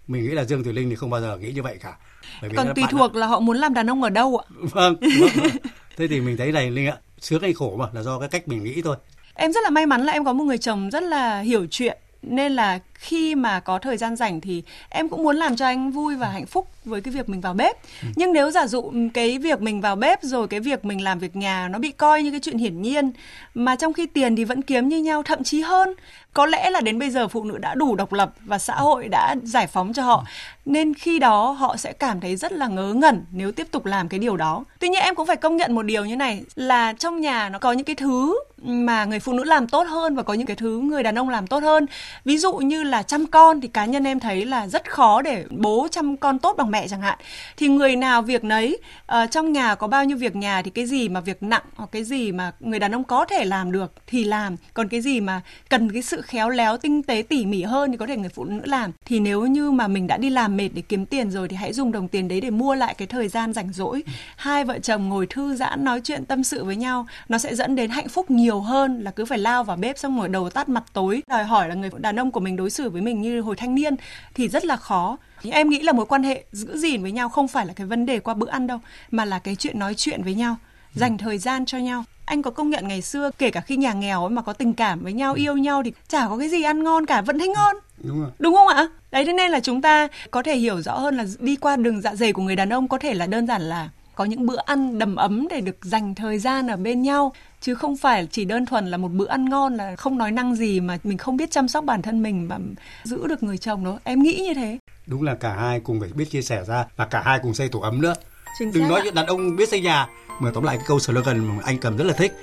mình 0.08 0.24
nghĩ 0.24 0.30
là 0.30 0.44
Dương 0.44 0.64
Thùy 0.64 0.74
Linh 0.74 0.90
thì 0.90 0.96
không 0.96 1.10
bao 1.10 1.22
giờ 1.22 1.38
nghĩ 1.38 1.52
như 1.52 1.64
vậy 1.64 1.78
cả. 1.82 1.98
Bởi 2.42 2.50
vì 2.50 2.56
Còn 2.58 2.74
tùy 2.76 2.84
thuộc 2.92 3.14
đã... 3.14 3.20
là 3.20 3.28
họ 3.28 3.40
muốn 3.40 3.58
làm 3.58 3.74
đàn 3.74 3.90
ông 3.90 4.04
ở 4.04 4.10
đâu 4.10 4.38
ạ? 4.38 4.46
Vâng, 4.72 4.96
vâng, 5.02 5.30
vâng. 5.36 5.52
Thế 5.98 6.08
thì 6.08 6.22
mình 6.22 6.38
thấy 6.38 6.52
này 6.52 6.72
Linh 6.72 6.88
ạ, 6.88 6.98
sướng 7.20 7.42
hay 7.42 7.54
khổ 7.54 7.76
mà 7.78 7.86
là 7.94 8.02
do 8.02 8.20
cái 8.20 8.30
cách 8.30 8.48
mình 8.48 8.64
nghĩ 8.64 8.82
thôi. 8.82 8.98
Em 9.34 9.52
rất 9.52 9.64
là 9.64 9.70
may 9.70 9.86
mắn 9.86 10.06
là 10.06 10.14
em 10.14 10.26
có 10.26 10.34
một 10.34 10.44
người 10.44 10.58
chồng 10.58 10.90
rất 10.90 11.04
là 11.04 11.40
hiểu 11.40 11.68
chuyện 11.72 11.98
nên 12.22 12.52
là 12.52 12.80
khi 12.98 13.36
mà 13.36 13.60
có 13.60 13.80
thời 13.80 13.98
gian 13.98 14.16
rảnh 14.16 14.42
thì 14.42 14.64
em 14.90 15.10
cũng 15.10 15.24
muốn 15.24 15.36
làm 15.36 15.56
cho 15.56 15.66
anh 15.66 15.92
vui 15.92 16.16
và 16.16 16.30
hạnh 16.30 16.46
phúc 16.46 16.68
với 16.86 17.02
cái 17.02 17.14
việc 17.14 17.30
mình 17.30 17.42
vào 17.42 17.54
bếp. 17.54 17.76
Ừ. 18.02 18.08
nhưng 18.16 18.34
nếu 18.34 18.52
giả 18.52 18.68
dụ 18.68 18.92
cái 19.14 19.38
việc 19.38 19.62
mình 19.62 19.82
vào 19.82 19.96
bếp 19.96 20.24
rồi 20.24 20.48
cái 20.48 20.60
việc 20.60 20.86
mình 20.86 21.04
làm 21.04 21.20
việc 21.20 21.36
nhà 21.36 21.68
nó 21.68 21.80
bị 21.80 21.92
coi 21.92 22.24
như 22.24 22.32
cái 22.32 22.40
chuyện 22.40 22.58
hiển 22.58 22.82
nhiên 22.82 23.12
mà 23.54 23.76
trong 23.76 23.94
khi 23.94 24.06
tiền 24.06 24.36
thì 24.36 24.44
vẫn 24.44 24.62
kiếm 24.62 24.90
như 24.90 24.98
nhau 24.98 25.24
thậm 25.24 25.44
chí 25.44 25.62
hơn 25.62 25.94
có 26.34 26.46
lẽ 26.46 26.70
là 26.70 26.82
đến 26.82 27.00
bây 27.00 27.10
giờ 27.10 27.28
phụ 27.28 27.44
nữ 27.44 27.58
đã 27.58 27.76
đủ 27.76 27.96
độc 27.96 28.14
lập 28.14 28.34
và 28.46 28.60
xã 28.60 28.76
hội 28.76 29.08
đã 29.08 29.36
giải 29.44 29.68
phóng 29.68 29.94
cho 29.94 30.04
họ 30.04 30.26
nên 30.68 30.94
khi 30.94 31.20
đó 31.20 31.52
họ 31.52 31.78
sẽ 31.78 31.94
cảm 31.94 32.20
thấy 32.20 32.36
rất 32.36 32.52
là 32.52 32.68
ngớ 32.68 32.94
ngẩn 32.94 33.26
nếu 33.32 33.52
tiếp 33.52 33.68
tục 33.72 33.86
làm 33.86 34.10
cái 34.10 34.20
điều 34.20 34.38
đó. 34.38 34.64
Tuy 34.80 34.90
nhiên 34.90 35.02
em 35.02 35.16
cũng 35.16 35.28
phải 35.28 35.36
công 35.36 35.58
nhận 35.58 35.76
một 35.76 35.84
điều 35.84 36.06
như 36.06 36.16
này 36.16 36.44
là 36.56 36.94
trong 36.94 37.22
nhà 37.22 37.50
nó 37.50 37.60
có 37.60 37.72
những 37.72 37.86
cái 37.86 37.96
thứ 37.96 38.40
mà 38.64 39.06
người 39.06 39.20
phụ 39.20 39.34
nữ 39.34 39.44
làm 39.44 39.68
tốt 39.68 39.88
hơn 39.88 40.16
và 40.16 40.24
có 40.24 40.34
những 40.34 40.48
cái 40.48 40.56
thứ 40.56 40.80
người 40.80 41.04
đàn 41.04 41.16
ông 41.20 41.30
làm 41.30 41.48
tốt 41.48 41.64
hơn. 41.64 41.86
Ví 42.26 42.38
dụ 42.38 42.54
như 42.54 42.84
là 42.88 43.04
chăm 43.04 43.26
con 43.26 43.62
thì 43.62 43.68
cá 43.68 43.86
nhân 43.86 44.04
em 44.04 44.20
thấy 44.20 44.46
là 44.46 44.68
rất 44.68 44.92
khó 44.92 45.22
để 45.22 45.46
bố 45.50 45.88
chăm 45.92 46.18
con 46.18 46.40
tốt 46.40 46.58
bằng 46.58 46.72
mẹ 46.72 46.88
chẳng 46.88 47.02
hạn. 47.02 47.20
Thì 47.58 47.68
người 47.68 47.96
nào 47.96 48.22
việc 48.22 48.44
nấy 48.44 48.78
uh, 49.02 49.32
trong 49.32 49.54
nhà 49.54 49.76
có 49.76 49.88
bao 49.88 50.06
nhiêu 50.06 50.18
việc 50.18 50.36
nhà 50.36 50.62
thì 50.62 50.70
cái 50.70 50.86
gì 50.86 51.10
mà 51.10 51.20
việc 51.20 51.44
nặng 51.44 51.64
hoặc 51.76 51.90
cái 51.92 52.04
gì 52.04 52.32
mà 52.32 52.52
người 52.60 52.80
đàn 52.80 52.96
ông 52.96 53.04
có 53.04 53.26
thể 53.26 53.46
làm 53.46 53.72
được 53.72 53.94
thì 54.08 54.24
làm. 54.24 54.56
Còn 54.74 54.88
cái 54.88 55.02
gì 55.02 55.22
mà 55.22 55.42
cần 55.70 55.92
cái 55.92 56.02
sự 56.02 56.22
khéo 56.22 56.50
léo 56.50 56.78
tinh 56.78 57.04
tế 57.04 57.24
tỉ 57.30 57.46
mỉ 57.46 57.64
hơn 57.64 57.92
thì 57.92 57.98
có 57.98 58.08
thể 58.08 58.18
người 58.18 58.30
phụ 58.30 58.44
nữ 58.44 58.62
làm. 58.66 58.92
Thì 59.06 59.20
nếu 59.20 59.46
như 59.46 59.72
mà 59.72 59.88
mình 59.88 60.08
đã 60.08 60.18
đi 60.18 60.30
làm 60.30 60.58
mệt 60.58 60.70
để 60.74 60.82
kiếm 60.82 61.06
tiền 61.06 61.32
rồi 61.32 61.48
thì 61.48 61.56
hãy 61.56 61.74
dùng 61.74 61.92
đồng 61.92 62.08
tiền 62.08 62.28
đấy 62.28 62.42
để 62.42 62.50
mua 62.50 62.76
lại 62.76 62.94
cái 62.98 63.08
thời 63.08 63.28
gian 63.28 63.54
rảnh 63.54 63.74
rỗi. 63.74 64.04
Hai 64.36 64.66
vợ 64.66 64.80
chồng 64.80 65.10
ngồi 65.10 65.28
thư 65.28 65.56
giãn 65.56 65.84
nói 65.84 66.02
chuyện 66.04 66.26
tâm 66.26 66.44
sự 66.44 66.64
với 66.64 66.76
nhau 66.76 67.08
nó 67.30 67.38
sẽ 67.38 67.56
dẫn 67.56 67.76
đến 67.76 67.90
hạnh 67.90 68.10
phúc 68.10 68.32
nhiều 68.32 68.60
hơn 68.60 69.02
là 69.02 69.12
cứ 69.12 69.26
phải 69.26 69.38
lao 69.38 69.64
vào 69.64 69.78
bếp 69.78 69.98
xong 69.98 70.16
ngồi 70.16 70.30
đầu 70.30 70.50
tắt 70.50 70.70
mặt 70.70 70.84
tối. 70.94 71.22
Đòi 71.28 71.44
hỏi 71.44 71.70
là 71.70 71.76
người 71.76 71.90
đàn 71.98 72.20
ông 72.20 72.32
của 72.32 72.40
mình 72.40 72.56
đối 72.56 72.70
xử 72.70 72.77
với 72.84 73.02
mình 73.02 73.22
như 73.22 73.42
hồi 73.42 73.56
thanh 73.56 73.76
niên 73.76 73.96
thì 74.34 74.50
rất 74.50 74.66
là 74.66 74.76
khó. 74.76 75.18
Em 75.52 75.70
nghĩ 75.70 75.80
là 75.80 75.92
mối 75.92 76.06
quan 76.06 76.24
hệ 76.24 76.44
giữ 76.52 76.78
gìn 76.78 77.02
với 77.02 77.12
nhau 77.12 77.30
không 77.30 77.48
phải 77.48 77.66
là 77.66 77.74
cái 77.74 77.88
vấn 77.88 78.06
đề 78.06 78.20
qua 78.20 78.34
bữa 78.34 78.50
ăn 78.50 78.68
đâu 78.68 78.80
mà 79.12 79.26
là 79.26 79.40
cái 79.40 79.56
chuyện 79.56 79.80
nói 79.80 79.94
chuyện 79.96 80.24
với 80.24 80.36
nhau 80.36 80.56
dành 80.94 81.18
thời 81.18 81.38
gian 81.38 81.66
cho 81.66 81.78
nhau. 81.78 82.04
Anh 82.26 82.42
có 82.42 82.52
công 82.52 82.70
nhận 82.70 82.88
ngày 82.88 83.02
xưa 83.02 83.32
kể 83.38 83.52
cả 83.52 83.62
khi 83.62 83.78
nhà 83.78 83.94
nghèo 83.94 84.22
ấy 84.22 84.30
mà 84.30 84.42
có 84.42 84.54
tình 84.54 84.74
cảm 84.74 85.04
với 85.04 85.14
nhau 85.14 85.34
yêu 85.34 85.58
nhau 85.58 85.84
thì 85.84 85.92
chả 86.08 86.28
có 86.28 86.38
cái 86.38 86.50
gì 86.50 86.64
ăn 86.64 86.84
ngon 86.84 87.06
cả 87.06 87.22
vẫn 87.22 87.40
thấy 87.40 87.48
ngon. 87.48 87.76
Đúng 87.98 88.20
rồi. 88.20 88.30
Đúng 88.40 88.56
không 88.56 88.68
ạ? 88.68 88.88
Đấy 89.12 89.26
thế 89.26 89.34
nên 89.34 89.52
là 89.52 89.60
chúng 89.60 89.82
ta 89.82 90.08
có 90.32 90.44
thể 90.44 90.56
hiểu 90.56 90.82
rõ 90.82 90.98
hơn 90.98 91.18
là 91.18 91.26
đi 91.40 91.56
qua 91.56 91.76
đường 91.76 92.02
dạ 92.02 92.16
dày 92.16 92.34
của 92.34 92.42
người 92.42 92.56
đàn 92.56 92.70
ông 92.70 92.88
có 92.88 92.98
thể 92.98 93.14
là 93.14 93.28
đơn 93.28 93.48
giản 93.48 93.62
là 93.62 93.90
có 94.18 94.26
những 94.26 94.46
bữa 94.46 94.58
ăn 94.66 95.00
đầm 95.00 95.16
ấm 95.16 95.48
để 95.50 95.62
được 95.62 95.78
dành 95.82 96.16
thời 96.16 96.40
gian 96.40 96.68
ở 96.68 96.78
bên 96.78 97.02
nhau 97.02 97.34
chứ 97.62 97.76
không 97.76 97.98
phải 97.98 98.28
chỉ 98.32 98.46
đơn 98.46 98.66
thuần 98.66 98.88
là 98.88 98.98
một 98.98 99.12
bữa 99.12 99.28
ăn 99.28 99.50
ngon 99.50 99.78
là 99.78 99.96
không 99.96 100.18
nói 100.18 100.32
năng 100.32 100.56
gì 100.56 100.80
mà 100.80 100.98
mình 101.04 101.18
không 101.18 101.38
biết 101.38 101.52
chăm 101.52 101.68
sóc 101.68 101.84
bản 101.84 102.02
thân 102.02 102.24
mình 102.24 102.48
mà 102.48 102.58
giữ 103.04 103.28
được 103.28 103.44
người 103.44 103.58
chồng 103.58 103.86
đó 103.86 104.00
em 104.04 104.24
nghĩ 104.24 104.44
như 104.48 104.54
thế. 104.54 104.78
Đúng 105.08 105.24
là 105.24 105.36
cả 105.36 105.54
hai 105.54 105.80
cùng 105.80 106.00
phải 106.00 106.10
biết 106.16 106.26
chia 106.32 106.42
sẻ 106.42 106.64
ra 106.68 106.86
và 106.96 107.06
cả 107.06 107.22
hai 107.26 107.40
cùng 107.44 107.54
xây 107.54 107.70
tổ 107.70 107.80
ấm 107.80 108.02
nữa. 108.02 108.14
Chính 108.60 108.72
đừng 108.72 108.88
nói 108.88 109.00
chuyện 109.04 109.16
đàn 109.16 109.26
ông 109.26 109.56
biết 109.56 109.70
xây 109.70 109.82
nhà 109.82 110.08
mà 110.40 110.52
tóm 110.54 110.64
lại 110.64 110.78
cái 110.78 110.86
câu 110.88 111.00
slogan 111.00 111.46
mà 111.46 111.64
anh 111.64 111.78
cầm 111.78 111.98
rất 111.98 112.04
là 112.04 112.14
thích 112.14 112.34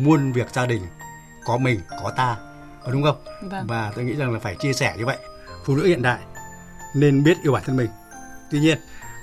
muôn 0.00 0.32
việc 0.32 0.46
gia 0.52 0.66
đình 0.66 0.82
có 1.44 1.58
mình 1.58 1.80
có 2.02 2.10
ta. 2.10 2.36
Có 2.84 2.92
đúng 2.92 3.02
không? 3.02 3.16
Vâng. 3.42 3.66
và 3.66 3.92
tôi 3.96 4.04
nghĩ 4.04 4.14
rằng 4.14 4.32
là 4.32 4.38
phải 4.38 4.56
chia 4.60 4.72
sẻ 4.72 4.94
như 4.98 5.06
vậy. 5.06 5.16
Phụ 5.64 5.76
nữ 5.76 5.86
hiện 5.86 6.02
đại 6.02 6.18
nên 6.94 7.24
biết 7.24 7.36
yêu 7.42 7.52
bản 7.52 7.62
thân 7.66 7.76
mình. 7.76 7.88
Tuy 8.50 8.60
nhiên 8.60 8.78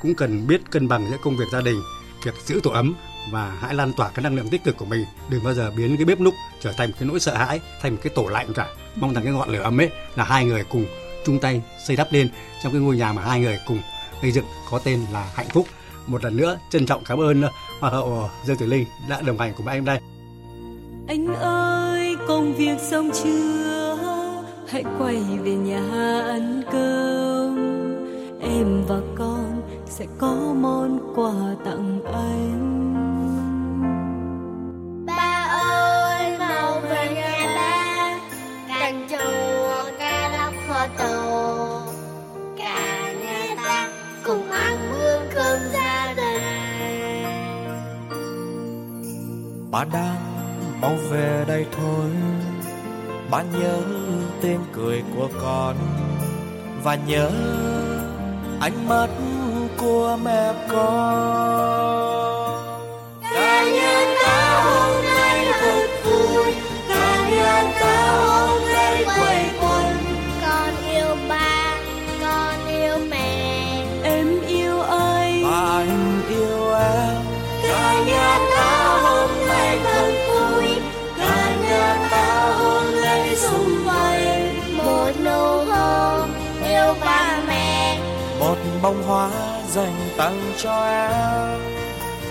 cũng 0.06 0.16
cần 0.16 0.48
biết 0.48 0.62
cân 0.72 0.88
bằng 0.88 1.08
giữa 1.12 1.18
công 1.24 1.38
việc 1.38 1.46
gia 1.52 1.62
đình, 1.62 1.82
việc 2.24 2.34
giữ 2.46 2.60
tổ 2.64 2.72
ấm 2.72 2.94
và 3.32 3.58
hãy 3.62 3.74
lan 3.74 3.94
tỏa 3.98 4.10
cái 4.10 4.24
năng 4.24 4.36
lượng 4.36 4.50
tích 4.50 4.64
cực 4.64 4.78
của 4.78 4.86
mình. 4.86 5.06
Đừng 5.30 5.44
bao 5.44 5.54
giờ 5.54 5.72
biến 5.78 5.98
cái 5.98 6.06
bếp 6.06 6.20
núc 6.20 6.34
trở 6.62 6.72
thành 6.72 6.90
một 6.90 6.96
cái 7.00 7.10
nỗi 7.10 7.20
sợ 7.20 7.36
hãi, 7.36 7.60
thành 7.82 7.92
một 7.92 8.00
cái 8.04 8.14
tổ 8.16 8.28
lạnh 8.28 8.54
cả. 8.54 8.68
Mong 8.96 9.14
rằng 9.14 9.24
cái 9.24 9.34
ngọn 9.34 9.50
lửa 9.50 9.62
ấm 9.62 9.82
ấy 9.82 9.90
là 10.16 10.24
hai 10.24 10.46
người 10.46 10.64
cùng 10.70 10.86
chung 11.26 11.40
tay 11.40 11.62
xây 11.88 11.96
đắp 11.96 12.14
lên 12.14 12.30
trong 12.64 12.72
cái 12.72 12.82
ngôi 12.82 12.98
nhà 12.98 13.14
mà 13.14 13.22
hai 13.22 13.40
người 13.42 13.60
cùng 13.68 13.80
xây 14.22 14.32
dựng, 14.32 14.46
có 14.72 14.80
tên 14.80 15.06
là 15.14 15.32
hạnh 15.36 15.50
phúc. 15.50 15.68
Một 16.08 16.24
lần 16.24 16.38
nữa, 16.38 16.60
trân 16.70 16.86
trọng 16.86 17.04
cảm 17.04 17.20
ơn 17.20 17.42
ờ, 17.42 17.50
hoa 17.80 17.90
hậu 17.90 18.20
ờ, 18.22 18.30
Dương 18.46 18.58
Tử 18.58 18.66
Linh 18.66 18.86
đã 19.10 19.22
đồng 19.22 19.40
hành 19.40 19.54
cùng 19.58 19.68
em 19.68 19.86
đây 19.86 20.00
anh 21.08 21.36
ơi, 21.36 22.16
công 22.28 22.54
việc 22.54 22.80
xong 22.80 23.12
chưa? 23.24 23.98
Hãy 24.70 24.84
quay 25.00 25.24
về 25.44 25.52
nhà 25.52 25.82
ăn 26.28 26.62
cơm. 26.72 27.56
Em 28.42 28.84
và 28.88 29.02
con 29.18 29.35
sẽ 29.98 30.06
có 30.18 30.36
món 30.62 31.14
quà 31.16 31.34
tặng 31.66 32.02
anh. 32.14 32.96
Ba 35.08 35.48
ơi 35.50 36.38
mau 36.40 36.80
về 36.80 37.12
nhà 37.16 37.54
ba. 37.56 38.20
Canh 38.68 39.08
chua 39.10 39.92
cá 40.00 40.30
lóc 40.38 40.54
kho 40.68 40.88
tàu. 40.98 41.82
Cả 42.58 43.14
nhà 43.22 43.56
ta 43.64 43.90
cùng 44.26 44.52
ăn 44.52 44.78
bữa 44.92 45.20
cơm 45.36 45.60
gia 45.74 46.14
đình 46.18 46.42
Ba 49.72 49.84
đang 49.94 50.22
mau 50.82 50.96
về 51.10 51.46
đây 51.48 51.66
thôi. 51.72 52.10
Ba 53.32 53.44
nhớ 53.44 53.82
tiếng 54.42 54.62
cười 54.74 55.04
của 55.16 55.30
con. 55.42 55.76
Và 56.84 56.96
nhớ 56.96 57.32
ánh 58.60 58.88
mắt 58.90 59.08
của 59.78 60.18
mẹ 60.24 60.54
con. 60.68 61.66
Cả 63.34 63.64
nhà 63.64 64.16
ta 64.24 64.62
hôm 64.64 65.06
nay 65.06 65.46
thật 65.60 65.88
vui. 66.04 66.54
Cả 66.90 67.30
nhà 67.32 67.74
ta 67.80 68.18
hôm 68.28 68.62
nay 68.74 69.06
quây 69.06 69.46
quần. 69.62 69.98
Con 70.42 70.74
yêu 70.94 71.16
ba, 71.30 71.78
con 72.22 72.68
yêu 72.70 72.98
mẹ. 73.10 73.84
Em 74.04 74.42
yêu 74.48 74.82
anh. 74.82 75.44
Và 75.44 75.60
anh 75.78 76.22
yêu 76.30 76.74
em. 76.74 77.16
Cả 77.64 78.04
nhà 78.08 78.40
ta 78.56 79.00
hôm 79.04 79.30
nay 79.48 79.80
thật 79.84 80.12
vui. 80.30 80.68
Cả 81.18 81.56
nhà 81.70 82.08
ta 82.12 82.56
hôm 82.60 83.02
nay 83.02 83.36
xung 83.36 83.86
vầy. 83.86 84.52
Một 84.78 85.12
nụ 85.26 85.74
hôn 85.74 86.34
yêu 86.68 86.96
ba 87.02 87.40
mẹ. 87.48 88.00
Một 88.40 88.56
bông 88.82 89.04
hoa 89.04 89.30
dành 89.76 90.10
tặng 90.18 90.54
cho 90.58 90.86
em 90.86 91.60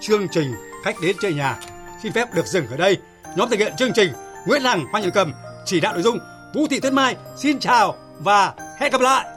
Chương 0.00 0.28
trình 0.28 0.54
Khách 0.84 1.00
đến 1.02 1.16
chơi 1.22 1.34
nhà 1.34 1.58
xin 2.02 2.12
phép 2.12 2.34
được 2.34 2.46
dừng 2.46 2.66
ở 2.66 2.76
đây. 2.76 2.96
Nhóm 3.36 3.48
thực 3.50 3.58
hiện 3.58 3.72
chương 3.78 3.92
trình 3.94 4.12
Nguyễn 4.46 4.62
Hằng, 4.62 4.84
Hoa 4.92 5.00
Nhật 5.00 5.14
Cầm, 5.14 5.32
chỉ 5.64 5.80
đạo 5.80 5.92
nội 5.92 6.02
dung 6.02 6.18
Vũ 6.54 6.66
Thị 6.70 6.80
Tuyết 6.80 6.92
Mai. 6.92 7.16
Xin 7.36 7.58
chào 7.58 7.96
và 8.18 8.52
hẹn 8.78 8.92
gặp 8.92 9.00
lại. 9.00 9.33